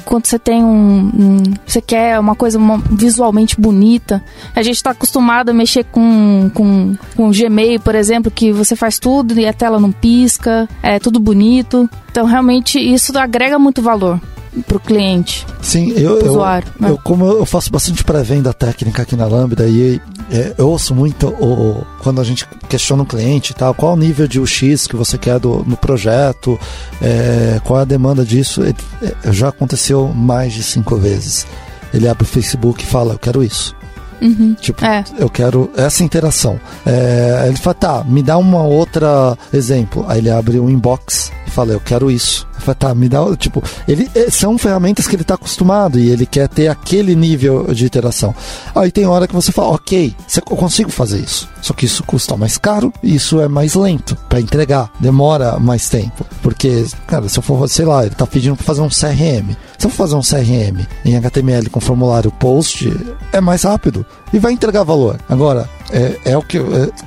quando 0.04 0.26
você 0.26 0.38
tem 0.38 0.62
um, 0.62 1.10
um, 1.14 1.42
você 1.66 1.80
quer 1.80 2.18
uma 2.18 2.34
coisa 2.34 2.58
visualmente 2.90 3.60
bonita. 3.60 4.22
A 4.54 4.62
gente 4.62 4.76
está 4.76 4.90
acostumado 4.90 5.50
a 5.50 5.54
mexer 5.54 5.84
com, 5.84 6.50
com, 6.54 6.96
com 7.16 7.30
Gmail, 7.30 7.80
por 7.80 7.94
exemplo, 7.94 8.30
que 8.30 8.52
você 8.52 8.76
faz 8.76 8.98
tudo 8.98 9.38
e 9.38 9.46
a 9.46 9.52
tela 9.52 9.80
não 9.80 9.90
pisca, 9.90 10.68
é 10.82 10.98
tudo 10.98 11.18
bonito. 11.18 11.88
Então 12.10 12.26
realmente 12.26 12.78
isso 12.78 13.16
agrega 13.18 13.58
muito 13.58 13.82
valor 13.82 14.20
para 14.66 14.76
o 14.76 14.80
cliente. 14.80 15.46
Sim, 15.60 15.90
eu, 15.96 16.18
eu, 16.20 16.30
usuário, 16.30 16.68
né? 16.78 16.90
eu, 16.90 16.98
como 16.98 17.26
eu 17.26 17.44
faço 17.44 17.70
bastante 17.70 18.04
pré-venda 18.04 18.52
técnica 18.52 19.02
aqui 19.02 19.16
na 19.16 19.26
Lambda 19.26 19.66
e 19.66 20.00
é, 20.30 20.54
eu 20.56 20.68
ouço 20.68 20.94
muito 20.94 21.28
o, 21.28 21.84
quando 22.02 22.20
a 22.20 22.24
gente 22.24 22.46
questiona 22.68 23.02
o 23.02 23.06
cliente 23.06 23.54
tal, 23.54 23.74
qual 23.74 23.94
o 23.94 23.96
nível 23.96 24.26
de 24.26 24.40
UX 24.40 24.86
que 24.86 24.96
você 24.96 25.18
quer 25.18 25.38
do, 25.38 25.64
no 25.66 25.76
projeto, 25.76 26.58
é, 27.00 27.60
qual 27.64 27.78
é 27.78 27.82
a 27.82 27.86
demanda 27.86 28.24
disso. 28.24 28.62
É, 28.64 29.32
já 29.32 29.48
aconteceu 29.48 30.08
mais 30.08 30.52
de 30.52 30.62
cinco 30.62 30.96
vezes. 30.96 31.46
Ele 31.92 32.08
abre 32.08 32.24
o 32.24 32.26
Facebook 32.26 32.82
e 32.82 32.86
fala, 32.86 33.14
eu 33.14 33.18
quero 33.18 33.42
isso. 33.42 33.74
Uhum. 34.20 34.54
Tipo, 34.54 34.84
é. 34.84 35.04
eu 35.18 35.28
quero 35.28 35.70
essa 35.76 36.02
interação. 36.02 36.58
É, 36.86 37.44
ele 37.46 37.56
fala, 37.56 37.74
tá, 37.74 38.04
me 38.04 38.22
dá 38.22 38.38
uma 38.38 38.62
outra 38.62 39.36
exemplo. 39.52 40.04
Aí 40.08 40.18
ele 40.18 40.30
abre 40.30 40.58
um 40.58 40.70
inbox 40.70 41.30
e 41.46 41.50
fala, 41.50 41.72
eu 41.72 41.80
quero 41.80 42.10
isso. 42.10 42.48
Tá, 42.78 42.94
me 42.94 43.08
dá. 43.08 43.24
Tipo, 43.36 43.62
ele, 43.86 44.10
é, 44.14 44.30
são 44.30 44.56
ferramentas 44.58 45.06
que 45.06 45.14
ele 45.14 45.22
está 45.22 45.34
acostumado 45.34 45.98
e 45.98 46.10
ele 46.10 46.26
quer 46.26 46.48
ter 46.48 46.68
aquele 46.68 47.14
nível 47.14 47.72
de 47.72 47.84
interação. 47.84 48.34
Aí 48.74 48.90
tem 48.90 49.06
hora 49.06 49.26
que 49.26 49.34
você 49.34 49.52
fala, 49.52 49.68
ok, 49.68 50.14
eu 50.36 50.56
consigo 50.56 50.90
fazer 50.90 51.18
isso. 51.18 51.48
Só 51.60 51.72
que 51.72 51.86
isso 51.86 52.02
custa 52.04 52.36
mais 52.36 52.58
caro 52.58 52.92
e 53.02 53.14
isso 53.14 53.40
é 53.40 53.48
mais 53.48 53.74
lento 53.74 54.16
para 54.28 54.40
entregar, 54.40 54.90
demora 55.00 55.58
mais 55.58 55.88
tempo. 55.88 56.26
Porque, 56.42 56.86
cara, 57.06 57.28
se 57.28 57.38
eu 57.38 57.42
for, 57.42 57.68
sei 57.68 57.84
lá, 57.84 58.02
ele 58.02 58.12
está 58.12 58.26
pedindo 58.26 58.56
para 58.56 58.64
fazer 58.64 58.82
um 58.82 58.88
CRM. 58.88 59.56
Se 59.78 59.86
eu 59.86 59.90
for 59.90 59.96
fazer 60.06 60.14
um 60.14 60.20
CRM 60.20 60.86
em 61.04 61.16
HTML 61.16 61.70
com 61.70 61.80
formulário 61.80 62.30
post, 62.32 62.92
é 63.32 63.40
mais 63.40 63.62
rápido 63.62 64.04
e 64.32 64.38
vai 64.38 64.52
entregar 64.52 64.82
valor. 64.82 65.18
Agora, 65.28 65.68
é, 65.90 66.32
é 66.32 66.38
o 66.38 66.42
que 66.42 66.58
é, 66.58 66.62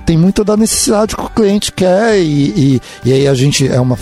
tem 0.05 0.17
muito 0.17 0.43
da 0.43 0.55
necessidade 0.55 1.15
que 1.15 1.21
o 1.21 1.29
cliente 1.29 1.71
quer 1.71 2.19
e, 2.19 2.23
e, 2.23 2.81
e 3.05 3.13
aí 3.13 3.27
a 3.27 3.33
gente 3.33 3.67
é 3.67 3.79
uma 3.79 3.97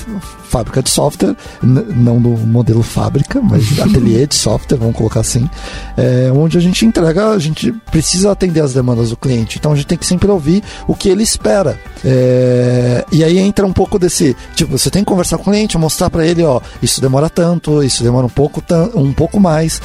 fábrica 0.45 0.81
de 0.81 0.89
software, 0.89 1.35
não 1.61 2.21
do 2.21 2.29
modelo 2.29 2.81
fábrica, 2.81 3.41
mas 3.41 3.77
ateliê 3.81 4.25
de 4.25 4.35
software, 4.35 4.77
vamos 4.77 4.95
colocar 4.95 5.19
assim, 5.19 5.49
é, 5.97 6.31
onde 6.33 6.57
a 6.57 6.61
gente 6.61 6.85
entrega, 6.85 7.29
a 7.29 7.39
gente 7.39 7.73
precisa 7.91 8.31
atender 8.31 8.61
as 8.61 8.73
demandas 8.73 9.09
do 9.09 9.17
cliente, 9.17 9.57
então 9.57 9.73
a 9.73 9.75
gente 9.75 9.87
tem 9.87 9.97
que 9.97 10.05
sempre 10.05 10.29
ouvir 10.31 10.63
o 10.87 10.95
que 10.95 11.09
ele 11.09 11.23
espera. 11.23 11.77
É, 12.05 13.03
e 13.11 13.23
aí 13.23 13.37
entra 13.37 13.65
um 13.65 13.73
pouco 13.73 13.99
desse, 13.99 14.35
tipo, 14.55 14.77
você 14.77 14.89
tem 14.89 15.03
que 15.03 15.07
conversar 15.07 15.37
com 15.37 15.43
o 15.43 15.45
cliente, 15.53 15.77
mostrar 15.77 16.09
para 16.09 16.25
ele, 16.25 16.43
ó, 16.43 16.61
isso 16.81 17.01
demora 17.01 17.29
tanto, 17.29 17.83
isso 17.83 18.03
demora 18.03 18.25
um 18.25 18.29
pouco, 18.29 18.63
um 18.93 19.11
pouco 19.11 19.39
mais. 19.39 19.81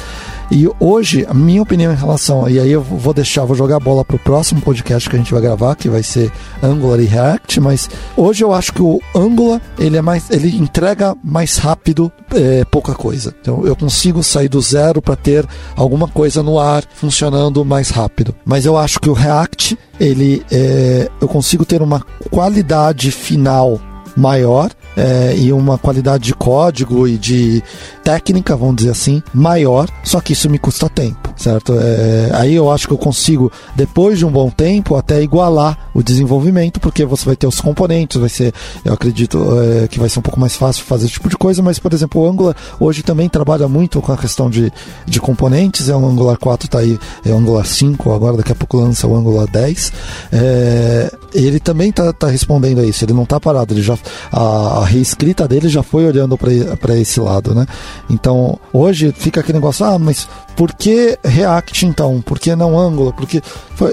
E 0.51 0.69
hoje, 0.81 1.25
a 1.29 1.33
minha 1.33 1.61
opinião 1.61 1.93
em 1.93 1.95
relação, 1.95 2.49
e 2.49 2.59
aí 2.59 2.69
eu 2.69 2.81
vou 2.81 3.13
deixar, 3.13 3.45
vou 3.45 3.55
jogar 3.55 3.77
a 3.77 3.79
bola 3.79 4.03
pro 4.03 4.19
próximo 4.19 4.59
podcast 4.59 5.09
que 5.09 5.15
a 5.15 5.19
gente 5.19 5.31
vai 5.31 5.41
gravar, 5.41 5.75
que 5.75 5.87
vai 5.87 6.03
ser 6.03 6.29
Angular 6.61 6.99
e 6.99 7.05
React, 7.05 7.61
mas 7.61 7.89
hoje 8.17 8.43
eu 8.43 8.51
acho 8.51 8.73
que 8.73 8.81
o 8.81 8.99
Angular, 9.15 9.61
ele 9.79 9.95
é 9.95 10.01
mais, 10.01 10.29
ele 10.29 10.53
entrega 10.57 11.15
mais 11.23 11.55
rápido 11.55 12.11
é, 12.35 12.65
pouca 12.65 12.93
coisa. 12.93 13.33
Então 13.39 13.65
eu 13.65 13.77
consigo 13.77 14.21
sair 14.21 14.49
do 14.49 14.59
zero 14.59 15.01
para 15.01 15.15
ter 15.15 15.47
alguma 15.73 16.09
coisa 16.09 16.43
no 16.43 16.59
ar 16.59 16.83
funcionando 16.95 17.63
mais 17.63 17.89
rápido. 17.89 18.35
Mas 18.43 18.65
eu 18.65 18.75
acho 18.75 18.99
que 18.99 19.09
o 19.09 19.13
React, 19.13 19.79
ele 20.01 20.45
é, 20.51 21.09
eu 21.21 21.29
consigo 21.29 21.63
ter 21.63 21.81
uma 21.81 22.01
qualidade 22.29 23.09
final 23.09 23.79
maior 24.21 24.69
é, 24.95 25.35
e 25.35 25.51
uma 25.51 25.77
qualidade 25.77 26.25
de 26.25 26.33
código 26.33 27.07
e 27.07 27.17
de 27.17 27.63
técnica, 28.03 28.55
vamos 28.55 28.77
dizer 28.77 28.91
assim, 28.91 29.21
maior, 29.33 29.89
só 30.03 30.19
que 30.19 30.33
isso 30.33 30.49
me 30.49 30.59
custa 30.59 30.89
tempo, 30.89 31.33
certo? 31.35 31.73
É, 31.79 32.29
aí 32.33 32.53
eu 32.53 32.71
acho 32.71 32.87
que 32.87 32.93
eu 32.93 32.97
consigo, 32.97 33.51
depois 33.75 34.17
de 34.19 34.25
um 34.25 34.31
bom 34.31 34.49
tempo, 34.49 34.95
até 34.95 35.21
igualar 35.21 35.77
o 35.93 36.03
desenvolvimento, 36.03 36.79
porque 36.79 37.05
você 37.05 37.25
vai 37.25 37.35
ter 37.35 37.47
os 37.47 37.61
componentes, 37.61 38.19
vai 38.19 38.29
ser, 38.29 38.53
eu 38.83 38.93
acredito 38.93 39.39
é, 39.59 39.87
que 39.87 39.99
vai 39.99 40.09
ser 40.09 40.19
um 40.19 40.23
pouco 40.23 40.39
mais 40.39 40.55
fácil 40.55 40.83
fazer 40.83 41.05
esse 41.05 41.13
tipo 41.13 41.29
de 41.29 41.37
coisa, 41.37 41.61
mas, 41.61 41.79
por 41.79 41.93
exemplo, 41.93 42.21
o 42.21 42.29
Angular 42.29 42.55
hoje 42.79 43.01
também 43.01 43.29
trabalha 43.29 43.67
muito 43.67 44.01
com 44.01 44.11
a 44.11 44.17
questão 44.17 44.49
de, 44.49 44.71
de 45.05 45.19
componentes, 45.19 45.89
é 45.89 45.95
o 45.95 46.05
Angular 46.05 46.37
4 46.37 46.67
tá 46.67 46.79
aí, 46.79 46.99
é 47.25 47.31
o 47.31 47.37
Angular 47.37 47.65
5, 47.65 48.11
agora 48.11 48.37
daqui 48.37 48.51
a 48.51 48.55
pouco 48.55 48.77
lança 48.77 49.07
o 49.07 49.15
Angular 49.15 49.47
10, 49.49 49.93
é, 50.33 51.11
ele 51.33 51.59
também 51.59 51.91
tá, 51.91 52.11
tá 52.11 52.27
respondendo 52.27 52.79
a 52.79 52.83
isso, 52.83 53.05
ele 53.05 53.13
não 53.13 53.25
tá 53.25 53.39
parado, 53.39 53.73
ele 53.73 53.81
já, 53.81 53.97
a, 54.31 54.79
a 54.79 54.85
reescrita 54.85 55.47
dele 55.47 55.69
já 55.69 55.83
foi 55.83 56.05
olhando 56.05 56.37
para 56.37 56.97
esse 56.97 57.19
lado, 57.19 57.53
né? 57.53 57.65
Então, 58.09 58.59
hoje 58.73 59.13
fica 59.15 59.41
aquele 59.41 59.57
negócio, 59.57 59.85
ah, 59.85 59.99
mas 59.99 60.27
por 60.55 60.73
que 60.73 61.17
React 61.23 61.85
então? 61.85 62.21
Por 62.21 62.39
que 62.39 62.55
não 62.55 62.79
Angular? 62.79 63.13
Porque 63.13 63.41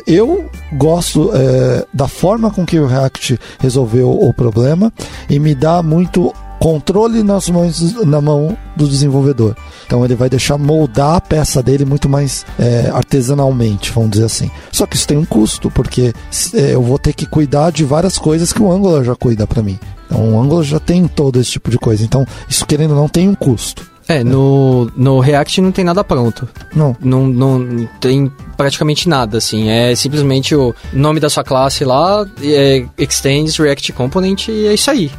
eu 0.07 0.49
gosto 0.73 1.31
é, 1.35 1.87
da 1.93 2.09
forma 2.09 2.51
com 2.51 2.67
que 2.67 2.79
o 2.79 2.87
React 2.87 3.39
resolveu 3.59 4.11
o 4.11 4.33
problema 4.33 4.93
e 5.29 5.39
me 5.39 5.55
dá 5.55 5.83
muito 5.83 6.33
controle 6.59 7.23
nas 7.23 7.49
mãos, 7.49 7.95
na 8.05 8.21
mão 8.21 8.57
do 8.77 8.87
desenvolvedor. 8.87 9.57
Então 9.87 10.05
ele 10.05 10.15
vai 10.15 10.29
deixar 10.29 10.59
moldar 10.59 11.17
a 11.17 11.21
peça 11.21 11.63
dele 11.63 11.85
muito 11.85 12.09
mais 12.09 12.45
é, 12.59 12.91
artesanalmente, 12.93 13.93
vamos 13.93 14.11
dizer 14.11 14.25
assim. 14.25 14.51
Só 14.71 14.87
que 14.87 14.97
isso 14.97 15.07
tem 15.07 15.17
um 15.17 15.25
custo, 15.25 15.71
porque 15.71 16.13
é, 16.55 16.75
eu 16.75 16.83
vou 16.83 16.99
ter 16.99 17.13
que 17.13 17.27
cuidar 17.27 17.71
de 17.71 17.85
várias 17.85 18.19
coisas 18.19 18.53
que 18.53 18.63
o 18.63 18.71
Angular 18.71 19.05
já 19.05 19.15
cuida 19.15 19.47
para 19.47 19.63
mim. 19.63 19.79
Então 20.09 20.35
o 20.35 20.41
Angular 20.41 20.65
já 20.65 20.81
tem 20.81 21.07
todo 21.07 21.39
esse 21.39 21.53
tipo 21.53 21.71
de 21.71 21.79
coisa. 21.79 22.03
Então 22.03 22.27
isso 22.49 22.67
querendo 22.67 22.91
ou 22.91 22.97
não 22.97 23.09
tem 23.09 23.29
um 23.29 23.35
custo. 23.35 23.87
É, 24.09 24.25
no, 24.25 24.91
no 24.97 25.21
React 25.21 25.61
não 25.61 25.71
tem 25.71 25.85
nada 25.85 26.03
pronto. 26.03 26.49
Não. 26.75 26.97
Não, 26.99 27.29
não 27.29 27.87
tem 28.01 28.33
praticamente 28.57 29.07
nada, 29.07 29.37
assim. 29.37 29.69
É 29.69 29.95
simplesmente 29.95 30.55
o 30.55 30.75
nome 30.95 31.21
da 31.21 31.29
sua 31.29 31.45
classe 31.45 31.85
lá, 31.85 32.27
é 32.43 32.87
extends 32.97 33.59
React 33.59 33.93
Component 33.93 34.49
e 34.49 34.67
é 34.67 34.73
isso 34.73 34.91
aí. 34.91 35.11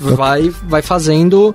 Vai, 0.00 0.52
vai 0.68 0.82
fazendo 0.82 1.54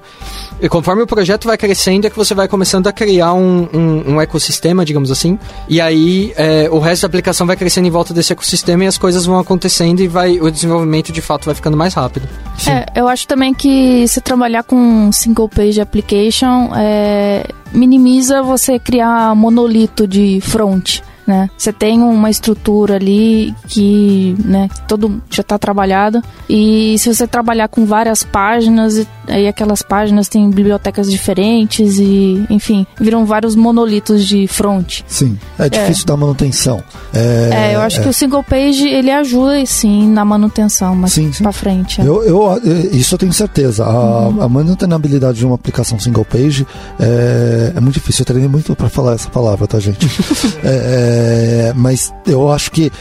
e 0.62 0.70
conforme 0.70 1.02
o 1.02 1.08
projeto 1.08 1.48
vai 1.48 1.58
crescendo, 1.58 2.06
é 2.06 2.10
que 2.10 2.16
você 2.16 2.36
vai 2.36 2.48
começando 2.48 2.86
a 2.86 2.92
criar 2.92 3.34
um, 3.34 3.68
um, 3.74 4.14
um 4.14 4.22
ecossistema, 4.22 4.86
digamos 4.86 5.10
assim. 5.10 5.40
E 5.68 5.82
aí 5.82 6.32
é, 6.38 6.70
o 6.70 6.78
resto 6.78 7.02
da 7.02 7.08
aplicação 7.08 7.48
vai 7.48 7.56
crescendo 7.56 7.88
em 7.88 7.90
volta 7.90 8.14
desse 8.14 8.32
ecossistema 8.32 8.84
e 8.84 8.88
as 8.88 8.96
coisas 8.96 9.26
vão 9.26 9.40
acontecendo 9.40 10.02
e 10.02 10.08
vai, 10.08 10.40
o 10.40 10.52
desenvolvimento 10.52 11.12
de 11.12 11.20
fato 11.20 11.46
vai 11.46 11.56
ficando 11.56 11.76
mais 11.76 11.96
rápido. 11.96 12.30
É, 12.68 12.86
eu 13.00 13.08
acho 13.08 13.28
também 13.28 13.56
que 13.56 14.08
se 14.08 14.22
trabalhar 14.22 14.62
com 14.62 15.12
single 15.12 15.50
page 15.50 15.82
application 15.82 16.70
é, 16.76 17.48
minimiza 17.74 18.44
você 18.44 18.78
criar 18.78 19.36
monolito 19.36 20.08
de 20.08 20.40
front 20.42 21.00
né? 21.26 21.50
Você 21.58 21.72
tem 21.72 22.02
uma 22.02 22.30
estrutura 22.30 22.96
ali 22.96 23.54
que, 23.68 24.36
né, 24.44 24.70
todo 24.88 25.22
já 25.30 25.42
está 25.42 25.58
trabalhada 25.58 26.22
e 26.50 26.98
se 26.98 27.14
você 27.14 27.28
trabalhar 27.28 27.68
com 27.68 27.86
várias 27.86 28.24
páginas, 28.24 29.06
aí 29.28 29.48
aquelas 29.48 29.82
páginas 29.82 30.28
têm 30.28 30.50
bibliotecas 30.50 31.10
diferentes 31.10 31.98
e, 32.00 32.46
enfim, 32.50 32.86
viram 33.00 33.26
vários 33.26 33.56
monolitos 33.56 34.26
de 34.26 34.48
front. 34.48 35.02
Sim, 35.08 35.38
é 35.58 35.70
difícil 35.70 36.04
é. 36.04 36.08
dar 36.08 36.18
manutenção. 36.18 36.84
É, 37.14 37.50
é 37.52 37.76
eu 37.76 37.82
acho 37.82 38.00
é. 38.00 38.04
que 38.04 38.10
o 38.10 38.14
single 38.14 38.44
page 38.44 38.88
ele 38.88 39.12
ajuda 39.12 39.66
sim 39.66 40.10
na 40.10 40.24
manutenção, 40.24 40.96
mas 40.96 41.18
para 41.42 41.52
frente. 41.52 42.02
É. 42.02 42.08
Eu, 42.08 42.24
eu, 42.24 42.62
isso 42.92 43.16
eu 43.16 43.20
tenho 43.20 43.34
certeza. 43.34 43.86
A, 43.86 44.28
uhum. 44.28 44.42
a 44.42 44.50
manutenabilidade 44.50 45.40
de 45.40 45.46
uma 45.46 45.56
aplicação 45.56 46.00
single 46.00 46.26
page 46.26 46.66
é, 47.00 47.74
é 47.76 47.80
muito 47.80 47.96
difícil. 47.96 48.22
Eu 48.22 48.26
treinei 48.26 48.50
muito 48.50 48.76
para 48.76 48.90
falar 48.90 49.14
essa 49.14 49.30
palavra, 49.30 49.68
tá, 49.68 49.80
gente? 49.80 50.06
é, 50.64 51.11
é, 51.12 51.74
mas 51.76 52.14
eu 52.26 52.52
acho 52.52 52.72
que 52.72 52.92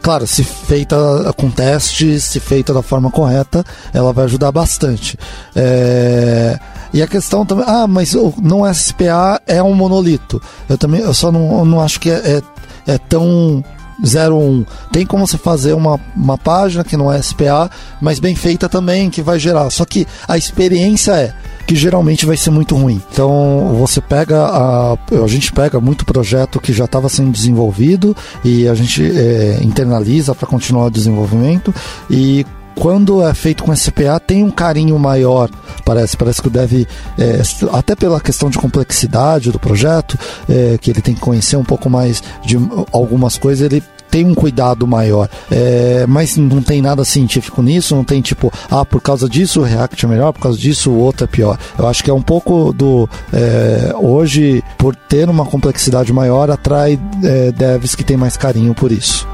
claro, 0.00 0.26
se 0.26 0.42
feita 0.42 0.96
com 1.36 1.50
testes, 1.50 2.24
se 2.24 2.40
feita 2.40 2.72
da 2.72 2.82
forma 2.82 3.10
correta, 3.10 3.64
ela 3.92 4.12
vai 4.12 4.24
ajudar 4.24 4.50
bastante. 4.50 5.18
É, 5.54 6.58
e 6.92 7.02
a 7.02 7.06
questão 7.06 7.44
também, 7.44 7.64
ah, 7.68 7.86
mas 7.86 8.14
não 8.40 8.72
SPA 8.72 9.40
é 9.46 9.62
um 9.62 9.74
monolito. 9.74 10.40
Eu 10.68 10.78
também, 10.78 11.00
eu 11.00 11.12
só 11.12 11.30
não, 11.30 11.58
eu 11.58 11.64
não 11.64 11.80
acho 11.80 12.00
que 12.00 12.10
é, 12.10 12.40
é, 12.86 12.92
é 12.94 12.98
tão 12.98 13.64
01. 14.02 14.64
Tem 14.92 15.06
como 15.06 15.26
você 15.26 15.38
fazer 15.38 15.72
uma, 15.72 16.00
uma 16.16 16.38
página 16.38 16.84
que 16.84 16.96
não 16.96 17.12
é 17.12 17.20
SPA, 17.20 17.70
mas 18.00 18.18
bem 18.18 18.34
feita 18.34 18.68
também, 18.68 19.10
que 19.10 19.22
vai 19.22 19.38
gerar. 19.38 19.70
Só 19.70 19.84
que 19.84 20.06
a 20.26 20.36
experiência 20.36 21.12
é 21.12 21.34
que 21.66 21.74
geralmente 21.74 22.26
vai 22.26 22.36
ser 22.36 22.50
muito 22.50 22.76
ruim. 22.76 23.00
Então 23.12 23.74
você 23.78 24.00
pega 24.00 24.44
a, 24.44 24.92
a 24.92 25.26
gente 25.26 25.52
pega 25.52 25.80
muito 25.80 26.04
projeto 26.04 26.60
que 26.60 26.72
já 26.72 26.84
estava 26.84 27.08
sendo 27.08 27.30
desenvolvido 27.30 28.14
e 28.44 28.68
a 28.68 28.74
gente 28.74 29.02
é, 29.02 29.60
internaliza 29.62 30.34
para 30.34 30.46
continuar 30.46 30.86
o 30.86 30.90
desenvolvimento 30.90 31.74
e 32.10 32.44
quando 32.74 33.22
é 33.22 33.32
feito 33.34 33.64
com 33.64 33.74
SPA 33.74 34.18
tem 34.18 34.42
um 34.42 34.50
carinho 34.50 34.98
maior, 34.98 35.48
parece. 35.84 36.16
Parece 36.16 36.42
que 36.42 36.50
deve, 36.50 36.86
é, 37.18 37.40
até 37.72 37.94
pela 37.94 38.20
questão 38.20 38.50
de 38.50 38.58
complexidade 38.58 39.50
do 39.50 39.58
projeto, 39.58 40.18
é, 40.48 40.78
que 40.78 40.90
ele 40.90 41.00
tem 41.00 41.14
que 41.14 41.20
conhecer 41.20 41.56
um 41.56 41.64
pouco 41.64 41.88
mais 41.88 42.22
de 42.44 42.58
algumas 42.92 43.36
coisas, 43.36 43.64
ele 43.64 43.82
tem 44.10 44.24
um 44.24 44.34
cuidado 44.34 44.86
maior. 44.86 45.28
É, 45.50 46.06
mas 46.06 46.36
não 46.36 46.62
tem 46.62 46.80
nada 46.80 47.04
científico 47.04 47.60
nisso, 47.60 47.96
não 47.96 48.04
tem 48.04 48.20
tipo, 48.20 48.52
ah, 48.70 48.84
por 48.84 49.00
causa 49.00 49.28
disso 49.28 49.60
o 49.60 49.64
React 49.64 50.04
é 50.04 50.08
melhor, 50.08 50.32
por 50.32 50.40
causa 50.40 50.56
disso 50.56 50.90
o 50.90 50.98
outro 50.98 51.24
é 51.24 51.26
pior. 51.26 51.58
Eu 51.76 51.88
acho 51.88 52.04
que 52.04 52.10
é 52.10 52.14
um 52.14 52.22
pouco 52.22 52.72
do. 52.72 53.08
É, 53.32 53.92
hoje, 53.96 54.62
por 54.78 54.94
ter 54.94 55.28
uma 55.28 55.44
complexidade 55.44 56.12
maior, 56.12 56.48
atrai 56.48 56.98
é, 57.24 57.50
devs 57.50 57.96
que 57.96 58.04
tem 58.04 58.16
mais 58.16 58.36
carinho 58.36 58.72
por 58.72 58.92
isso. 58.92 59.26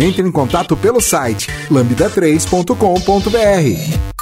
Entre 0.00 0.26
em 0.26 0.32
contato 0.32 0.76
pelo 0.76 1.00
site 1.00 1.48
lambda3.com.br. 1.70 4.12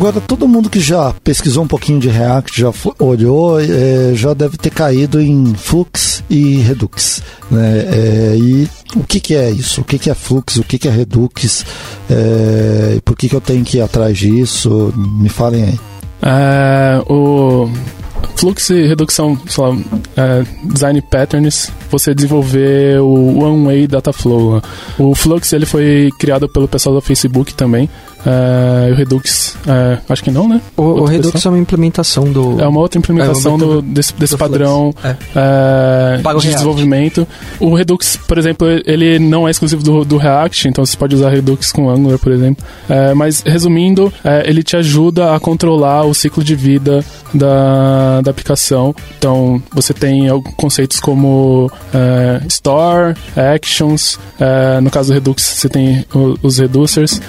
Agora, 0.00 0.18
todo 0.18 0.48
mundo 0.48 0.70
que 0.70 0.80
já 0.80 1.12
pesquisou 1.22 1.64
um 1.64 1.68
pouquinho 1.68 2.00
de 2.00 2.08
React, 2.08 2.58
já 2.58 2.72
olhou, 2.98 3.60
é, 3.60 4.14
já 4.14 4.32
deve 4.32 4.56
ter 4.56 4.70
caído 4.70 5.20
em 5.20 5.54
Flux 5.54 6.24
e 6.30 6.56
Redux. 6.56 7.22
Né? 7.50 7.80
É, 7.80 8.34
e 8.34 8.66
o 8.96 9.04
que, 9.04 9.20
que 9.20 9.34
é 9.34 9.50
isso? 9.50 9.82
O 9.82 9.84
que, 9.84 9.98
que 9.98 10.08
é 10.08 10.14
Flux? 10.14 10.56
O 10.56 10.64
que, 10.64 10.78
que 10.78 10.88
é 10.88 10.90
Redux? 10.90 11.66
É, 12.08 12.98
por 13.04 13.14
que, 13.14 13.28
que 13.28 13.36
eu 13.36 13.42
tenho 13.42 13.62
que 13.62 13.76
ir 13.76 13.82
atrás 13.82 14.16
disso? 14.16 14.90
Me 14.96 15.28
falem 15.28 15.64
aí. 15.64 15.80
É, 16.22 17.02
o 17.06 17.68
Flux 18.40 18.70
e 18.70 18.86
redução, 18.86 19.38
sei 19.46 19.62
lá, 19.62 19.76
é, 20.16 20.44
design 20.64 21.02
patterns, 21.02 21.70
você 21.90 22.14
desenvolver 22.14 22.98
o 22.98 23.38
One 23.38 23.66
Way 23.66 23.86
Data 23.86 24.14
Flow. 24.14 24.62
O 24.98 25.14
Flux 25.14 25.52
ele 25.52 25.66
foi 25.66 26.08
criado 26.18 26.48
pelo 26.48 26.66
pessoal 26.66 26.94
do 26.94 27.02
Facebook 27.02 27.52
também. 27.52 27.86
É, 28.26 28.90
o 28.92 28.94
Redux, 28.94 29.56
é, 29.66 29.98
acho 30.08 30.22
que 30.22 30.30
não, 30.30 30.48
né? 30.48 30.60
O, 30.76 30.82
o 30.82 31.04
Redux 31.04 31.44
é 31.44 31.48
uma 31.48 31.58
implementação 31.58 32.30
do. 32.30 32.60
É 32.60 32.66
uma 32.66 32.80
outra 32.80 32.98
implementação 32.98 33.52
é 33.52 33.54
uma 33.54 33.66
do, 33.66 33.82
desse, 33.82 34.12
desse 34.14 34.34
do 34.34 34.38
padrão 34.38 34.94
é. 35.02 35.16
é 35.34 36.38
de 36.38 36.48
desenvolvimento. 36.48 37.26
O 37.58 37.74
Redux, 37.74 38.16
por 38.16 38.38
exemplo, 38.38 38.66
ele 38.84 39.18
não 39.18 39.48
é 39.48 39.50
exclusivo 39.50 39.82
do, 39.82 40.04
do 40.04 40.16
React, 40.16 40.68
então 40.68 40.84
você 40.84 40.96
pode 40.96 41.14
usar 41.14 41.30
Redux 41.30 41.72
com 41.72 41.88
Angular, 41.88 42.18
por 42.18 42.32
exemplo. 42.32 42.64
É, 42.88 43.14
mas, 43.14 43.42
resumindo, 43.44 44.12
é, 44.24 44.44
ele 44.46 44.62
te 44.62 44.76
ajuda 44.76 45.34
a 45.34 45.40
controlar 45.40 46.04
o 46.04 46.14
ciclo 46.14 46.44
de 46.44 46.54
vida 46.54 47.04
da, 47.32 48.20
da 48.22 48.30
aplicação. 48.30 48.94
Então, 49.18 49.62
você 49.72 49.94
tem 49.94 50.28
conceitos 50.56 51.00
como 51.00 51.70
Store, 52.48 53.14
Actions. 53.36 54.18
no 54.82 54.90
caso 54.90 55.10
do 55.10 55.14
Redux, 55.14 55.42
você 55.42 55.68
tem 55.68 56.04
os 56.42 56.58
reducers. 56.58 57.20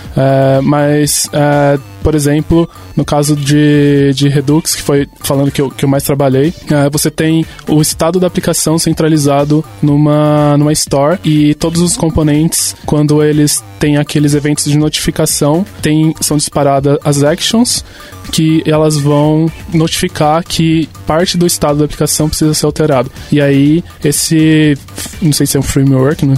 mas 0.63 0.80
mas, 0.81 1.29
é, 1.31 1.79
por 2.01 2.15
exemplo, 2.15 2.67
no 2.95 3.05
caso 3.05 3.35
de, 3.35 4.11
de 4.15 4.27
Redux, 4.27 4.75
que 4.75 4.81
foi 4.81 5.07
falando 5.19 5.51
que 5.51 5.61
eu, 5.61 5.69
que 5.69 5.85
eu 5.85 5.89
mais 5.89 6.03
trabalhei, 6.03 6.53
é, 6.69 6.89
você 6.89 7.11
tem 7.11 7.45
o 7.67 7.81
estado 7.81 8.19
da 8.19 8.27
aplicação 8.27 8.79
centralizado 8.79 9.63
numa, 9.81 10.57
numa 10.57 10.73
store 10.73 11.19
e 11.23 11.53
todos 11.55 11.81
os 11.81 11.95
componentes, 11.95 12.75
quando 12.85 13.23
eles 13.23 13.63
têm 13.79 13.97
aqueles 13.97 14.33
eventos 14.33 14.65
de 14.65 14.77
notificação, 14.77 15.65
tem, 15.81 16.15
são 16.19 16.37
disparadas 16.37 16.97
as 17.03 17.23
actions 17.23 17.83
que 18.31 18.63
elas 18.65 18.97
vão 18.97 19.51
notificar 19.73 20.43
que 20.43 20.87
parte 21.05 21.37
do 21.37 21.45
estado 21.45 21.79
da 21.79 21.85
aplicação 21.85 22.29
precisa 22.29 22.53
ser 22.53 22.65
alterado. 22.65 23.11
E 23.31 23.41
aí, 23.41 23.83
esse, 24.03 24.77
não 25.21 25.33
sei 25.33 25.45
se 25.45 25.57
é 25.57 25.59
um 25.59 25.63
framework, 25.63 26.25
né? 26.25 26.35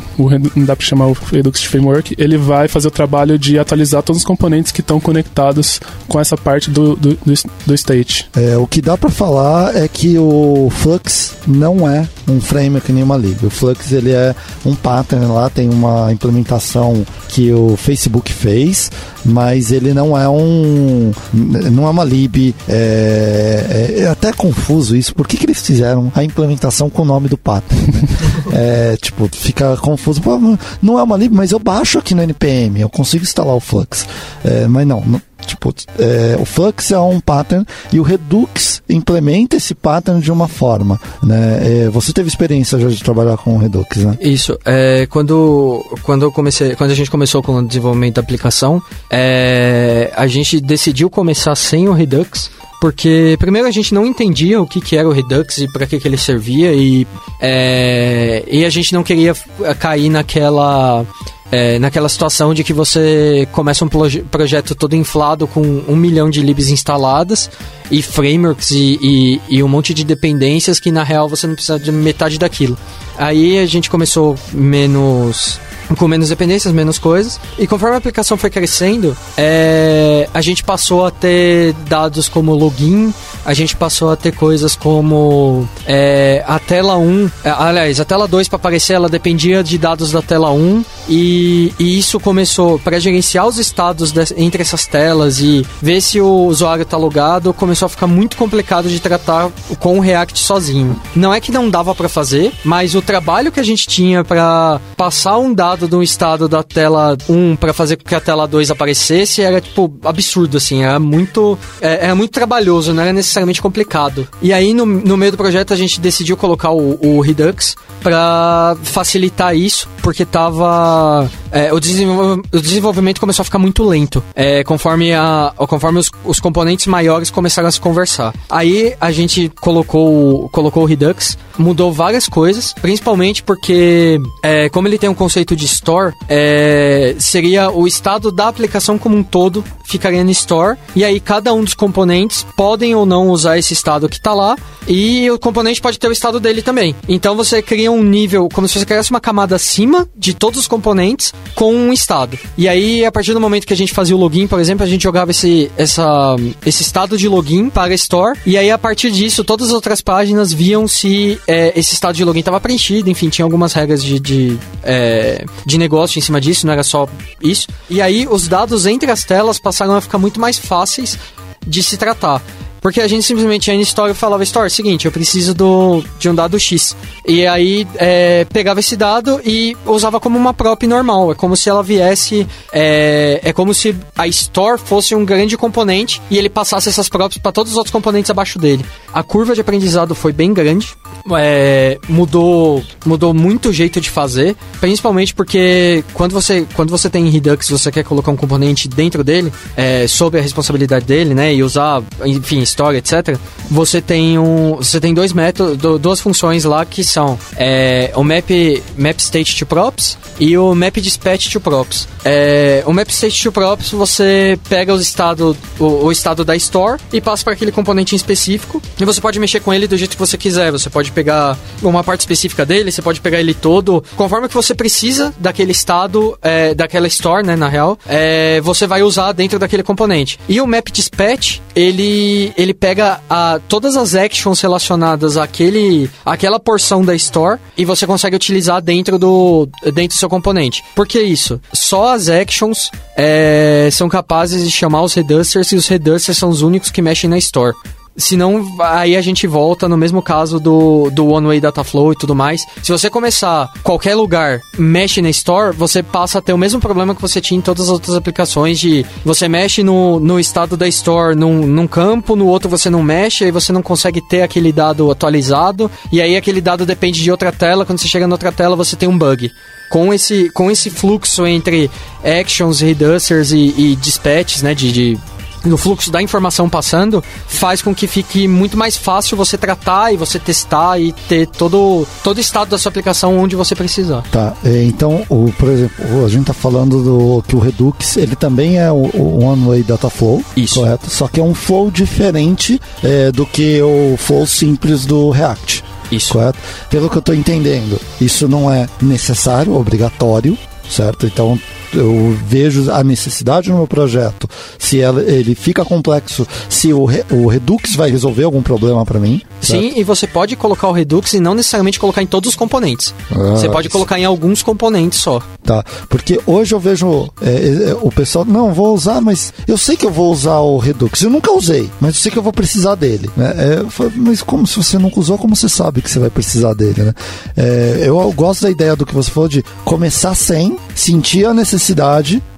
não 0.55 0.65
dá 0.65 0.75
para 0.75 0.85
chamar 0.85 1.07
o 1.07 1.13
Redux 1.13 1.59
de 1.59 1.67
framework, 1.67 2.15
ele 2.17 2.37
vai 2.37 2.67
fazer 2.67 2.87
o 2.87 2.91
trabalho 2.91 3.37
de 3.37 3.59
atualizar 3.59 4.01
todos 4.01 4.21
os 4.21 4.25
componentes 4.25 4.71
que 4.71 4.81
estão 4.81 4.99
conectados 4.99 5.79
com 6.07 6.19
essa 6.19 6.35
parte 6.35 6.71
do, 6.71 6.95
do, 6.95 7.17
do, 7.65 7.73
state. 7.75 8.29
É, 8.35 8.57
o 8.57 8.65
que 8.65 8.81
dá 8.81 8.97
para 8.97 9.09
falar 9.09 9.75
é 9.75 9.87
que 9.87 10.17
o 10.17 10.69
Flux 10.71 11.35
não 11.45 11.89
é 11.89 12.07
um 12.27 12.41
framework 12.41 12.91
nem 12.91 13.03
uma 13.03 13.17
lib. 13.17 13.43
O 13.43 13.49
Flux 13.49 13.91
ele 13.91 14.11
é 14.11 14.35
um 14.65 14.73
pattern 14.73 15.25
lá, 15.27 15.49
tem 15.49 15.69
uma 15.69 16.11
implementação 16.11 17.05
que 17.29 17.51
o 17.51 17.75
Facebook 17.77 18.31
fez, 18.31 18.91
mas 19.25 19.71
ele 19.71 19.93
não 19.93 20.17
é 20.17 20.27
um 20.27 21.11
não 21.33 21.82
é 21.87 21.89
uma 21.89 22.03
lib. 22.03 22.55
É, 22.67 23.95
é, 23.99 24.07
até 24.07 24.31
confuso 24.31 24.95
isso. 24.95 25.13
Por 25.13 25.27
que, 25.27 25.37
que 25.37 25.45
eles 25.45 25.61
fizeram 25.61 26.11
a 26.15 26.23
implementação 26.23 26.89
com 26.89 27.01
o 27.01 27.05
nome 27.05 27.27
do 27.27 27.37
pattern? 27.37 27.81
Né? 27.87 28.07
é, 28.93 28.97
tipo, 28.97 29.29
fica 29.31 29.77
confuso. 29.77 30.21
Pô, 30.21 30.39
não 30.81 30.99
é 30.99 31.03
uma 31.03 31.17
lib, 31.17 31.33
mas 31.33 31.51
eu 31.51 31.59
baixo 31.59 31.99
aqui 31.99 32.13
no 32.15 32.21
npm, 32.21 32.77
eu 32.79 32.89
consigo 32.89 33.23
instalar 33.23 33.55
o 33.55 33.59
Flux. 33.59 34.07
É, 34.43 34.67
mas 34.67 34.87
não, 34.87 35.01
não 35.01 35.21
Tipo, 35.45 35.73
é, 35.97 36.37
o 36.39 36.45
Flux 36.45 36.91
é 36.91 36.99
um 36.99 37.19
pattern 37.19 37.65
e 37.91 37.99
o 37.99 38.03
Redux 38.03 38.81
implementa 38.89 39.55
esse 39.55 39.73
pattern 39.73 40.21
de 40.21 40.31
uma 40.31 40.47
forma, 40.47 40.99
né? 41.21 41.85
É, 41.85 41.89
você 41.89 42.11
teve 42.11 42.27
experiência 42.27 42.79
já 42.79 42.87
de 42.87 43.03
trabalhar 43.03 43.37
com 43.37 43.55
o 43.55 43.57
Redux, 43.57 43.97
né? 43.97 44.17
Isso. 44.21 44.57
É, 44.65 45.05
quando, 45.09 45.83
quando 46.03 46.23
eu 46.23 46.31
comecei, 46.31 46.75
quando 46.75 46.91
a 46.91 46.95
gente 46.95 47.11
começou 47.11 47.41
com 47.41 47.57
o 47.57 47.67
desenvolvimento 47.67 48.15
da 48.15 48.21
aplicação, 48.21 48.81
é, 49.09 50.11
a 50.15 50.27
gente 50.27 50.59
decidiu 50.59 51.09
começar 51.09 51.55
sem 51.55 51.87
o 51.87 51.93
Redux 51.93 52.49
porque 52.83 53.37
primeiro 53.39 53.65
a 53.65 53.71
gente 53.71 53.93
não 53.93 54.05
entendia 54.05 54.61
o 54.61 54.67
que, 54.67 54.81
que 54.81 54.97
era 54.97 55.07
o 55.07 55.11
Redux 55.13 55.59
e 55.59 55.71
para 55.71 55.87
que, 55.87 55.97
que 55.97 56.05
ele 56.05 56.17
servia 56.17 56.73
e, 56.73 57.07
é, 57.39 58.43
e 58.45 58.65
a 58.65 58.69
gente 58.69 58.93
não 58.93 59.03
queria 59.03 59.33
cair 59.79 60.09
naquela 60.09 61.05
é, 61.53 61.77
naquela 61.77 62.09
situação 62.09 62.51
de 62.51 62.63
que 62.63 62.73
você 62.73 63.47
começa 63.51 63.85
um 63.85 63.87
projeto 63.87 64.73
todo 64.73 64.95
inflado 64.95 65.45
com 65.45 65.61
um 65.87 65.95
milhão 65.95 66.27
de 66.27 66.41
libs 66.41 66.69
instaladas 66.69 67.47
e 67.91 68.01
frameworks 68.01 68.71
e, 68.71 68.97
e, 68.99 69.41
e, 69.47 69.61
um 69.61 69.67
monte 69.67 69.93
de 69.93 70.03
dependências 70.03 70.79
que 70.79 70.91
na 70.91 71.03
real 71.03 71.29
você 71.29 71.45
não 71.45 71.53
precisa 71.53 71.79
de 71.79 71.91
metade 71.91 72.39
daquilo. 72.39 72.75
Aí 73.19 73.59
a 73.59 73.67
gente 73.67 73.87
começou 73.87 74.35
menos 74.51 75.59
com 75.97 76.07
menos 76.07 76.29
dependências, 76.29 76.73
menos 76.73 76.97
coisas. 76.97 77.39
E 77.57 77.67
conforme 77.67 77.95
a 77.95 77.97
aplicação 77.97 78.37
foi 78.37 78.49
crescendo, 78.49 79.15
é, 79.37 80.27
a 80.33 80.41
gente 80.41 80.63
passou 80.63 81.05
a 81.05 81.11
ter 81.11 81.73
dados 81.87 82.27
como 82.27 82.53
login, 82.53 83.13
a 83.45 83.53
gente 83.53 83.75
passou 83.75 84.11
a 84.11 84.15
ter 84.15 84.33
coisas 84.33 84.75
como 84.75 85.67
é, 85.85 86.43
a 86.47 86.59
tela 86.59 86.97
1, 86.97 87.31
é, 87.43 87.49
aliás, 87.49 87.99
a 87.99 88.05
tela 88.05 88.27
2 88.27 88.47
para 88.47 88.57
aparecer, 88.57 88.93
ela 88.93 89.09
dependia 89.09 89.63
de 89.63 89.77
dados 89.77 90.11
da 90.11 90.21
tela 90.21 90.51
1 90.51 90.83
e, 91.09 91.73
e 91.77 91.99
isso 91.99 92.19
começou 92.19 92.79
para 92.79 92.99
gerenciar 92.99 93.45
os 93.45 93.57
estados 93.57 94.11
de, 94.11 94.21
entre 94.37 94.61
essas 94.61 94.85
telas 94.85 95.39
e 95.39 95.65
ver 95.81 96.01
se 96.01 96.21
o 96.21 96.45
usuário 96.45 96.83
está 96.83 96.97
logado, 96.97 97.53
começou 97.53 97.87
a 97.87 97.89
ficar 97.89 98.07
muito 98.07 98.37
complicado 98.37 98.89
de 98.89 98.99
tratar 98.99 99.49
com 99.79 99.97
o 99.97 100.01
React 100.01 100.39
sozinho. 100.39 100.99
Não 101.15 101.33
é 101.33 101.41
que 101.41 101.51
não 101.51 101.69
dava 101.69 101.93
para 101.93 102.07
fazer, 102.07 102.53
mas 102.63 102.95
o 102.95 103.01
trabalho 103.01 103.51
que 103.51 103.59
a 103.59 103.63
gente 103.63 103.87
tinha 103.87 104.23
para 104.23 104.79
passar 104.95 105.37
um 105.37 105.53
dado 105.53 105.72
de 105.75 105.95
um 105.95 106.03
estado 106.03 106.47
da 106.47 106.63
tela 106.63 107.17
1 107.27 107.55
para 107.55 107.73
fazer 107.73 107.97
com 107.97 108.03
que 108.03 108.15
a 108.15 108.21
tela 108.21 108.47
2 108.47 108.71
aparecesse 108.71 109.41
era 109.41 109.59
tipo 109.59 109.93
absurdo 110.03 110.57
assim, 110.57 110.83
era 110.83 110.99
muito 110.99 111.57
é, 111.81 112.05
era 112.05 112.15
muito 112.15 112.31
trabalhoso, 112.31 112.93
não 112.93 113.03
era 113.03 113.13
necessariamente 113.13 113.61
complicado. 113.61 114.27
E 114.41 114.53
aí 114.53 114.73
no, 114.73 114.85
no 114.85 115.17
meio 115.17 115.31
do 115.31 115.37
projeto 115.37 115.73
a 115.73 115.77
gente 115.77 115.99
decidiu 115.99 116.37
colocar 116.37 116.71
o, 116.71 116.97
o 117.01 117.21
Redux 117.21 117.75
para 118.01 118.75
facilitar 118.83 119.55
isso, 119.55 119.87
porque 120.01 120.25
tava 120.25 121.29
é, 121.51 121.71
o, 121.71 121.79
desenvolvimento, 121.79 122.49
o, 122.51 122.59
desenvolvimento 122.59 123.19
começou 123.19 123.43
a 123.43 123.45
ficar 123.45 123.59
muito 123.59 123.83
lento, 123.83 124.23
é, 124.35 124.63
conforme, 124.63 125.13
a, 125.13 125.53
conforme 125.55 125.99
os, 125.99 126.11
os, 126.25 126.39
componentes 126.39 126.87
maiores 126.87 127.29
começaram 127.29 127.69
a 127.69 127.71
se 127.71 127.79
conversar. 127.79 128.33
Aí 128.49 128.93
a 128.99 129.11
gente 129.11 129.49
colocou, 129.61 130.49
colocou 130.49 130.83
o 130.83 130.85
Redux, 130.85 131.37
mudou 131.57 131.93
várias 131.93 132.27
coisas, 132.27 132.73
principalmente 132.73 133.41
porque, 133.43 134.19
é, 134.41 134.67
como 134.69 134.87
ele 134.87 134.97
tem 134.97 135.09
um 135.09 135.13
conceito 135.13 135.55
de 135.55 135.62
store, 135.65 136.13
é, 136.29 137.15
seria 137.19 137.69
o 137.71 137.87
estado 137.87 138.31
da 138.31 138.47
aplicação 138.47 138.97
como 138.97 139.15
um 139.15 139.23
todo 139.23 139.63
ficaria 139.85 140.23
no 140.23 140.31
store, 140.31 140.77
e 140.95 141.03
aí 141.03 141.19
cada 141.19 141.53
um 141.53 141.63
dos 141.63 141.73
componentes 141.73 142.45
podem 142.57 142.95
ou 142.95 143.05
não 143.05 143.29
usar 143.29 143.57
esse 143.59 143.73
estado 143.73 144.09
que 144.09 144.15
está 144.15 144.33
lá 144.33 144.55
e 144.87 145.29
o 145.29 145.39
componente 145.39 145.81
pode 145.81 145.99
ter 145.99 146.07
o 146.07 146.11
estado 146.11 146.39
dele 146.39 146.61
também. 146.61 146.95
Então 147.07 147.35
você 147.35 147.61
cria 147.61 147.91
um 147.91 148.03
nível, 148.03 148.49
como 148.51 148.67
se 148.67 148.79
você 148.79 148.85
criasse 148.85 149.11
uma 149.11 149.19
camada 149.19 149.55
acima 149.55 150.07
de 150.15 150.33
todos 150.33 150.59
os 150.59 150.67
componentes 150.67 151.33
com 151.55 151.73
um 151.73 151.93
estado. 151.93 152.37
E 152.57 152.67
aí, 152.67 153.05
a 153.05 153.11
partir 153.11 153.33
do 153.33 153.39
momento 153.39 153.65
que 153.67 153.73
a 153.73 153.77
gente 153.77 153.93
fazia 153.93 154.15
o 154.15 154.19
login, 154.19 154.47
por 154.47 154.59
exemplo, 154.59 154.83
a 154.83 154.89
gente 154.89 155.03
jogava 155.03 155.31
esse, 155.31 155.71
essa, 155.77 156.35
esse 156.65 156.81
estado 156.81 157.17
de 157.17 157.27
login 157.27 157.69
para 157.69 157.93
Store. 157.93 158.37
E 158.45 158.57
aí, 158.57 158.71
a 158.71 158.77
partir 158.77 159.11
disso, 159.11 159.43
todas 159.43 159.67
as 159.67 159.73
outras 159.73 160.01
páginas 160.01 160.51
viam 160.51 160.87
se 160.87 161.39
é, 161.47 161.77
esse 161.77 161.93
estado 161.93 162.15
de 162.15 162.25
login 162.25 162.39
estava 162.39 162.59
preenchido. 162.59 163.09
Enfim, 163.09 163.29
tinha 163.29 163.45
algumas 163.45 163.73
regras 163.73 164.03
de, 164.03 164.19
de, 164.19 164.57
é, 164.83 165.45
de 165.65 165.77
negócio 165.77 166.19
em 166.19 166.21
cima 166.21 166.41
disso, 166.41 166.65
não 166.65 166.73
era 166.73 166.83
só 166.83 167.07
isso. 167.41 167.67
E 167.89 168.01
aí, 168.01 168.27
os 168.29 168.47
dados 168.47 168.85
entre 168.85 169.11
as 169.11 169.23
telas 169.23 169.59
passaram 169.59 169.95
a 169.95 170.01
ficar 170.01 170.17
muito 170.17 170.39
mais 170.39 170.57
fáceis 170.57 171.17
de 171.65 171.81
se 171.81 171.97
tratar. 171.97 172.41
Porque 172.83 172.99
a 172.99 173.07
gente 173.07 173.23
simplesmente 173.23 173.69
ia 173.69 173.75
em 173.75 173.79
Store 173.79 174.11
e 174.11 174.13
falava, 174.13 174.43
Store, 174.43 174.69
seguinte, 174.69 175.05
eu 175.05 175.11
preciso 175.11 175.53
do, 175.53 176.03
de 176.19 176.29
um 176.29 176.35
dado 176.35 176.59
X. 176.59 176.97
E 177.25 177.47
aí 177.47 177.87
é, 177.95 178.45
pegava 178.51 178.81
esse 178.81 178.97
dado 178.97 179.39
e 179.45 179.75
usava 179.85 180.19
como 180.19 180.37
uma 180.37 180.53
prop 180.53 180.85
normal. 180.85 181.31
É 181.31 181.35
como 181.35 181.55
se 181.55 181.69
ela 181.69 181.81
viesse. 181.81 182.45
É, 182.73 183.39
é 183.41 183.53
como 183.53 183.73
se 183.73 183.95
a 184.17 184.27
Store 184.27 184.77
fosse 184.77 185.15
um 185.15 185.23
grande 185.23 185.55
componente 185.55 186.21
e 186.29 186.37
ele 186.37 186.49
passasse 186.49 186.89
essas 186.89 187.07
props 187.07 187.37
para 187.37 187.53
todos 187.53 187.71
os 187.71 187.77
outros 187.77 187.93
componentes 187.93 188.29
abaixo 188.29 188.59
dele. 188.59 188.85
A 189.13 189.23
curva 189.23 189.55
de 189.55 189.61
aprendizado 189.61 190.13
foi 190.13 190.33
bem 190.33 190.53
grande. 190.53 190.93
É, 191.37 191.97
mudou 192.09 192.83
mudou 193.05 193.33
muito 193.33 193.69
o 193.69 193.73
jeito 193.73 194.01
de 194.01 194.09
fazer, 194.09 194.57
principalmente 194.81 195.33
porque 195.33 196.03
quando 196.13 196.33
você 196.33 196.67
quando 196.73 196.89
você 196.89 197.09
tem 197.09 197.29
Redux, 197.29 197.69
você 197.69 197.89
quer 197.93 198.03
colocar 198.03 198.29
um 198.29 198.35
componente 198.35 198.89
dentro 198.89 199.23
dele, 199.23 199.53
é, 199.77 200.05
sob 200.05 200.37
a 200.37 200.41
responsabilidade 200.41 201.05
dele, 201.05 201.33
né, 201.33 201.55
e 201.55 201.63
usar, 201.63 202.03
enfim, 202.25 202.61
história, 202.73 202.97
etc. 202.97 203.37
Você 203.69 204.01
tem 204.01 204.37
um, 204.37 204.75
você 204.75 204.99
tem 204.99 205.13
dois 205.13 205.31
métodos, 205.31 205.99
duas 205.99 206.19
funções 206.19 206.65
lá 206.65 206.85
que 206.85 207.03
são 207.03 207.39
é, 207.55 208.11
o 208.15 208.23
map 208.23 208.49
map 208.97 209.19
state 209.19 209.57
to 209.57 209.65
props 209.65 210.17
e 210.39 210.57
o 210.57 210.73
map 210.75 210.97
dispatch 210.97 211.51
to 211.51 211.61
props. 211.61 212.07
É, 212.25 212.83
o 212.85 212.93
map 212.93 213.09
state 213.09 213.41
to 213.41 213.51
props 213.51 213.91
você 213.91 214.59
pega 214.67 214.93
os 214.93 215.01
estado, 215.01 215.55
o, 215.79 216.05
o 216.05 216.11
estado 216.11 216.43
da 216.43 216.55
store 216.55 216.99
e 217.11 217.21
passa 217.21 217.43
para 217.43 217.53
aquele 217.53 217.71
componente 217.71 218.15
em 218.15 218.17
específico 218.17 218.81
e 218.99 219.05
você 219.05 219.21
pode 219.21 219.39
mexer 219.39 219.59
com 219.59 219.73
ele 219.73 219.87
do 219.87 219.97
jeito 219.97 220.11
que 220.11 220.19
você 220.19 220.37
quiser. 220.37 220.71
Você 220.71 220.89
pode 220.89 221.11
pegar 221.11 221.57
uma 221.81 222.03
parte 222.03 222.21
específica 222.21 222.65
dele, 222.65 222.91
você 222.91 223.01
pode 223.01 223.21
pegar 223.21 223.39
ele 223.39 223.53
todo, 223.53 224.03
conforme 224.15 224.47
que 224.47 224.53
você 224.55 224.73
precisa 224.73 225.33
daquele 225.37 225.71
estado, 225.71 226.37
é, 226.41 226.73
daquela 226.73 227.07
store, 227.07 227.45
né, 227.45 227.55
na 227.55 227.67
real, 227.67 227.97
é, 228.07 228.59
você 228.61 228.87
vai 228.87 229.03
usar 229.03 229.31
dentro 229.33 229.59
daquele 229.59 229.83
componente. 229.83 230.39
E 230.49 230.59
o 230.59 230.67
map 230.67 230.89
dispatch, 230.91 231.59
ele, 231.75 232.51
ele 232.63 232.73
pega 232.73 233.19
a, 233.29 233.59
todas 233.67 233.95
as 233.95 234.15
actions 234.15 234.59
relacionadas 234.61 235.37
àquele, 235.37 236.09
àquela 236.25 236.59
porção 236.59 237.03
da 237.03 237.13
store 237.15 237.59
e 237.77 237.85
você 237.85 238.07
consegue 238.07 238.35
utilizar 238.35 238.81
dentro 238.81 239.19
do, 239.19 239.67
dentro 239.93 240.15
do 240.15 240.19
seu 240.19 240.29
componente. 240.29 240.83
Por 240.95 241.07
que 241.07 241.21
isso? 241.21 241.61
Só 241.73 242.13
as 242.13 242.29
actions 242.29 242.89
é, 243.15 243.89
são 243.91 244.09
capazes 244.09 244.63
de 244.63 244.71
chamar 244.71 245.03
os 245.03 245.13
redusters 245.13 245.71
e 245.71 245.75
os 245.75 245.87
redusters 245.87 246.37
são 246.37 246.49
os 246.49 246.61
únicos 246.61 246.89
que 246.89 247.01
mexem 247.01 247.29
na 247.29 247.37
store. 247.37 247.75
Senão, 248.15 248.63
aí 248.79 249.15
a 249.15 249.21
gente 249.21 249.47
volta 249.47 249.89
no 249.89 249.97
mesmo 249.97 250.21
caso 250.21 250.59
do, 250.59 251.09
do 251.09 251.27
One 251.27 251.47
Way 251.47 251.59
Data 251.59 251.83
Flow 251.83 252.13
e 252.13 252.15
tudo 252.15 252.35
mais. 252.35 252.63
Se 252.81 252.91
você 252.91 253.09
começar 253.09 253.71
qualquer 253.81 254.15
lugar, 254.15 254.61
mexe 254.77 255.21
na 255.21 255.29
Store, 255.31 255.75
você 255.75 256.03
passa 256.03 256.37
a 256.37 256.41
ter 256.41 256.53
o 256.53 256.57
mesmo 256.57 256.79
problema 256.79 257.15
que 257.15 257.21
você 257.21 257.41
tinha 257.41 257.57
em 257.57 257.61
todas 257.61 257.85
as 257.85 257.89
outras 257.89 258.15
aplicações 258.15 258.79
de 258.79 259.03
você 259.25 259.47
mexe 259.47 259.81
no, 259.81 260.19
no 260.19 260.39
estado 260.39 260.77
da 260.77 260.87
Store 260.87 261.35
num, 261.35 261.65
num 261.65 261.87
campo, 261.87 262.35
no 262.35 262.45
outro 262.45 262.69
você 262.69 262.89
não 262.89 263.01
mexe, 263.01 263.45
aí 263.45 263.51
você 263.51 263.71
não 263.71 263.81
consegue 263.81 264.21
ter 264.21 264.43
aquele 264.43 264.71
dado 264.71 265.09
atualizado, 265.09 265.89
e 266.11 266.21
aí 266.21 266.37
aquele 266.37 266.61
dado 266.61 266.85
depende 266.85 267.21
de 267.21 267.31
outra 267.31 267.51
tela, 267.51 267.85
quando 267.85 267.99
você 267.99 268.07
chega 268.07 268.27
na 268.27 268.35
outra 268.35 268.51
tela 268.51 268.75
você 268.75 268.95
tem 268.95 269.09
um 269.09 269.17
bug 269.17 269.51
com 269.89 270.11
esse, 270.13 270.49
com 270.49 270.71
esse 270.71 270.89
fluxo 270.89 271.45
entre 271.45 271.89
actions, 272.23 272.79
redusters 272.79 273.51
e, 273.51 273.73
e 273.77 273.95
dispatches, 273.95 274.63
né, 274.63 274.73
de, 274.73 274.91
de 274.91 275.19
no 275.63 275.77
fluxo 275.77 276.11
da 276.11 276.21
informação 276.21 276.69
passando, 276.69 277.23
faz 277.47 277.81
com 277.81 277.93
que 277.93 278.07
fique 278.07 278.47
muito 278.47 278.77
mais 278.77 278.97
fácil 278.97 279.37
você 279.37 279.57
tratar 279.57 280.13
e 280.13 280.17
você 280.17 280.39
testar 280.39 280.99
e 280.99 281.11
ter 281.11 281.47
todo, 281.47 282.05
todo 282.23 282.37
o 282.37 282.41
estado 282.41 282.69
da 282.69 282.77
sua 282.77 282.89
aplicação 282.89 283.37
onde 283.37 283.55
você 283.55 283.75
precisar. 283.75 284.23
Tá, 284.31 284.53
é, 284.63 284.83
então, 284.83 285.25
o, 285.29 285.51
por 285.57 285.69
exemplo, 285.69 286.25
a 286.25 286.29
gente 286.29 286.41
está 286.41 286.53
falando 286.53 287.03
do 287.03 287.43
que 287.47 287.55
o 287.55 287.59
Redux, 287.59 288.17
ele 288.17 288.35
também 288.35 288.77
é 288.77 288.91
o, 288.91 289.09
o 289.13 289.43
One 289.43 289.65
Way 289.67 289.83
Data 289.83 290.09
Flow, 290.09 290.43
Isso. 290.55 290.79
correto? 290.79 291.09
Só 291.09 291.27
que 291.27 291.39
é 291.39 291.43
um 291.43 291.53
flow 291.53 291.89
diferente 291.89 292.79
é, 293.03 293.31
do 293.31 293.45
que 293.45 293.81
o 293.81 294.15
flow 294.17 294.45
simples 294.45 295.05
do 295.05 295.29
React. 295.29 295.83
Isso. 296.11 296.33
Correto? 296.33 296.59
Pelo 296.89 297.09
que 297.09 297.17
eu 297.17 297.19
estou 297.19 297.33
entendendo, 297.33 297.99
isso 298.21 298.47
não 298.47 298.71
é 298.71 298.87
necessário, 299.01 299.75
obrigatório, 299.75 300.57
certo? 300.89 301.25
Então 301.25 301.59
eu 301.93 302.37
vejo 302.45 302.91
a 302.91 303.03
necessidade 303.03 303.69
no 303.69 303.77
meu 303.77 303.87
projeto, 303.87 304.49
se 304.77 304.97
ele 304.97 305.55
fica 305.55 305.85
complexo, 305.85 306.47
se 306.69 306.93
o, 306.93 307.05
re, 307.05 307.23
o 307.31 307.47
Redux 307.47 307.95
vai 307.95 308.09
resolver 308.09 308.43
algum 308.43 308.61
problema 308.61 309.05
para 309.05 309.19
mim. 309.19 309.41
Certo? 309.61 309.81
Sim, 309.81 309.93
e 309.95 310.03
você 310.03 310.27
pode 310.27 310.55
colocar 310.55 310.87
o 310.87 310.91
Redux 310.91 311.33
e 311.33 311.39
não 311.39 311.53
necessariamente 311.53 311.99
colocar 311.99 312.21
em 312.21 312.27
todos 312.27 312.49
os 312.49 312.55
componentes. 312.55 313.13
Ah, 313.31 313.51
você 313.51 313.69
pode 313.69 313.89
colocar 313.89 314.19
em 314.19 314.25
alguns 314.25 314.61
componentes 314.61 315.19
só. 315.19 315.41
Tá, 315.63 315.83
porque 316.09 316.41
hoje 316.45 316.75
eu 316.75 316.79
vejo 316.79 317.29
é, 317.41 317.89
é, 317.89 317.97
o 318.01 318.11
pessoal, 318.11 318.43
não, 318.43 318.73
vou 318.73 318.93
usar, 318.93 319.21
mas 319.21 319.53
eu 319.65 319.77
sei 319.77 319.95
que 319.95 320.05
eu 320.05 320.11
vou 320.11 320.31
usar 320.31 320.59
o 320.59 320.77
Redux. 320.77 321.21
Eu 321.21 321.29
nunca 321.29 321.51
usei, 321.53 321.89
mas 322.01 322.15
eu 322.15 322.21
sei 322.21 322.31
que 322.31 322.37
eu 322.37 322.43
vou 322.43 322.51
precisar 322.51 322.95
dele. 322.95 323.29
Né? 323.37 323.53
É, 323.57 324.09
mas 324.17 324.41
como 324.41 324.67
se 324.67 324.75
você 324.75 324.97
nunca 324.97 325.19
usou, 325.19 325.37
como 325.37 325.55
você 325.55 325.69
sabe 325.69 326.01
que 326.01 326.09
você 326.09 326.19
vai 326.19 326.29
precisar 326.29 326.73
dele, 326.73 327.03
né? 327.03 327.13
É, 327.55 327.99
eu, 328.01 328.19
eu 328.19 328.31
gosto 328.33 328.63
da 328.63 328.69
ideia 328.69 328.95
do 328.95 329.05
que 329.05 329.13
você 329.13 329.31
falou 329.31 329.47
de 329.47 329.63
começar 329.85 330.35
sem, 330.35 330.77
sentir 330.93 331.45
a 331.45 331.53
necessidade, 331.53 331.82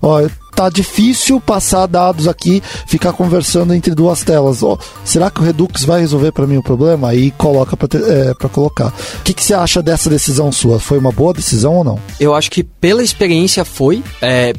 ó, 0.01 0.27
tá 0.55 0.69
difícil 0.69 1.39
passar 1.41 1.85
dados 1.85 2.27
aqui, 2.27 2.63
ficar 2.87 3.11
conversando 3.11 3.73
entre 3.73 3.93
duas 3.93 4.23
telas. 4.23 4.63
Ó, 4.63 4.77
será 5.03 5.29
que 5.29 5.41
o 5.41 5.43
Redux 5.43 5.83
vai 5.83 5.99
resolver 5.99 6.31
para 6.31 6.47
mim 6.47 6.57
o 6.57 6.63
problema? 6.63 7.09
Aí 7.09 7.31
coloca 7.31 7.75
para 7.75 7.89
é, 7.99 8.33
colocar. 8.49 8.93
O 9.19 9.23
que, 9.23 9.33
que 9.33 9.43
você 9.43 9.53
acha 9.53 9.81
dessa 9.83 10.09
decisão 10.09 10.51
sua? 10.51 10.79
Foi 10.79 10.97
uma 10.97 11.11
boa 11.11 11.33
decisão 11.33 11.75
ou 11.75 11.83
não? 11.83 11.99
Eu 12.19 12.33
acho 12.33 12.49
que 12.49 12.63
pela 12.63 13.03
experiência 13.03 13.65
foi, 13.65 14.01
é, 14.21 14.53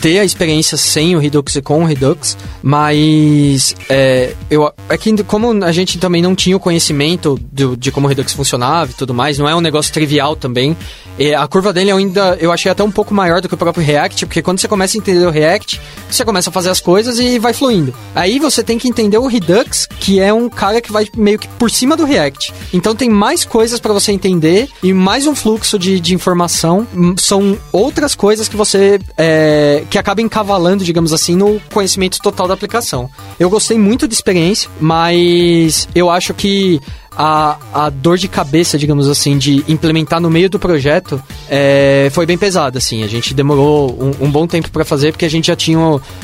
ter 0.00 0.20
a 0.20 0.24
experiência 0.24 0.76
sem 0.76 1.16
o 1.16 1.18
Redux 1.18 1.56
e 1.56 1.62
com 1.62 1.82
o 1.82 1.84
Redux, 1.84 2.36
mas 2.62 3.74
é, 3.88 4.34
eu, 4.48 4.72
é 4.88 4.96
que 4.96 5.10
como 5.24 5.64
a 5.64 5.72
gente 5.72 5.98
também 5.98 6.22
não 6.22 6.34
tinha 6.34 6.56
o 6.56 6.60
conhecimento 6.60 7.38
do, 7.50 7.76
de 7.76 7.90
como 7.90 8.06
o 8.06 8.08
Redux 8.08 8.32
funcionava 8.32 8.92
e 8.92 8.94
tudo 8.94 9.12
mais, 9.12 9.38
não 9.38 9.48
é 9.48 9.54
um 9.54 9.60
negócio 9.60 9.92
trivial 9.92 10.36
também, 10.36 10.76
é, 11.18 11.34
a 11.34 11.46
curva 11.46 11.72
dele 11.72 11.90
ainda, 11.90 12.36
eu 12.40 12.52
achei 12.52 12.70
até 12.70 12.82
um 12.82 12.90
pouco 12.90 13.12
maior 13.12 13.40
do 13.40 13.48
que 13.48 13.54
o 13.54 13.58
próprio 13.58 13.84
React, 13.84 14.26
porque 14.26 14.40
quando 14.40 14.60
você 14.60 14.68
começa 14.68 14.96
a 14.96 14.98
entender 14.98 15.26
o 15.26 15.30
React, 15.40 15.80
você 16.10 16.24
começa 16.24 16.50
a 16.50 16.52
fazer 16.52 16.70
as 16.70 16.80
coisas 16.80 17.18
e 17.18 17.38
vai 17.38 17.52
fluindo. 17.52 17.94
Aí 18.14 18.38
você 18.38 18.62
tem 18.62 18.78
que 18.78 18.88
entender 18.88 19.18
o 19.18 19.26
Redux, 19.26 19.86
que 19.86 20.20
é 20.20 20.32
um 20.32 20.48
cara 20.48 20.80
que 20.80 20.92
vai 20.92 21.06
meio 21.16 21.38
que 21.38 21.48
por 21.48 21.70
cima 21.70 21.96
do 21.96 22.04
React. 22.04 22.52
Então 22.72 22.94
tem 22.94 23.08
mais 23.08 23.44
coisas 23.44 23.80
para 23.80 23.92
você 23.92 24.12
entender 24.12 24.68
e 24.82 24.92
mais 24.92 25.26
um 25.26 25.34
fluxo 25.34 25.78
de, 25.78 25.98
de 26.00 26.14
informação. 26.14 26.86
São 27.18 27.58
outras 27.72 28.14
coisas 28.14 28.48
que 28.48 28.56
você 28.56 28.98
é, 29.16 29.84
que 29.88 29.98
acaba 29.98 30.20
encavalando, 30.20 30.84
digamos 30.84 31.12
assim, 31.12 31.34
no 31.34 31.60
conhecimento 31.72 32.18
total 32.18 32.46
da 32.46 32.54
aplicação. 32.54 33.10
Eu 33.38 33.48
gostei 33.48 33.78
muito 33.78 34.06
da 34.06 34.12
experiência, 34.12 34.68
mas 34.80 35.88
eu 35.94 36.10
acho 36.10 36.34
que 36.34 36.80
a, 37.22 37.58
a 37.74 37.90
dor 37.90 38.16
de 38.16 38.26
cabeça, 38.26 38.78
digamos 38.78 39.06
assim, 39.06 39.36
de 39.36 39.62
implementar 39.68 40.22
no 40.22 40.30
meio 40.30 40.48
do 40.48 40.58
projeto 40.58 41.22
é, 41.50 42.08
foi 42.12 42.24
bem 42.24 42.38
pesada, 42.38 42.78
assim. 42.78 43.02
A 43.02 43.06
gente 43.06 43.34
demorou 43.34 43.94
um, 44.00 44.24
um 44.24 44.30
bom 44.30 44.46
tempo 44.46 44.70
para 44.70 44.86
fazer 44.86 45.12
porque 45.12 45.26
a 45.26 45.28
gente 45.28 45.48
já 45.48 45.56
tinha 45.56 45.78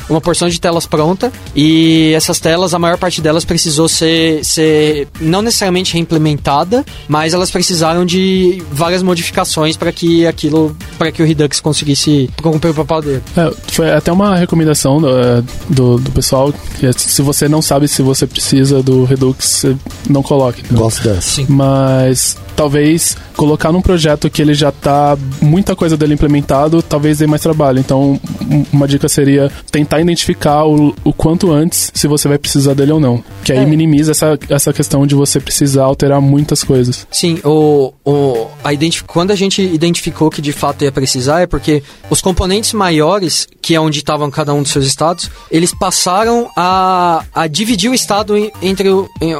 uma 0.09 0.19
porção 0.19 0.49
de 0.49 0.59
telas 0.59 0.87
pronta 0.87 1.31
e 1.55 2.13
essas 2.15 2.39
telas, 2.39 2.73
a 2.73 2.79
maior 2.79 2.97
parte 2.97 3.21
delas 3.21 3.45
precisou 3.45 3.87
ser, 3.87 4.43
ser 4.43 5.07
não 5.21 5.43
necessariamente 5.43 5.93
reimplementada, 5.93 6.83
mas 7.07 7.31
elas 7.31 7.51
precisaram 7.51 8.03
de 8.03 8.63
várias 8.71 9.03
modificações 9.03 9.77
para 9.77 9.91
que 9.91 10.25
aquilo, 10.25 10.75
para 10.97 11.11
que 11.11 11.21
o 11.21 11.25
Redux 11.27 11.59
conseguisse 11.59 12.27
cumprir 12.41 12.71
o 12.71 12.73
papel 12.73 13.01
dele. 13.03 13.23
É, 13.37 13.53
foi 13.67 13.91
até 13.91 14.11
uma 14.11 14.35
recomendação 14.35 14.99
do, 14.99 15.09
é, 15.09 15.43
do, 15.69 15.99
do 15.99 16.09
pessoal 16.09 16.51
é, 16.81 16.91
se 16.91 17.21
você 17.21 17.47
não 17.47 17.61
sabe 17.61 17.87
se 17.87 18.01
você 18.01 18.25
precisa 18.25 18.81
do 18.81 19.03
Redux, 19.03 19.63
não 20.09 20.23
coloque. 20.23 20.63
né? 20.63 20.86
Dessa. 20.95 21.21
Sim. 21.21 21.45
Mas 21.49 22.37
talvez 22.55 23.15
colocar 23.35 23.71
num 23.71 23.81
projeto 23.81 24.29
que 24.31 24.41
ele 24.41 24.53
já 24.55 24.71
tá 24.71 25.15
muita 25.41 25.75
coisa 25.75 25.95
dele 25.95 26.15
implementado, 26.15 26.81
talvez 26.81 27.19
dê 27.19 27.27
mais 27.27 27.41
trabalho. 27.41 27.79
Então, 27.79 28.19
um- 28.49 28.65
uma 28.73 28.87
dica 28.87 29.07
seria 29.07 29.51
tentar 29.71 30.01
identificar 30.01 30.65
o, 30.65 30.95
o 31.03 31.13
quanto 31.13 31.51
antes 31.51 31.91
se 31.93 32.07
você 32.07 32.27
vai 32.27 32.37
precisar 32.39 32.73
dele 32.73 32.93
ou 32.93 32.99
não. 32.99 33.23
Que 33.43 33.51
aí 33.51 33.59
É. 33.59 33.65
minimiza 33.65 34.11
essa, 34.11 34.39
essa 34.49 34.73
questão 34.73 35.05
de 35.05 35.13
você 35.13 35.39
precisar 35.39 35.83
alterar 35.83 36.19
muitas 36.19 36.63
coisas. 36.63 37.05
Sim, 37.11 37.39
o, 37.43 37.93
o, 38.03 38.47
a 38.63 38.73
identif- 38.73 39.03
quando 39.05 39.29
a 39.31 39.35
gente 39.35 39.61
identificou 39.61 40.31
que 40.31 40.41
de 40.41 40.51
fato 40.51 40.83
ia 40.83 40.91
precisar 40.91 41.41
é 41.41 41.45
porque 41.47 41.83
os 42.09 42.21
componentes 42.21 42.73
maiores 42.73 43.47
que 43.61 43.75
é 43.75 43.79
onde 43.79 43.99
estavam 43.99 44.31
cada 44.31 44.53
um 44.53 44.63
dos 44.63 44.71
seus 44.71 44.85
estados, 44.85 45.29
eles 45.51 45.73
passaram 45.73 46.49
a, 46.55 47.23
a 47.35 47.47
dividir 47.47 47.91
o 47.91 47.93
estado 47.93 48.33
entre 48.61 48.87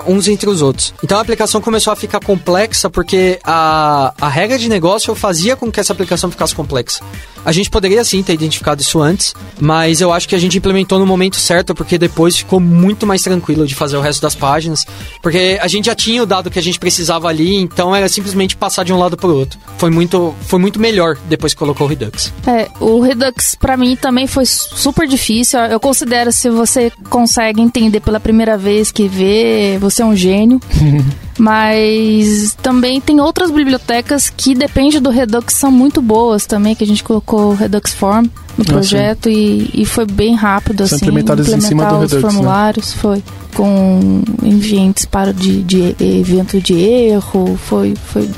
uns 0.05 0.27
entre 0.27 0.49
os 0.49 0.61
outros. 0.61 0.93
Então 1.03 1.17
a 1.17 1.23
aplicação 1.27 1.59
começou 1.59 1.91
a 1.91 1.95
ficar 1.95 2.21
complexa 2.21 2.89
porque 2.89 3.37
a, 3.43 4.13
a 4.19 4.29
regra 4.29 4.57
de 4.57 4.69
negócio 4.69 5.13
fazia 5.13 5.57
com 5.57 5.69
que 5.69 5.77
essa 5.77 5.91
aplicação 5.91 6.31
ficasse 6.31 6.55
complexa. 6.55 7.03
A 7.43 7.51
gente 7.51 7.69
poderia 7.69 8.03
sim 8.03 8.23
ter 8.23 8.33
identificado 8.33 8.81
isso 8.81 9.01
antes, 9.01 9.33
mas 9.59 9.99
eu 9.99 10.11
acho 10.11 10.27
que 10.27 10.35
a 10.35 10.39
gente 10.39 10.57
implementou 10.57 10.99
no 10.99 11.05
momento 11.05 11.35
certo 11.35 11.75
porque 11.75 11.97
depois 11.97 12.37
ficou 12.37 12.59
muito 12.59 13.05
mais 13.05 13.21
tranquilo 13.21 13.67
de 13.67 13.75
fazer 13.75 13.97
o 13.97 14.01
resto 14.01 14.21
das 14.21 14.35
páginas, 14.35 14.85
porque 15.21 15.57
a 15.61 15.67
gente 15.67 15.85
já 15.85 15.95
tinha 15.95 16.23
o 16.23 16.25
dado 16.25 16.49
que 16.49 16.59
a 16.59 16.61
gente 16.61 16.79
precisava 16.79 17.27
ali, 17.27 17.55
então 17.55 17.95
era 17.95 18.07
simplesmente 18.07 18.55
passar 18.55 18.83
de 18.83 18.93
um 18.93 18.97
lado 18.97 19.17
para 19.17 19.29
o 19.29 19.35
outro. 19.35 19.59
Foi 19.77 19.89
muito, 19.89 20.33
foi 20.41 20.59
muito 20.59 20.79
melhor 20.79 21.17
depois 21.29 21.53
que 21.53 21.59
colocou 21.59 21.87
o 21.87 21.89
Redux. 21.89 22.33
É, 22.45 22.69
o 22.79 22.99
Redux 23.01 23.55
para 23.55 23.75
mim 23.75 23.95
também 23.95 24.27
foi 24.27 24.45
super 24.45 25.07
difícil. 25.07 25.59
Eu 25.59 25.79
considero 25.79 26.31
se 26.31 26.49
você 26.49 26.91
consegue 27.09 27.61
entender 27.61 27.99
pela 27.99 28.19
primeira 28.19 28.57
vez 28.57 28.91
que 28.91 29.07
vê, 29.07 29.77
você 29.79 30.01
é 30.01 30.05
um 30.05 30.15
gênio. 30.15 30.59
Mas 31.39 32.57
também 32.63 32.99
tem 32.99 33.21
outras 33.21 33.51
bibliotecas 33.51 34.29
que 34.29 34.55
depende 34.55 34.99
do 34.99 35.09
Redux 35.11 35.53
são 35.53 35.71
muito 35.71 36.01
boas 36.01 36.47
também, 36.47 36.73
que 36.73 36.83
a 36.83 36.87
gente 36.87 37.03
colocou 37.03 37.51
o 37.51 37.55
Redux 37.55 37.93
Form 37.93 38.25
no 38.57 38.63
ah, 38.63 38.65
projeto 38.65 39.29
e, 39.29 39.69
e, 39.71 39.85
foi 39.85 40.05
bem 40.05 40.33
rápido 40.33 40.87
São 40.87 40.95
assim, 40.95 41.05
implementar 41.05 41.39
em 41.39 41.61
cima 41.61 41.85
do 41.85 41.95
os 41.99 42.11
Redux, 42.11 42.13
né? 42.13 42.21
formulários, 42.21 42.95
né? 42.95 42.99
foi 42.99 43.23
com 43.53 44.23
ambientes 44.43 45.05
para 45.05 45.31
de, 45.31 45.61
de 45.63 45.95
evento 45.99 46.59
de 46.59 46.73
erro, 46.73 47.57
foi 47.67 47.93
foi 47.95 48.29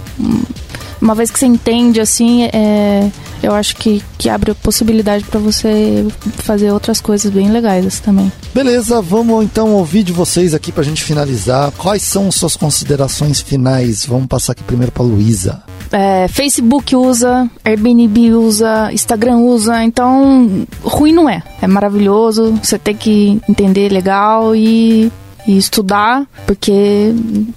uma 1.01 1.15
vez 1.15 1.31
que 1.31 1.39
você 1.39 1.45
entende 1.45 2.01
assim, 2.01 2.43
é, 2.51 3.09
eu 3.41 3.53
acho 3.53 3.75
que, 3.75 4.03
que 4.17 4.29
abre 4.29 4.51
a 4.51 4.55
possibilidade 4.55 5.23
para 5.23 5.39
você 5.39 6.05
fazer 6.37 6.71
outras 6.71 6.99
coisas 6.99 7.31
bem 7.31 7.49
legais 7.49 7.99
também. 7.99 8.31
Beleza, 8.53 9.01
vamos 9.01 9.43
então 9.43 9.73
ouvir 9.73 10.03
de 10.03 10.11
vocês 10.11 10.53
aqui 10.53 10.71
para 10.71 10.81
a 10.81 10.85
gente 10.85 11.03
finalizar. 11.03 11.71
Quais 11.71 12.03
são 12.03 12.31
suas 12.31 12.55
considerações 12.55 13.41
finais? 13.41 14.05
Vamos 14.05 14.27
passar 14.27 14.53
aqui 14.53 14.63
primeiro 14.63 14.91
para 14.91 15.03
Luísa. 15.03 15.63
É, 15.91 16.27
Facebook 16.27 16.95
usa, 16.95 17.49
Airbnb 17.65 18.33
usa, 18.33 18.91
Instagram 18.93 19.37
usa, 19.37 19.83
então 19.83 20.67
ruim 20.83 21.11
não 21.11 21.27
é. 21.27 21.41
É 21.61 21.67
maravilhoso, 21.67 22.53
você 22.61 22.77
tem 22.77 22.95
que 22.95 23.41
entender 23.49 23.89
legal 23.89 24.55
e, 24.55 25.11
e 25.47 25.57
estudar, 25.57 26.27
porque 26.45 27.13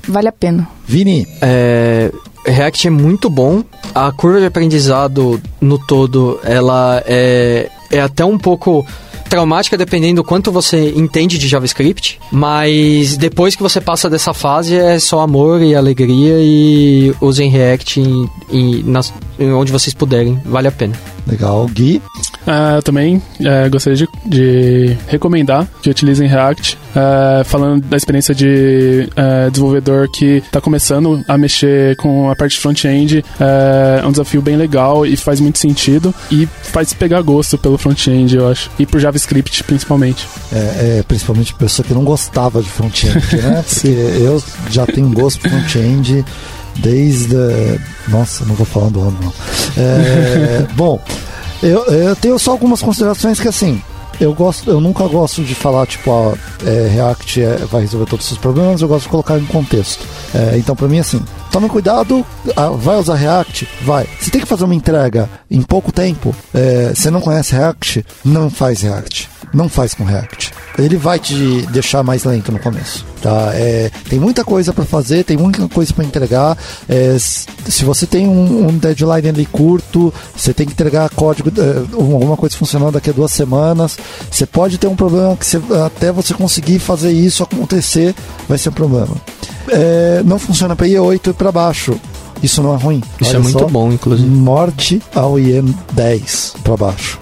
vale 0.08 0.28
a 0.28 0.32
pena. 0.32 0.66
Vini, 0.92 1.26
é, 1.40 2.12
React 2.44 2.88
é 2.88 2.90
muito 2.90 3.30
bom. 3.30 3.64
A 3.94 4.12
curva 4.12 4.40
de 4.40 4.44
aprendizado 4.44 5.40
no 5.58 5.78
todo, 5.78 6.38
ela 6.44 7.02
é, 7.06 7.70
é 7.90 7.98
até 7.98 8.22
um 8.26 8.36
pouco 8.36 8.86
traumática 9.32 9.78
dependendo 9.78 10.16
do 10.16 10.24
quanto 10.24 10.52
você 10.52 10.92
entende 10.94 11.38
de 11.38 11.48
JavaScript, 11.48 12.20
mas 12.30 13.16
depois 13.16 13.56
que 13.56 13.62
você 13.62 13.80
passa 13.80 14.10
dessa 14.10 14.34
fase 14.34 14.76
é 14.76 14.98
só 14.98 15.20
amor 15.20 15.62
e 15.62 15.74
alegria 15.74 16.34
e 16.38 17.14
usem 17.18 17.48
React 17.48 17.98
em, 17.98 18.30
em, 18.50 18.82
nas, 18.82 19.10
em 19.38 19.50
onde 19.50 19.72
vocês 19.72 19.94
puderem, 19.94 20.38
vale 20.44 20.68
a 20.68 20.72
pena. 20.72 20.94
Legal, 21.26 21.66
Gui? 21.68 22.02
Uh, 22.46 22.76
eu 22.76 22.82
também 22.82 23.16
uh, 23.16 23.70
gostaria 23.70 23.96
de, 23.96 24.08
de, 24.26 24.96
recomendar 25.06 25.66
que 25.80 25.88
utilizem 25.88 26.28
React, 26.28 26.76
uh, 26.76 27.44
falando 27.44 27.86
da 27.86 27.96
experiência 27.96 28.34
de 28.34 29.08
desenvolvedor 29.50 30.08
que 30.10 30.38
está 30.38 30.60
começando 30.60 31.22
a 31.28 31.38
mexer 31.38 31.94
com 31.96 32.28
a 32.28 32.34
parte 32.34 32.58
front-end. 32.58 33.24
é 33.38 34.04
um 34.04 34.10
desafio 34.10 34.42
bem 34.42 34.56
legal 34.56 35.06
e 35.06 35.16
faz 35.16 35.40
muito 35.40 35.58
sentido 35.58 36.12
e 36.30 36.46
faz 36.62 36.92
pegar 36.92 37.22
gosto 37.22 37.56
pelo 37.56 37.78
front-end, 37.78 38.36
eu 38.36 38.48
acho, 38.48 38.70
e 38.78 38.84
por 38.84 39.00
JavaScript 39.00 39.21
principalmente. 39.64 40.28
É, 40.52 40.98
é 40.98 41.04
principalmente 41.06 41.54
pessoa 41.54 41.86
que 41.86 41.94
não 41.94 42.04
gostava 42.04 42.62
de 42.62 42.68
front-end, 42.68 43.36
né? 43.36 43.64
Porque 43.68 43.88
eu 43.88 44.42
já 44.70 44.86
tenho 44.86 45.10
gosto 45.10 45.40
por 45.40 45.50
front-end 45.50 46.24
desde. 46.76 47.36
Nossa, 48.08 48.44
não 48.44 48.54
vou 48.54 48.66
falar 48.66 48.90
do 48.90 49.00
ano, 49.00 49.18
não. 49.22 49.32
É, 49.82 50.66
bom. 50.74 51.02
Eu, 51.62 51.84
eu 51.86 52.16
tenho 52.16 52.38
só 52.40 52.50
algumas 52.50 52.82
considerações 52.82 53.38
que 53.38 53.46
assim, 53.46 53.80
eu 54.20 54.34
gosto, 54.34 54.68
eu 54.68 54.80
nunca 54.80 55.06
gosto 55.06 55.42
de 55.42 55.54
falar 55.54 55.86
tipo, 55.86 56.10
ó, 56.10 56.34
é, 56.64 56.88
React 56.88 57.42
é, 57.42 57.56
vai 57.70 57.82
resolver 57.82 58.06
todos 58.06 58.24
os 58.24 58.28
seus 58.30 58.40
problemas, 58.40 58.80
eu 58.80 58.88
gosto 58.88 59.04
de 59.04 59.10
colocar 59.10 59.38
em 59.38 59.44
contexto. 59.44 60.04
É, 60.34 60.56
então, 60.58 60.74
para 60.74 60.88
mim, 60.88 60.98
assim, 60.98 61.22
tome 61.52 61.68
cuidado, 61.68 62.24
ah, 62.56 62.70
vai 62.70 62.96
usar 62.96 63.14
React? 63.14 63.68
Vai. 63.82 64.08
Você 64.18 64.30
tem 64.30 64.40
que 64.40 64.46
fazer 64.46 64.64
uma 64.64 64.74
entrega 64.74 65.28
em 65.50 65.60
pouco 65.60 65.92
tempo, 65.92 66.34
é, 66.54 66.92
você 66.94 67.10
não 67.10 67.20
conhece 67.20 67.54
React? 67.54 68.04
Não 68.24 68.50
faz 68.50 68.80
React. 68.80 69.30
Não 69.52 69.68
faz 69.68 69.92
com 69.92 70.02
React 70.02 70.52
ele 70.78 70.96
vai 70.96 71.18
te 71.18 71.66
deixar 71.70 72.02
mais 72.02 72.24
lento 72.24 72.52
no 72.52 72.58
começo. 72.58 73.04
Tá? 73.20 73.50
É, 73.54 73.90
tem 74.08 74.18
muita 74.18 74.44
coisa 74.44 74.72
para 74.72 74.84
fazer, 74.84 75.24
tem 75.24 75.36
muita 75.36 75.68
coisa 75.68 75.92
para 75.92 76.04
entregar. 76.04 76.56
É, 76.88 77.16
se 77.18 77.84
você 77.84 78.06
tem 78.06 78.26
um, 78.26 78.68
um, 78.68 78.78
deadline 78.78 79.28
ali 79.28 79.46
curto, 79.46 80.12
você 80.34 80.52
tem 80.52 80.66
que 80.66 80.72
entregar 80.72 81.08
código, 81.10 81.50
é, 81.60 81.94
alguma 81.94 82.36
coisa 82.36 82.56
funcionando 82.56 82.94
daqui 82.94 83.10
a 83.10 83.12
duas 83.12 83.32
semanas. 83.32 83.98
Você 84.30 84.46
pode 84.46 84.78
ter 84.78 84.86
um 84.86 84.96
problema 84.96 85.36
que 85.36 85.46
você, 85.46 85.60
até 85.84 86.10
você 86.10 86.34
conseguir 86.34 86.78
fazer 86.78 87.12
isso 87.12 87.42
acontecer, 87.42 88.14
vai 88.48 88.58
ser 88.58 88.70
um 88.70 88.72
problema. 88.72 89.14
É, 89.68 90.22
não 90.24 90.38
funciona 90.38 90.74
para 90.74 90.86
IE8 90.86 91.30
e 91.30 91.32
para 91.32 91.52
baixo. 91.52 91.98
Isso 92.42 92.62
não 92.62 92.74
é 92.74 92.76
ruim. 92.76 93.00
Isso 93.20 93.30
Olha 93.30 93.36
é 93.36 93.40
muito 93.40 93.58
só, 93.58 93.66
bom, 93.66 93.92
inclusive. 93.92 94.28
Morte 94.28 95.00
ao 95.14 95.38
IE 95.38 95.62
10 95.92 96.54
para 96.64 96.76
baixo. 96.76 97.18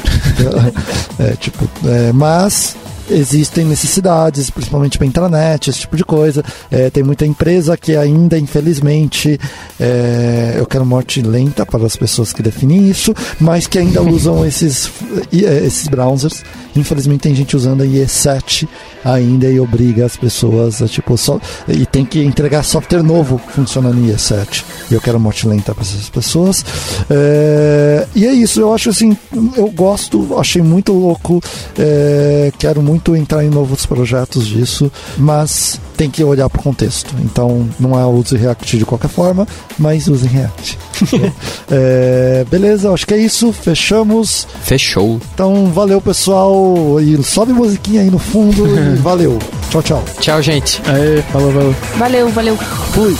é, 1.18 1.36
tipo, 1.36 1.68
é, 1.86 2.12
mas 2.12 2.74
existem 3.10 3.64
necessidades, 3.64 4.50
principalmente 4.50 4.98
para 4.98 5.06
intranet, 5.06 5.70
esse 5.70 5.80
tipo 5.80 5.96
de 5.96 6.04
coisa. 6.04 6.44
É, 6.70 6.90
tem 6.90 7.02
muita 7.02 7.26
empresa 7.26 7.76
que 7.76 7.96
ainda, 7.96 8.38
infelizmente, 8.38 9.38
é, 9.78 10.54
eu 10.56 10.66
quero 10.66 10.84
morte 10.86 11.22
lenta 11.22 11.66
para 11.66 11.84
as 11.84 11.96
pessoas 11.96 12.32
que 12.32 12.42
definem 12.42 12.88
isso, 12.88 13.14
mas 13.38 13.66
que 13.66 13.78
ainda 13.78 14.02
usam 14.02 14.46
esses, 14.46 14.90
é, 15.32 15.64
esses 15.64 15.88
browsers. 15.88 16.42
Infelizmente 16.76 17.22
tem 17.22 17.34
gente 17.34 17.56
usando 17.56 17.82
a 17.82 17.86
IE7 17.86 18.68
ainda 19.04 19.48
e 19.48 19.58
obriga 19.58 20.04
as 20.04 20.16
pessoas 20.16 20.82
a 20.82 20.86
tipo 20.86 21.16
só 21.16 21.40
e 21.66 21.86
tem 21.86 22.04
que 22.04 22.22
entregar 22.22 22.62
software 22.62 23.02
novo 23.02 23.38
funcionando 23.38 23.98
em 23.98 24.12
IE7. 24.12 24.64
E 24.90 24.94
eu 24.94 25.00
quero 25.00 25.18
morte 25.18 25.46
lenta 25.46 25.74
para 25.74 25.82
essas 25.82 26.08
pessoas. 26.08 26.64
É, 27.08 28.06
e 28.14 28.26
é 28.26 28.32
isso, 28.32 28.60
eu 28.60 28.72
acho 28.72 28.90
assim, 28.90 29.16
eu 29.56 29.68
gosto, 29.70 30.38
achei 30.38 30.62
muito 30.62 30.92
louco, 30.92 31.40
é, 31.78 32.52
quero 32.58 32.82
muito 32.82 32.99
entrar 33.16 33.44
em 33.44 33.50
novos 33.50 33.86
projetos 33.86 34.46
disso, 34.46 34.90
mas 35.16 35.80
tem 35.96 36.10
que 36.10 36.22
olhar 36.24 36.48
para 36.48 36.60
o 36.60 36.62
contexto. 36.62 37.14
Então, 37.24 37.68
não 37.78 37.98
é 37.98 38.04
use 38.06 38.36
React 38.36 38.78
de 38.78 38.84
qualquer 38.84 39.08
forma, 39.08 39.46
mas 39.78 40.08
use 40.08 40.26
React. 40.26 40.78
é, 41.70 42.44
beleza, 42.50 42.90
acho 42.90 43.06
que 43.06 43.14
é 43.14 43.18
isso. 43.18 43.52
Fechamos. 43.52 44.46
Fechou. 44.62 45.20
Então, 45.34 45.66
valeu, 45.66 46.00
pessoal. 46.00 47.00
E 47.00 47.22
sobe 47.22 47.52
musiquinha 47.52 48.02
aí 48.02 48.10
no 48.10 48.18
fundo 48.18 48.66
e 48.66 48.96
valeu. 49.00 49.38
Tchau, 49.70 49.82
tchau. 49.82 50.04
Tchau, 50.20 50.42
gente. 50.42 50.80
Aê, 50.86 51.22
falou, 51.32 51.52
valeu. 51.52 51.74
Valeu, 51.96 52.28
valeu. 52.30 52.56
Fui. 52.92 53.16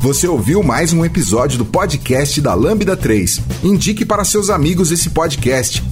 Você 0.00 0.26
ouviu 0.26 0.64
mais 0.64 0.92
um 0.92 1.04
episódio 1.04 1.58
do 1.58 1.64
podcast 1.64 2.40
da 2.40 2.54
Lambda 2.54 2.96
3. 2.96 3.40
Indique 3.62 4.04
para 4.04 4.24
seus 4.24 4.50
amigos 4.50 4.90
esse 4.90 5.10
podcast. 5.10 5.91